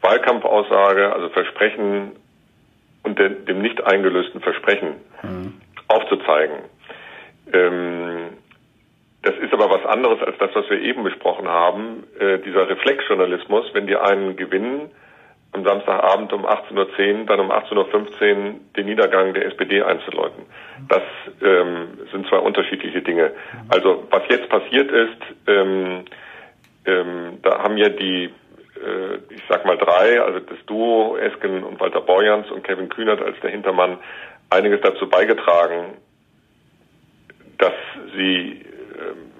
Wahlkampfaussage, 0.00 1.12
also 1.12 1.28
Versprechen 1.28 2.16
und 3.04 3.16
de, 3.16 3.28
dem 3.44 3.62
nicht 3.62 3.80
eingelösten 3.84 4.40
Versprechen 4.40 4.96
mhm. 5.22 5.54
aufzuzeigen. 5.86 6.56
Ähm, 7.52 7.97
aber 9.60 9.70
was 9.70 9.86
anderes 9.86 10.22
als 10.22 10.36
das, 10.38 10.50
was 10.54 10.68
wir 10.70 10.80
eben 10.80 11.04
besprochen 11.04 11.48
haben, 11.48 12.04
äh, 12.18 12.38
dieser 12.38 12.68
Reflexjournalismus, 12.68 13.66
wenn 13.74 13.86
die 13.86 13.96
einen 13.96 14.36
gewinnen, 14.36 14.90
am 15.52 15.64
Samstagabend 15.64 16.32
um 16.32 16.44
18.10 16.44 17.20
Uhr, 17.20 17.26
dann 17.26 17.40
um 17.40 17.50
18.15 17.50 17.76
Uhr 17.76 18.54
den 18.76 18.86
Niedergang 18.86 19.32
der 19.32 19.46
SPD 19.46 19.82
einzuläuten. 19.82 20.44
Das 20.88 21.02
ähm, 21.42 21.98
sind 22.12 22.28
zwei 22.28 22.38
unterschiedliche 22.38 23.00
Dinge. 23.00 23.32
Also 23.68 24.06
was 24.10 24.22
jetzt 24.28 24.48
passiert 24.50 24.90
ist, 24.90 25.22
ähm, 25.46 26.04
ähm, 26.84 27.38
da 27.42 27.62
haben 27.62 27.78
ja 27.78 27.88
die 27.88 28.30
äh, 28.78 29.16
ich 29.30 29.42
sag 29.48 29.64
mal 29.64 29.76
drei, 29.76 30.20
also 30.20 30.40
das 30.40 30.58
Duo 30.66 31.16
Esken 31.16 31.64
und 31.64 31.80
Walter 31.80 32.00
Borjans 32.00 32.50
und 32.50 32.62
Kevin 32.64 32.88
Kühnert 32.88 33.22
als 33.22 33.38
der 33.40 33.50
Hintermann, 33.50 33.98
einiges 34.50 34.80
dazu 34.82 35.08
beigetragen, 35.08 35.96
dass 37.58 37.74
sie 38.16 38.64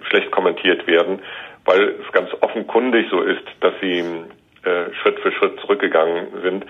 schlecht 0.09 0.31
kommentiert 0.31 0.87
werden, 0.87 1.21
weil 1.65 1.97
es 2.05 2.13
ganz 2.13 2.31
offenkundig 2.41 3.07
so 3.11 3.21
ist, 3.21 3.45
dass 3.61 3.75
sie 3.81 3.99
äh, 3.99 4.93
Schritt 5.03 5.19
für 5.21 5.33
Schritt 5.33 5.61
zurückgegangen 5.61 6.29
sind. 6.43 6.67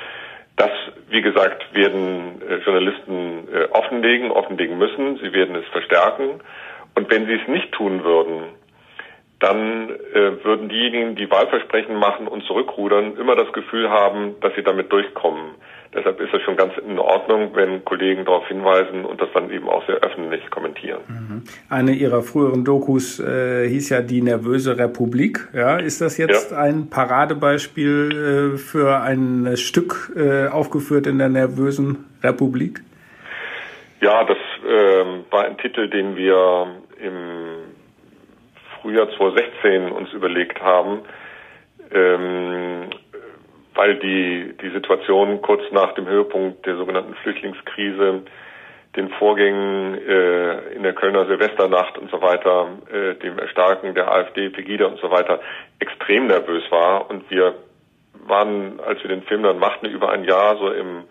Das, 0.56 0.70
wie 1.08 1.22
gesagt, 1.22 1.72
werden 1.72 2.42
äh, 2.42 2.56
Journalisten 2.64 3.48
äh, 3.52 3.64
offenlegen, 3.70 4.30
offenlegen 4.30 4.76
müssen. 4.76 5.18
Sie 5.18 5.32
werden 5.32 5.54
es 5.54 5.66
verstärken. 5.68 6.40
Und 6.94 7.10
wenn 7.10 7.26
sie 7.26 7.34
es 7.34 7.46
nicht 7.48 7.70
tun 7.72 8.02
würden, 8.02 8.42
dann 9.38 9.90
äh, 9.90 10.44
würden 10.44 10.68
diejenigen, 10.68 11.14
die 11.14 11.30
Wahlversprechen 11.30 11.96
machen 11.96 12.26
und 12.26 12.42
zurückrudern, 12.44 13.16
immer 13.16 13.36
das 13.36 13.52
Gefühl 13.52 13.88
haben, 13.88 14.34
dass 14.40 14.54
sie 14.56 14.64
damit 14.64 14.92
durchkommen. 14.92 15.54
Deshalb 15.94 16.20
ist 16.20 16.34
es 16.34 16.42
schon 16.42 16.56
ganz 16.56 16.74
in 16.86 16.98
Ordnung, 16.98 17.50
wenn 17.54 17.82
Kollegen 17.84 18.26
darauf 18.26 18.46
hinweisen 18.48 19.06
und 19.06 19.20
das 19.20 19.28
dann 19.32 19.50
eben 19.50 19.68
auch 19.68 19.86
sehr 19.86 19.96
öffentlich 19.96 20.48
kommentieren. 20.50 21.00
Mhm. 21.08 21.42
Eine 21.70 21.92
Ihrer 21.92 22.22
früheren 22.22 22.64
Dokus 22.64 23.18
äh, 23.20 23.66
hieß 23.68 23.88
ja 23.90 24.02
Die 24.02 24.20
nervöse 24.20 24.76
Republik. 24.76 25.48
Ja, 25.54 25.78
ist 25.78 26.02
das 26.02 26.18
jetzt 26.18 26.50
ja. 26.50 26.58
ein 26.58 26.90
Paradebeispiel 26.90 28.54
äh, 28.54 28.58
für 28.58 29.00
ein 29.00 29.56
Stück 29.56 30.12
äh, 30.14 30.48
aufgeführt 30.48 31.06
in 31.06 31.18
der 31.18 31.30
nervösen 31.30 32.04
Republik? 32.22 32.82
Ja, 34.00 34.24
das 34.24 34.38
ähm, 34.68 35.24
war 35.30 35.46
ein 35.46 35.56
Titel, 35.56 35.88
den 35.88 36.16
wir 36.16 36.66
im 37.00 37.14
Frühjahr 38.80 39.08
2016 39.16 39.90
uns 39.90 40.12
überlegt 40.12 40.60
haben. 40.60 41.00
Ähm, 41.92 42.90
weil 43.78 43.94
die, 43.94 44.56
die 44.60 44.70
Situation 44.70 45.40
kurz 45.40 45.62
nach 45.70 45.92
dem 45.92 46.08
Höhepunkt 46.08 46.66
der 46.66 46.76
sogenannten 46.76 47.14
Flüchtlingskrise, 47.22 48.22
den 48.96 49.08
Vorgängen 49.10 49.94
äh, 49.94 50.74
in 50.74 50.82
der 50.82 50.94
Kölner 50.94 51.26
Silvesternacht 51.26 51.96
und 51.96 52.10
so 52.10 52.20
weiter, 52.20 52.70
äh, 52.92 53.14
dem 53.14 53.38
Erstarken 53.38 53.94
der 53.94 54.10
AfD, 54.10 54.48
Pegida 54.48 54.86
und 54.86 54.98
so 54.98 55.12
weiter, 55.12 55.38
extrem 55.78 56.26
nervös 56.26 56.64
war. 56.70 57.08
Und 57.08 57.30
wir 57.30 57.54
waren, 58.26 58.80
als 58.80 59.00
wir 59.00 59.10
den 59.10 59.22
Film 59.22 59.44
dann 59.44 59.60
machten, 59.60 59.86
über 59.86 60.10
ein 60.10 60.24
Jahr 60.24 60.56
so 60.56 60.72
im 60.72 61.04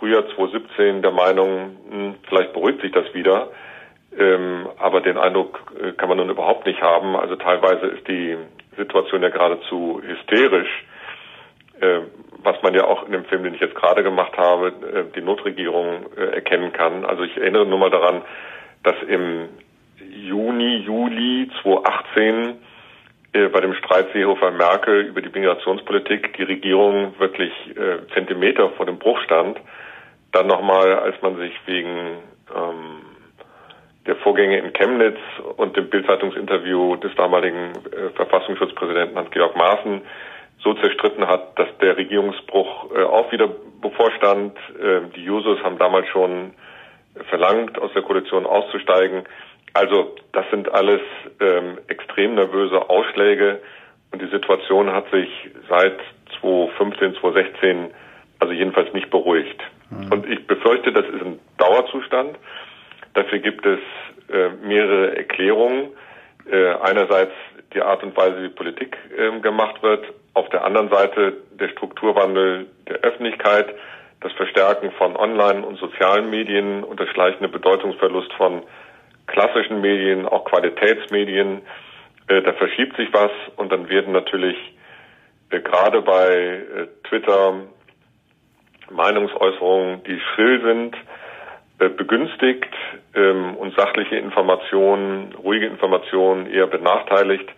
Frühjahr 0.00 0.26
2017 0.34 1.02
der 1.02 1.12
Meinung, 1.12 1.76
mh, 1.88 1.94
hm, 1.94 2.14
vielleicht 2.28 2.52
beruhigt 2.52 2.80
sich 2.80 2.90
das 2.90 3.14
wieder. 3.14 3.50
Ähm, 4.18 4.66
aber 4.78 5.02
den 5.02 5.18
Eindruck 5.18 5.72
äh, 5.80 5.92
kann 5.92 6.08
man 6.08 6.18
nun 6.18 6.30
überhaupt 6.30 6.66
nicht 6.66 6.82
haben. 6.82 7.14
Also 7.14 7.36
teilweise 7.36 7.86
ist 7.86 8.08
die 8.08 8.36
Situation 8.76 9.22
ja 9.22 9.28
geradezu 9.28 10.02
hysterisch 10.04 10.84
was 12.42 12.62
man 12.62 12.74
ja 12.74 12.84
auch 12.84 13.04
in 13.06 13.12
dem 13.12 13.24
Film, 13.24 13.42
den 13.42 13.54
ich 13.54 13.60
jetzt 13.60 13.74
gerade 13.74 14.02
gemacht 14.02 14.36
habe, 14.36 14.68
äh, 14.68 15.04
die 15.14 15.20
Notregierung 15.20 16.06
äh, 16.16 16.34
erkennen 16.34 16.72
kann. 16.72 17.04
Also 17.04 17.24
ich 17.24 17.36
erinnere 17.36 17.66
nur 17.66 17.78
mal 17.78 17.90
daran, 17.90 18.22
dass 18.82 18.94
im 19.08 19.48
Juni, 19.98 20.76
Juli 20.78 21.50
2018 21.62 22.58
äh, 23.32 23.48
bei 23.48 23.60
dem 23.60 23.74
Streit 23.74 24.12
Seehofer-Merkel 24.12 25.06
über 25.06 25.20
die 25.20 25.28
Migrationspolitik 25.28 26.36
die 26.36 26.44
Regierung 26.44 27.18
wirklich 27.18 27.52
äh, 27.76 28.06
Zentimeter 28.14 28.70
vor 28.70 28.86
dem 28.86 28.98
Bruch 28.98 29.20
stand. 29.22 29.58
Dann 30.32 30.46
nochmal, 30.46 31.00
als 31.00 31.20
man 31.22 31.36
sich 31.38 31.52
wegen 31.66 32.18
ähm, 32.54 33.02
der 34.06 34.16
Vorgänge 34.16 34.58
in 34.58 34.72
Chemnitz 34.72 35.18
und 35.56 35.76
dem 35.76 35.90
Bildzeitungsinterview 35.90 36.96
des 36.96 37.14
damaligen 37.16 37.72
äh, 37.90 38.10
Verfassungsschutzpräsidenten 38.14 39.16
Hans-Georg 39.16 39.56
Maaßen 39.56 40.02
so 40.66 40.74
zerstritten 40.74 41.28
hat, 41.28 41.56
dass 41.58 41.68
der 41.80 41.96
Regierungsbruch 41.96 42.90
äh, 42.90 43.04
auch 43.04 43.30
wieder 43.30 43.48
bevorstand. 43.80 44.56
Äh, 44.80 45.02
die 45.14 45.22
Jusos 45.22 45.62
haben 45.62 45.78
damals 45.78 46.08
schon 46.08 46.54
verlangt, 47.30 47.78
aus 47.78 47.92
der 47.94 48.02
Koalition 48.02 48.44
auszusteigen. 48.44 49.22
Also 49.74 50.16
das 50.32 50.44
sind 50.50 50.72
alles 50.72 51.00
ähm, 51.40 51.78
extrem 51.86 52.34
nervöse 52.34 52.90
Ausschläge 52.90 53.60
und 54.10 54.20
die 54.20 54.28
Situation 54.28 54.92
hat 54.92 55.08
sich 55.10 55.28
seit 55.68 55.98
2015, 56.40 57.14
2016 57.20 57.90
also 58.40 58.52
jedenfalls 58.52 58.92
nicht 58.92 59.10
beruhigt. 59.10 59.62
Mhm. 59.90 60.12
Und 60.12 60.26
ich 60.26 60.46
befürchte, 60.46 60.92
das 60.92 61.06
ist 61.06 61.22
ein 61.22 61.38
Dauerzustand. 61.58 62.38
Dafür 63.14 63.38
gibt 63.38 63.64
es 63.64 63.78
äh, 64.32 64.48
mehrere 64.66 65.16
Erklärungen. 65.16 65.90
Äh, 66.50 66.74
einerseits 66.82 67.32
die 67.72 67.82
Art 67.82 68.02
und 68.02 68.16
Weise, 68.16 68.42
wie 68.42 68.48
Politik 68.48 68.96
äh, 69.16 69.40
gemacht 69.40 69.82
wird, 69.82 70.04
auf 70.36 70.50
der 70.50 70.64
anderen 70.64 70.90
Seite 70.90 71.32
der 71.58 71.68
Strukturwandel 71.70 72.66
der 72.86 72.96
Öffentlichkeit, 72.96 73.74
das 74.20 74.32
Verstärken 74.32 74.90
von 74.92 75.16
Online- 75.16 75.64
und 75.64 75.78
sozialen 75.78 76.28
Medien 76.28 76.84
und 76.84 77.00
der 77.00 77.06
schleichende 77.06 77.48
Bedeutungsverlust 77.48 78.30
von 78.34 78.62
klassischen 79.26 79.80
Medien, 79.80 80.26
auch 80.26 80.44
Qualitätsmedien. 80.44 81.62
Äh, 82.28 82.42
da 82.42 82.52
verschiebt 82.52 82.96
sich 82.96 83.08
was 83.12 83.30
und 83.56 83.72
dann 83.72 83.88
werden 83.88 84.12
natürlich 84.12 84.56
äh, 85.50 85.60
gerade 85.60 86.02
bei 86.02 86.28
äh, 86.28 86.86
Twitter 87.08 87.54
Meinungsäußerungen, 88.90 90.04
die 90.04 90.20
schrill 90.34 90.62
sind, 90.62 90.96
begünstigt 91.78 92.72
ähm, 93.14 93.54
und 93.56 93.76
sachliche 93.76 94.16
Informationen, 94.16 95.34
ruhige 95.34 95.66
Informationen 95.66 96.46
eher 96.46 96.68
benachteiligt. 96.68 97.50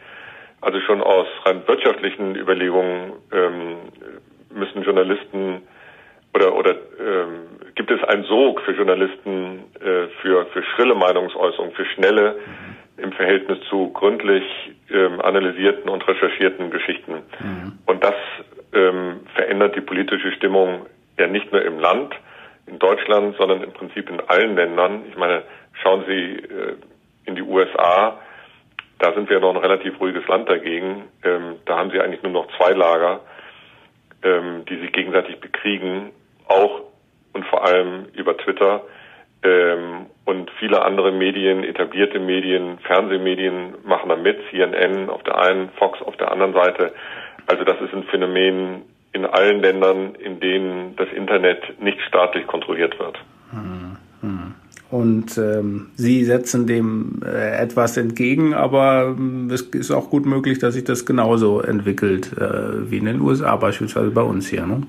Also 0.61 0.81
schon 0.81 1.03
aus 1.03 1.27
rein 1.45 1.63
wirtschaftlichen 1.67 2.35
Überlegungen 2.35 3.13
ähm, 3.33 3.77
müssen 4.53 4.83
Journalisten 4.83 5.63
oder 6.35 6.55
oder 6.55 6.71
ähm, 6.71 7.47
gibt 7.75 7.91
es 7.91 8.03
einen 8.05 8.25
Sog 8.25 8.61
für 8.63 8.73
Journalisten 8.73 9.65
äh, 9.81 10.09
für 10.21 10.47
für 10.47 10.63
schrille 10.75 10.95
Meinungsäußerungen, 10.95 11.75
für 11.75 11.85
schnelle 11.87 12.37
im 12.97 13.13
Verhältnis 13.13 13.59
zu 13.69 13.93
gründlich 13.93 14.45
ähm, 14.91 15.21
analysierten 15.21 15.89
und 15.89 16.07
recherchierten 16.07 16.71
Geschichten. 16.71 17.23
Mhm. 17.41 17.79
Und 17.87 18.03
das 18.03 18.15
ähm, 18.75 19.21
verändert 19.35 19.77
die 19.77 19.81
politische 19.81 20.33
Stimmung 20.33 20.87
ja 21.19 21.27
nicht 21.27 21.53
nur 21.53 21.63
im 21.63 21.79
Land, 21.79 22.15
in 22.67 22.79
Deutschland, 22.79 23.37
sondern 23.37 23.63
im 23.63 23.73
Prinzip 23.73 24.11
in 24.11 24.21
allen 24.21 24.57
Ländern. 24.57 25.05
Ich 25.09 25.17
meine, 25.17 25.43
schauen 25.83 26.05
Sie 26.07 26.37
äh, 26.37 26.75
in 27.25 27.37
die 27.37 27.43
USA, 27.43 28.19
da 28.99 29.13
sind 29.13 29.31
wir 29.31 29.41
noch 29.41 29.55
ein 29.55 29.61
relativ 29.61 30.01
ruhiges 30.01 30.27
Land 30.27 30.49
dagegen. 30.49 31.05
Ähm, 31.25 31.57
da 31.65 31.79
haben 31.79 31.91
sie 31.91 32.01
eigentlich 32.01 32.23
nur 32.23 32.33
noch 32.33 32.49
zwei 32.57 32.73
Lager, 32.73 33.21
ähm, 34.23 34.65
die 34.69 34.77
sich 34.79 34.93
gegenseitig 34.93 35.41
bekriegen, 35.41 36.11
auch 36.47 36.83
und 37.33 37.45
vor 37.47 37.65
allem 37.65 38.07
über 38.15 38.37
Twitter. 38.37 38.83
Ähm, 39.45 40.07
und 40.25 40.51
viele 40.59 40.85
andere 40.85 41.13
Medien, 41.13 41.63
etablierte 41.63 42.19
Medien, 42.19 42.79
Fernsehmedien 42.81 43.75
machen 43.85 44.09
da 44.09 44.17
mit, 44.17 44.39
CNN 44.51 45.09
auf 45.09 45.23
der 45.23 45.39
einen, 45.39 45.71
Fox 45.71 46.03
auf 46.03 46.17
der 46.17 46.33
anderen 46.33 46.55
Seite. 46.55 46.93
Also 47.47 47.65
das 47.65 47.81
ist 47.81 47.95
ein 47.95 48.03
Phänomen 48.05 48.83
in 49.13 49.25
allen 49.25 49.61
Ländern, 49.61 50.17
in 50.17 50.41
denen 50.41 50.97
das 50.97 51.09
Internet 51.13 51.81
nicht 51.81 52.01
staatlich 52.03 52.47
kontrolliert 52.47 52.99
wird. 52.99 53.17
Hm. 53.51 53.88
Und 54.91 55.37
ähm, 55.37 55.91
sie 55.97 56.25
setzen 56.25 56.67
dem 56.67 57.21
äh, 57.23 57.63
etwas 57.63 57.99
entgegen, 57.99 58.55
aber 58.55 59.15
ähm, 59.19 59.51
es 59.53 59.63
ist 59.63 59.91
auch 59.91 60.09
gut 60.09 60.25
möglich, 60.25 60.59
dass 60.59 60.75
sich 60.75 60.85
das 60.85 61.05
genauso 61.05 61.61
entwickelt 61.61 62.33
äh, 62.39 62.91
wie 62.91 62.97
in 62.97 63.05
den 63.05 63.21
USA, 63.21 63.57
beispielsweise 63.57 64.11
bei 64.11 64.23
uns 64.23 64.49
hier. 64.49 64.65
Ne? 64.65 64.83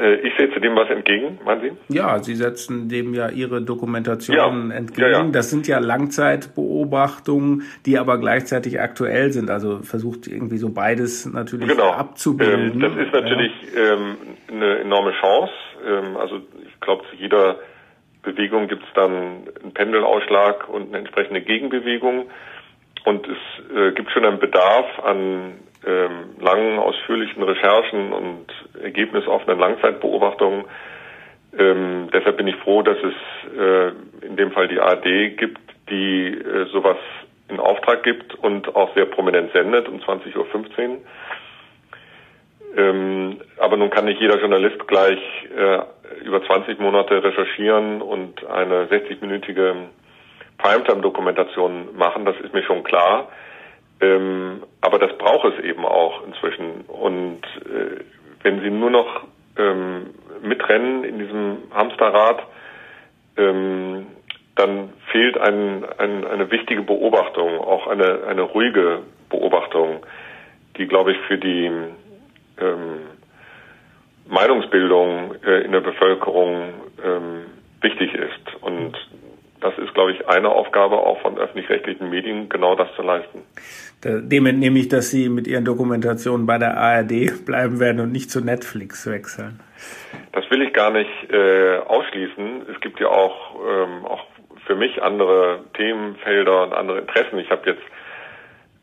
Äh, 0.00 0.16
ich 0.16 0.34
setze 0.38 0.60
dem 0.60 0.74
was 0.76 0.88
entgegen, 0.90 1.38
meinen 1.44 1.60
Sie? 1.60 1.94
Ja, 1.94 2.22
Sie 2.22 2.34
setzen 2.34 2.88
dem 2.88 3.14
ja 3.14 3.28
Ihre 3.28 3.62
Dokumentation 3.62 4.36
ja. 4.70 4.76
entgegen. 4.76 5.10
Ja, 5.10 5.24
ja. 5.24 5.24
Das 5.30 5.50
sind 5.50 5.66
ja 5.66 5.78
Langzeitbeobachtungen, 5.78 7.62
die 7.86 7.98
aber 7.98 8.18
gleichzeitig 8.18 8.80
aktuell 8.80 9.32
sind. 9.32 9.50
Also 9.50 9.78
versucht 9.78 10.26
irgendwie 10.26 10.58
so 10.58 10.70
beides 10.70 11.24
natürlich 11.24 11.68
genau. 11.68 11.92
abzubilden. 11.92 12.72
Ähm, 12.72 12.80
das 12.80 13.06
ist 13.06 13.12
natürlich 13.12 13.52
ähm, 13.76 14.16
eine 14.50 14.80
enorme 14.80 15.12
Chance. 15.12 15.52
Ähm, 15.86 16.16
also 16.16 16.36
ich 16.66 16.80
glaube, 16.80 17.04
jeder 17.18 17.56
Bewegung 18.22 18.68
gibt 18.68 18.82
es 18.84 18.92
dann 18.94 19.48
einen 19.62 19.72
Pendelausschlag 19.74 20.68
und 20.68 20.88
eine 20.88 20.98
entsprechende 20.98 21.40
Gegenbewegung. 21.40 22.30
Und 23.04 23.26
es 23.26 23.74
äh, 23.74 23.92
gibt 23.92 24.10
schon 24.10 24.24
einen 24.24 24.38
Bedarf 24.38 24.86
an 25.02 25.54
ähm, 25.86 26.36
langen, 26.38 26.78
ausführlichen 26.78 27.42
Recherchen 27.42 28.12
und 28.12 28.46
ergebnisoffenen 28.82 29.58
Langzeitbeobachtungen. 29.58 30.64
Ähm, 31.58 32.08
deshalb 32.12 32.36
bin 32.36 32.46
ich 32.46 32.56
froh, 32.56 32.82
dass 32.82 32.98
es 32.98 33.58
äh, 33.58 34.26
in 34.26 34.36
dem 34.36 34.52
Fall 34.52 34.68
die 34.68 34.78
ARD 34.78 35.36
gibt, 35.36 35.60
die 35.88 36.26
äh, 36.28 36.66
sowas 36.70 36.98
in 37.48 37.58
Auftrag 37.58 38.02
gibt 38.02 38.34
und 38.34 38.76
auch 38.76 38.94
sehr 38.94 39.06
prominent 39.06 39.52
sendet 39.52 39.88
um 39.88 39.98
20.15 39.98 40.36
Uhr. 40.36 40.98
Ähm, 42.76 43.40
aber 43.58 43.76
nun 43.76 43.90
kann 43.90 44.04
nicht 44.04 44.20
jeder 44.20 44.38
Journalist 44.38 44.86
gleich 44.86 45.18
äh, 45.56 45.80
über 46.24 46.44
20 46.44 46.78
Monate 46.78 47.22
recherchieren 47.22 48.02
und 48.02 48.44
eine 48.46 48.86
60-minütige 48.86 49.74
Primetime-Dokumentation 50.58 51.96
machen, 51.96 52.24
das 52.24 52.36
ist 52.40 52.52
mir 52.52 52.62
schon 52.62 52.84
klar. 52.84 53.28
Ähm, 54.00 54.62
aber 54.80 54.98
das 54.98 55.16
braucht 55.18 55.52
es 55.52 55.64
eben 55.64 55.84
auch 55.84 56.26
inzwischen. 56.26 56.82
Und 56.86 57.42
äh, 57.66 58.02
wenn 58.42 58.60
Sie 58.60 58.70
nur 58.70 58.90
noch 58.90 59.24
ähm, 59.56 60.10
mitrennen 60.42 61.04
in 61.04 61.18
diesem 61.18 61.58
Hamsterrad, 61.74 62.46
ähm, 63.36 64.06
dann 64.56 64.92
fehlt 65.10 65.38
ein, 65.38 65.84
ein, 65.98 66.26
eine 66.26 66.50
wichtige 66.50 66.82
Beobachtung, 66.82 67.58
auch 67.58 67.86
eine, 67.86 68.24
eine 68.26 68.42
ruhige 68.42 69.02
Beobachtung, 69.28 70.04
die, 70.76 70.86
glaube 70.86 71.12
ich, 71.12 71.18
für 71.28 71.38
die 71.38 71.70
ähm, 72.60 73.00
Meinungsbildung 74.30 75.34
äh, 75.44 75.64
in 75.64 75.72
der 75.72 75.80
Bevölkerung 75.80 76.72
ähm, 77.04 77.44
wichtig 77.82 78.14
ist. 78.14 78.62
Und 78.62 78.96
das 79.60 79.76
ist, 79.78 79.92
glaube 79.92 80.12
ich, 80.12 80.26
eine 80.26 80.48
Aufgabe 80.48 80.96
auch 80.96 81.20
von 81.20 81.36
öffentlich-rechtlichen 81.36 82.08
Medien, 82.08 82.48
genau 82.48 82.74
das 82.74 82.88
zu 82.96 83.02
leisten. 83.02 83.42
Dem 84.02 84.46
entnehme 84.46 84.78
ich, 84.78 84.88
dass 84.88 85.10
Sie 85.10 85.28
mit 85.28 85.46
Ihren 85.46 85.64
Dokumentationen 85.64 86.46
bei 86.46 86.58
der 86.58 86.78
ARD 86.78 87.44
bleiben 87.46 87.80
werden 87.80 88.00
und 88.00 88.12
nicht 88.12 88.30
zu 88.30 88.42
Netflix 88.42 89.06
wechseln. 89.10 89.60
Das 90.32 90.48
will 90.50 90.62
ich 90.62 90.72
gar 90.72 90.90
nicht 90.90 91.10
äh, 91.30 91.78
ausschließen. 91.78 92.62
Es 92.74 92.80
gibt 92.80 93.00
ja 93.00 93.08
auch, 93.08 93.56
ähm, 93.56 94.06
auch 94.06 94.24
für 94.66 94.76
mich 94.76 95.02
andere 95.02 95.64
Themenfelder 95.74 96.62
und 96.62 96.72
andere 96.72 97.00
Interessen. 97.00 97.38
Ich 97.38 97.50
habe 97.50 97.70
jetzt 97.70 97.82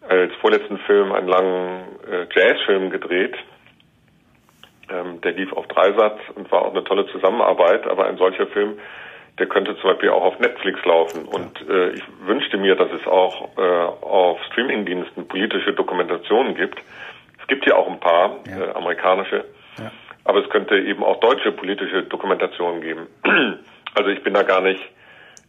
als 0.07 0.33
vorletzten 0.35 0.77
Film 0.79 1.11
einen 1.11 1.27
langen 1.27 1.81
äh, 2.09 2.27
Jazzfilm 2.33 2.91
gedreht. 2.91 3.35
Ähm, 4.89 5.21
der 5.21 5.33
lief 5.33 5.51
auf 5.53 5.67
Dreisatz 5.67 6.19
und 6.35 6.51
war 6.51 6.63
auch 6.63 6.71
eine 6.71 6.83
tolle 6.83 7.07
Zusammenarbeit, 7.07 7.87
aber 7.87 8.05
ein 8.05 8.17
solcher 8.17 8.47
Film 8.47 8.77
der 9.37 9.47
könnte 9.47 9.75
zum 9.77 9.91
Beispiel 9.91 10.09
auch 10.09 10.23
auf 10.23 10.39
Netflix 10.39 10.83
laufen. 10.85 11.25
Und 11.25 11.69
äh, 11.69 11.91
ich 11.91 12.03
wünschte 12.25 12.57
mir, 12.57 12.75
dass 12.75 12.91
es 12.91 13.05
auch 13.05 13.49
äh, 13.57 13.61
auf 13.61 14.39
Streamingdiensten 14.51 15.27
politische 15.27 15.73
Dokumentationen 15.73 16.55
gibt. 16.55 16.79
Es 17.39 17.47
gibt 17.47 17.65
ja 17.67 17.75
auch 17.75 17.87
ein 17.87 17.99
paar 17.99 18.37
ja. 18.47 18.65
äh, 18.65 18.71
amerikanische, 18.73 19.45
ja. 19.77 19.91
aber 20.23 20.43
es 20.43 20.49
könnte 20.49 20.77
eben 20.77 21.03
auch 21.03 21.19
deutsche 21.19 21.51
politische 21.51 22.03
Dokumentationen 22.03 22.81
geben. 22.81 23.07
also 23.95 24.09
ich 24.09 24.23
bin 24.23 24.33
da 24.33 24.41
gar 24.41 24.61
nicht 24.61 24.81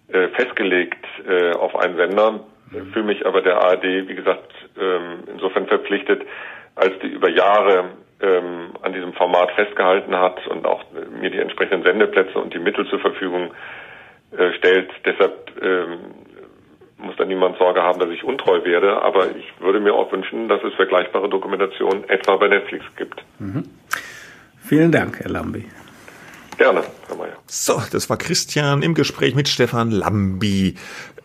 äh, 0.09 0.29
festgelegt 0.29 1.05
äh, 1.27 1.53
auf 1.53 1.75
einen 1.75 1.97
Sender, 1.97 2.33
mhm. 2.71 2.93
fühle 2.93 3.07
mich 3.07 3.27
aber 3.27 3.41
der 3.41 3.63
ARD, 3.63 3.85
wie 3.85 4.15
gesagt, 4.15 4.53
ähm, 4.79 5.25
insofern 5.33 5.67
verpflichtet, 5.67 6.23
als 6.75 6.93
die 7.01 7.09
über 7.09 7.31
Jahre 7.31 7.85
ähm, 8.21 8.71
an 8.83 8.93
diesem 8.93 9.13
Format 9.13 9.51
festgehalten 9.53 10.17
hat 10.17 10.47
und 10.47 10.67
auch 10.67 10.85
mir 11.21 11.31
die 11.31 11.39
entsprechenden 11.39 11.85
Sendeplätze 11.85 12.39
und 12.39 12.53
die 12.53 12.59
Mittel 12.59 12.87
zur 12.89 13.01
Verfügung 13.01 13.53
äh, 14.37 14.53
stellt. 14.59 14.91
Deshalb 15.05 15.53
ähm, 15.63 15.99
muss 16.99 17.17
da 17.17 17.25
niemand 17.25 17.59
Sorge 17.59 17.83
haben, 17.83 18.01
dass 18.01 18.11
ich 18.11 18.25
untreu 18.25 18.65
werde. 18.65 19.03
Aber 19.03 19.31
ich 19.31 19.47
würde 19.61 19.81
mir 19.81 19.95
auch 19.95 20.11
wünschen, 20.13 20.49
dass 20.49 20.63
es 20.65 20.75
vergleichbare 20.75 21.29
Dokumentationen 21.29 22.09
etwa 22.09 22.37
bei 22.37 22.49
Netflix 22.49 22.85
gibt. 22.97 23.25
Mhm. 23.39 23.65
Vielen 24.61 24.93
Dank, 24.93 25.21
Herr 25.21 25.31
Lambi. 25.31 25.65
Gerne, 26.59 26.83
Herr 27.07 27.17
Mayer. 27.17 27.37
So, 27.47 27.81
das 27.93 28.11
war 28.11 28.17
Christian 28.17 28.83
im 28.83 28.95
Gespräch 28.95 29.37
mit 29.37 29.49
Stefan 29.49 29.93
Lambi 29.93 30.75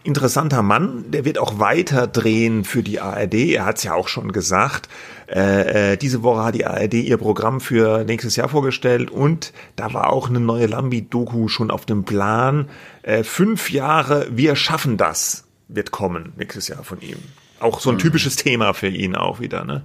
interessanter 0.04 0.62
Mann, 0.62 1.06
der 1.12 1.26
wird 1.26 1.38
auch 1.40 1.60
weiter 1.60 2.08
drehen 2.08 2.64
für 2.66 2.84
die 2.84 3.00
ARD. 3.00 3.34
Er 3.34 3.66
hat 3.66 3.78
es 3.78 3.84
ja 3.84 3.94
auch 3.94 4.08
schon 4.08 4.32
gesagt. 4.32 4.90
Äh, 5.34 5.94
äh, 5.94 5.98
diese 5.98 6.22
Woche 6.22 6.44
hat 6.44 6.56
die 6.56 6.66
ARD 6.66 6.94
ihr 6.94 7.18
Programm 7.18 7.60
für 7.60 8.04
nächstes 8.04 8.36
Jahr 8.36 8.50
vorgestellt 8.50 9.10
und 9.10 9.52
da 9.76 9.94
war 9.94 10.14
auch 10.14 10.30
eine 10.30 10.40
neue 10.40 10.68
Lambi-Doku 10.68 11.48
schon 11.48 11.72
auf 11.72 11.86
dem 11.86 12.04
Plan. 12.04 12.70
Äh, 13.02 13.24
fünf 13.24 13.72
Jahre, 13.72 14.28
wir 14.30 14.56
schaffen 14.56 14.98
das, 14.98 15.46
wird 15.68 15.90
kommen 15.92 16.34
nächstes 16.38 16.68
Jahr 16.68 16.84
von 16.84 17.02
ihm. 17.02 17.18
Auch 17.60 17.80
so 17.80 17.90
ein 17.90 17.96
mhm. 17.96 18.00
typisches 18.00 18.36
Thema 18.36 18.74
für 18.74 18.90
ihn 18.90 19.16
auch 19.16 19.40
wieder. 19.40 19.66
Ne? 19.66 19.84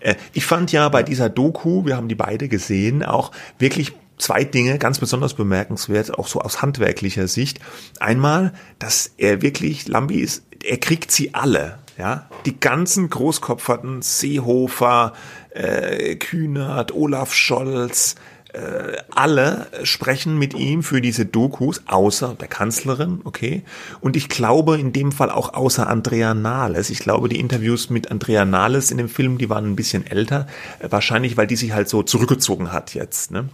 Äh, 0.00 0.16
ich 0.34 0.44
fand 0.44 0.70
ja 0.70 0.88
bei 0.90 1.02
dieser 1.02 1.30
Doku, 1.30 1.86
wir 1.86 1.96
haben 1.96 2.08
die 2.08 2.14
beide 2.14 2.48
gesehen, 2.48 3.02
auch 3.02 3.30
wirklich 3.58 3.92
zwei 4.18 4.44
Dinge 4.44 4.78
ganz 4.78 4.98
besonders 4.98 5.32
bemerkenswert, 5.32 6.18
auch 6.18 6.28
so 6.28 6.40
aus 6.40 6.60
handwerklicher 6.60 7.26
Sicht. 7.26 7.58
Einmal, 8.00 8.52
dass 8.78 9.12
er 9.16 9.40
wirklich, 9.40 9.88
Lambi 9.88 10.20
ist, 10.20 10.44
er 10.62 10.76
kriegt 10.76 11.10
sie 11.10 11.34
alle. 11.34 11.78
Ja, 11.96 12.28
die 12.44 12.58
ganzen 12.58 13.08
Großkopferten, 13.08 14.02
Seehofer, 14.02 15.12
äh, 15.50 16.16
Kühnert, 16.16 16.92
Olaf 16.92 17.32
Scholz, 17.32 18.16
äh, 18.54 18.98
alle 19.10 19.66
sprechen 19.82 20.38
mit 20.38 20.54
ihm 20.54 20.82
für 20.82 21.00
diese 21.00 21.26
Dokus, 21.26 21.82
außer 21.86 22.36
der 22.38 22.46
Kanzlerin, 22.46 23.20
okay. 23.24 23.62
Und 24.00 24.16
ich 24.16 24.28
glaube 24.28 24.78
in 24.78 24.92
dem 24.92 25.10
Fall 25.12 25.30
auch 25.30 25.54
außer 25.54 25.88
Andrea 25.88 26.34
Nahles. 26.34 26.90
Ich 26.90 27.00
glaube, 27.00 27.28
die 27.28 27.40
Interviews 27.40 27.90
mit 27.90 28.10
Andrea 28.10 28.44
Nahles 28.44 28.90
in 28.92 28.98
dem 28.98 29.08
Film, 29.08 29.38
die 29.38 29.50
waren 29.50 29.64
ein 29.64 29.76
bisschen 29.76 30.06
älter, 30.06 30.46
wahrscheinlich, 30.80 31.36
weil 31.36 31.48
die 31.48 31.56
sich 31.56 31.72
halt 31.72 31.88
so 31.88 32.02
zurückgezogen 32.02 32.72
hat 32.72 32.94
jetzt. 32.94 33.32
Ne? 33.32 33.48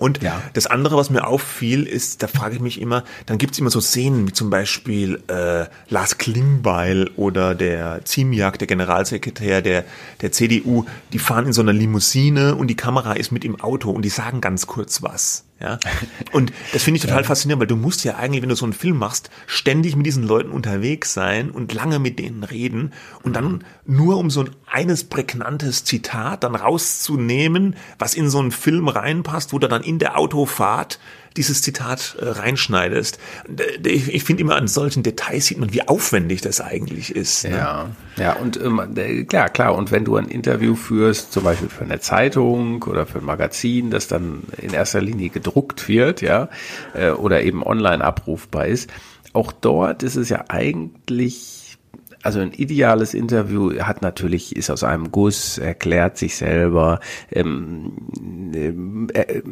Und 0.00 0.22
ja. 0.22 0.40
das 0.54 0.66
andere, 0.66 0.96
was 0.96 1.10
mir 1.10 1.26
auffiel, 1.26 1.86
ist, 1.86 2.22
da 2.22 2.26
frage 2.26 2.54
ich 2.54 2.60
mich 2.62 2.80
immer, 2.80 3.04
dann 3.26 3.36
gibt's 3.36 3.58
immer 3.58 3.68
so 3.68 3.82
Szenen, 3.82 4.26
wie 4.26 4.32
zum 4.32 4.48
Beispiel 4.48 5.22
äh, 5.28 5.66
Lars 5.90 6.16
Klingbeil 6.16 7.10
oder 7.16 7.54
der 7.54 8.02
Ziemiak, 8.06 8.58
der 8.58 8.66
Generalsekretär 8.66 9.60
der, 9.60 9.84
der 10.22 10.32
CDU, 10.32 10.86
die 11.12 11.18
fahren 11.18 11.44
in 11.44 11.52
so 11.52 11.60
einer 11.60 11.74
Limousine 11.74 12.54
und 12.54 12.68
die 12.68 12.76
Kamera 12.76 13.12
ist 13.12 13.30
mit 13.30 13.44
im 13.44 13.60
Auto 13.60 13.90
und 13.90 14.02
die 14.02 14.08
sagen 14.08 14.40
ganz 14.40 14.66
kurz 14.66 15.02
was. 15.02 15.44
Ja. 15.60 15.78
Und 16.32 16.52
das 16.72 16.82
finde 16.82 16.96
ich 16.96 17.02
total 17.02 17.22
ja. 17.22 17.24
faszinierend, 17.24 17.60
weil 17.60 17.66
du 17.66 17.76
musst 17.76 18.04
ja 18.04 18.16
eigentlich, 18.16 18.42
wenn 18.42 18.48
du 18.48 18.56
so 18.56 18.64
einen 18.64 18.72
Film 18.72 18.96
machst, 18.96 19.30
ständig 19.46 19.94
mit 19.94 20.06
diesen 20.06 20.24
Leuten 20.24 20.50
unterwegs 20.50 21.12
sein 21.12 21.50
und 21.50 21.72
lange 21.74 21.98
mit 21.98 22.18
denen 22.18 22.44
reden 22.44 22.92
und 23.22 23.36
dann 23.36 23.64
nur 23.84 24.16
um 24.16 24.30
so 24.30 24.40
ein 24.40 24.50
eines 24.66 25.04
prägnantes 25.04 25.84
Zitat 25.84 26.44
dann 26.44 26.54
rauszunehmen, 26.54 27.76
was 27.98 28.14
in 28.14 28.30
so 28.30 28.38
einen 28.38 28.52
Film 28.52 28.88
reinpasst, 28.88 29.52
wo 29.52 29.58
du 29.58 29.68
dann 29.68 29.82
in 29.82 29.98
der 29.98 30.16
Autofahrt 30.16 30.98
dieses 31.36 31.62
Zitat 31.62 32.16
äh, 32.20 32.26
reinschneidest. 32.26 33.18
Ich, 33.84 34.12
ich 34.12 34.24
finde 34.24 34.42
immer 34.42 34.56
an 34.56 34.68
solchen 34.68 35.02
Details 35.02 35.46
sieht 35.46 35.58
man, 35.58 35.72
wie 35.72 35.86
aufwendig 35.86 36.40
das 36.40 36.60
eigentlich 36.60 37.14
ist. 37.14 37.44
Ne? 37.44 37.56
Ja, 37.56 37.90
ja 38.16 38.32
und 38.34 38.60
ähm, 38.60 39.26
klar, 39.28 39.48
klar. 39.48 39.74
Und 39.74 39.92
wenn 39.92 40.04
du 40.04 40.16
ein 40.16 40.28
Interview 40.28 40.74
führst, 40.74 41.32
zum 41.32 41.44
Beispiel 41.44 41.68
für 41.68 41.84
eine 41.84 42.00
Zeitung 42.00 42.82
oder 42.82 43.06
für 43.06 43.18
ein 43.18 43.24
Magazin, 43.24 43.90
das 43.90 44.08
dann 44.08 44.42
in 44.58 44.72
erster 44.72 45.00
Linie 45.00 45.30
gedruckt 45.30 45.88
wird, 45.88 46.20
ja, 46.20 46.48
äh, 46.94 47.10
oder 47.10 47.42
eben 47.42 47.62
online 47.62 48.02
abrufbar 48.02 48.66
ist, 48.66 48.90
auch 49.32 49.52
dort 49.52 50.02
ist 50.02 50.16
es 50.16 50.28
ja 50.28 50.44
eigentlich 50.48 51.59
also 52.22 52.40
ein 52.40 52.52
ideales 52.52 53.14
Interview 53.14 53.80
hat 53.80 54.02
natürlich, 54.02 54.54
ist 54.56 54.70
aus 54.70 54.84
einem 54.84 55.10
Guss, 55.10 55.58
erklärt 55.58 56.18
sich 56.18 56.36
selber, 56.36 57.00
ähm, 57.30 57.92
äh, 58.54 58.68
äh, 59.18 59.42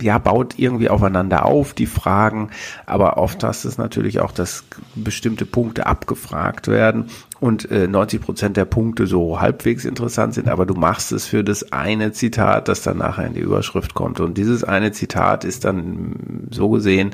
ja, 0.00 0.18
baut 0.18 0.58
irgendwie 0.58 0.88
aufeinander 0.88 1.46
auf, 1.46 1.74
die 1.74 1.86
Fragen, 1.86 2.50
aber 2.86 3.16
oft 3.16 3.42
hast 3.44 3.64
es 3.64 3.78
natürlich 3.78 4.20
auch, 4.20 4.32
dass 4.32 4.64
bestimmte 4.94 5.46
Punkte 5.46 5.86
abgefragt 5.86 6.68
werden 6.68 7.06
und 7.42 7.68
äh, 7.72 7.88
90 7.88 8.20
Prozent 8.20 8.56
der 8.56 8.66
Punkte 8.66 9.08
so 9.08 9.40
halbwegs 9.40 9.84
interessant 9.84 10.34
sind, 10.34 10.48
aber 10.48 10.64
du 10.64 10.74
machst 10.74 11.10
es 11.10 11.26
für 11.26 11.42
das 11.42 11.72
eine 11.72 12.12
Zitat, 12.12 12.68
das 12.68 12.82
dann 12.82 12.98
nachher 12.98 13.26
in 13.26 13.34
die 13.34 13.40
Überschrift 13.40 13.94
kommt. 13.94 14.20
Und 14.20 14.38
dieses 14.38 14.62
eine 14.62 14.92
Zitat 14.92 15.42
ist 15.42 15.64
dann 15.64 16.46
so 16.52 16.70
gesehen, 16.70 17.10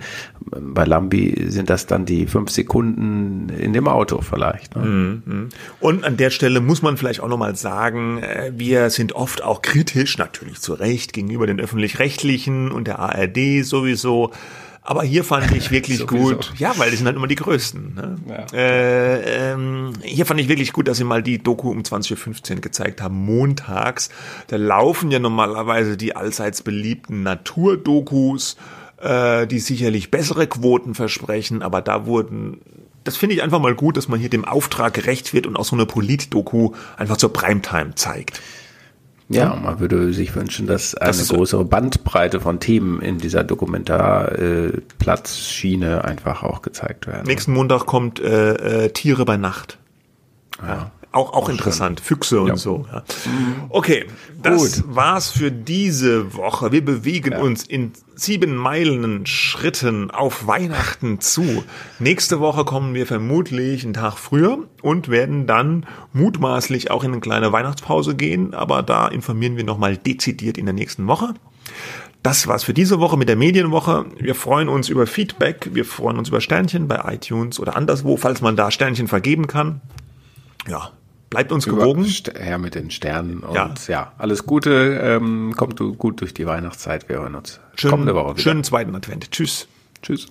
bei 0.50 0.84
Lambi 0.84 1.46
sind 1.48 1.70
das 1.70 1.86
dann 1.86 2.04
die 2.04 2.26
fünf 2.26 2.50
Sekunden 2.50 3.48
in 3.48 3.72
dem 3.72 3.88
Auto 3.88 4.20
vielleicht. 4.20 4.76
Ne? 4.76 4.82
Mhm, 4.82 5.22
mhm. 5.24 5.48
Und 5.80 6.04
an 6.04 6.18
der 6.18 6.28
Stelle 6.28 6.60
muss 6.60 6.82
man 6.82 6.98
vielleicht 6.98 7.20
auch 7.20 7.28
nochmal 7.28 7.56
sagen, 7.56 8.18
äh, 8.18 8.52
wir 8.54 8.90
sind 8.90 9.14
oft 9.14 9.42
auch 9.42 9.62
kritisch, 9.62 10.18
natürlich 10.18 10.60
zu 10.60 10.74
Recht, 10.74 11.14
gegenüber 11.14 11.46
den 11.46 11.58
öffentlich-rechtlichen 11.58 12.70
und 12.70 12.86
der 12.86 12.98
ARD 12.98 13.64
sowieso. 13.64 14.32
Aber 14.88 15.02
hier 15.02 15.22
fand 15.22 15.54
ich 15.54 15.70
wirklich 15.70 16.06
gut, 16.06 16.50
ja, 16.56 16.72
weil 16.78 16.90
die 16.90 16.96
sind 16.96 17.04
halt 17.04 17.16
immer 17.16 17.26
die 17.26 17.34
Größten. 17.34 17.94
Ne? 17.94 18.16
Ja. 18.26 18.58
Äh, 18.58 19.52
ähm, 19.52 19.92
hier 20.02 20.24
fand 20.24 20.40
ich 20.40 20.48
wirklich 20.48 20.72
gut, 20.72 20.88
dass 20.88 20.96
sie 20.96 21.04
mal 21.04 21.22
die 21.22 21.36
Doku 21.36 21.70
um 21.70 21.80
20.15 21.80 22.54
Uhr 22.54 22.60
gezeigt 22.62 23.02
haben, 23.02 23.14
montags. 23.14 24.08
Da 24.46 24.56
laufen 24.56 25.10
ja 25.10 25.18
normalerweise 25.18 25.98
die 25.98 26.16
allseits 26.16 26.62
beliebten 26.62 27.22
Naturdokus, 27.22 28.56
äh, 28.96 29.46
die 29.46 29.58
sicherlich 29.58 30.10
bessere 30.10 30.46
Quoten 30.46 30.94
versprechen, 30.94 31.60
aber 31.60 31.82
da 31.82 32.06
wurden 32.06 32.62
das 33.04 33.18
finde 33.18 33.34
ich 33.34 33.42
einfach 33.42 33.60
mal 33.60 33.74
gut, 33.74 33.98
dass 33.98 34.08
man 34.08 34.18
hier 34.18 34.30
dem 34.30 34.46
Auftrag 34.46 34.94
gerecht 34.94 35.34
wird 35.34 35.46
und 35.46 35.56
auch 35.56 35.64
so 35.64 35.76
eine 35.76 35.84
Polit-Doku 35.84 36.72
einfach 36.96 37.18
zur 37.18 37.32
Primetime 37.32 37.94
zeigt. 37.94 38.40
Ja, 39.30 39.54
man 39.54 39.78
würde 39.78 40.14
sich 40.14 40.34
wünschen, 40.34 40.66
dass 40.66 40.94
eine 40.94 41.10
das 41.10 41.28
größere 41.28 41.66
Bandbreite 41.66 42.40
von 42.40 42.60
Themen 42.60 43.02
in 43.02 43.18
dieser 43.18 43.44
Dokumentarplatzschiene 43.44 45.96
äh, 45.96 46.00
einfach 46.00 46.42
auch 46.42 46.62
gezeigt 46.62 47.06
werden. 47.06 47.26
Nächsten 47.26 47.52
Montag 47.52 47.84
kommt 47.84 48.20
äh, 48.20 48.84
äh, 48.84 48.88
Tiere 48.90 49.26
bei 49.26 49.36
Nacht. 49.36 49.76
Ja. 50.66 50.92
Auch, 51.18 51.32
auch 51.32 51.48
interessant, 51.48 51.98
Füchse 51.98 52.40
und 52.42 52.46
ja. 52.46 52.56
so. 52.56 52.86
Ja. 52.92 53.02
Okay, 53.70 54.06
das 54.40 54.76
Gut. 54.76 54.94
war's 54.94 55.32
für 55.32 55.50
diese 55.50 56.32
Woche. 56.34 56.70
Wir 56.70 56.84
bewegen 56.84 57.32
ja. 57.32 57.40
uns 57.40 57.64
in 57.64 57.90
sieben 58.14 58.54
Meilen 58.54 59.26
Schritten 59.26 60.12
auf 60.12 60.46
Weihnachten 60.46 61.18
zu. 61.20 61.64
Nächste 61.98 62.38
Woche 62.38 62.64
kommen 62.64 62.94
wir 62.94 63.04
vermutlich 63.04 63.82
einen 63.82 63.94
Tag 63.94 64.16
früher 64.16 64.58
und 64.80 65.08
werden 65.08 65.48
dann 65.48 65.86
mutmaßlich 66.12 66.92
auch 66.92 67.02
in 67.02 67.10
eine 67.10 67.20
kleine 67.20 67.50
Weihnachtspause 67.50 68.14
gehen, 68.14 68.54
aber 68.54 68.84
da 68.84 69.08
informieren 69.08 69.56
wir 69.56 69.64
nochmal 69.64 69.96
dezidiert 69.96 70.56
in 70.56 70.66
der 70.66 70.74
nächsten 70.74 71.08
Woche. 71.08 71.34
Das 72.22 72.46
war's 72.46 72.62
für 72.62 72.74
diese 72.74 73.00
Woche 73.00 73.16
mit 73.16 73.28
der 73.28 73.34
Medienwoche. 73.34 74.06
Wir 74.16 74.36
freuen 74.36 74.68
uns 74.68 74.88
über 74.88 75.08
Feedback, 75.08 75.70
wir 75.72 75.84
freuen 75.84 76.16
uns 76.16 76.28
über 76.28 76.40
Sternchen 76.40 76.86
bei 76.86 77.12
iTunes 77.12 77.58
oder 77.58 77.74
anderswo, 77.74 78.16
falls 78.16 78.40
man 78.40 78.54
da 78.54 78.70
Sternchen 78.70 79.08
vergeben 79.08 79.48
kann. 79.48 79.80
Ja, 80.68 80.92
Bleibt 81.30 81.52
uns 81.52 81.66
gewogen. 81.66 82.04
Her 82.04 82.58
mit 82.58 82.74
den 82.74 82.90
Sternen 82.90 83.40
und 83.40 83.54
ja, 83.54 83.74
ja 83.88 84.12
alles 84.18 84.46
Gute. 84.46 84.98
Ähm, 85.02 85.54
kommt 85.56 85.78
gut 85.98 86.20
durch 86.20 86.32
die 86.32 86.46
Weihnachtszeit. 86.46 87.08
Wir 87.08 87.16
hören 87.16 87.34
uns 87.34 87.60
Schön, 87.74 87.90
kommende 87.90 88.14
Woche 88.14 88.32
wieder. 88.32 88.42
Schönen 88.42 88.64
zweiten 88.64 88.94
Advent. 88.94 89.30
Tschüss. 89.30 89.68
Tschüss. 90.02 90.28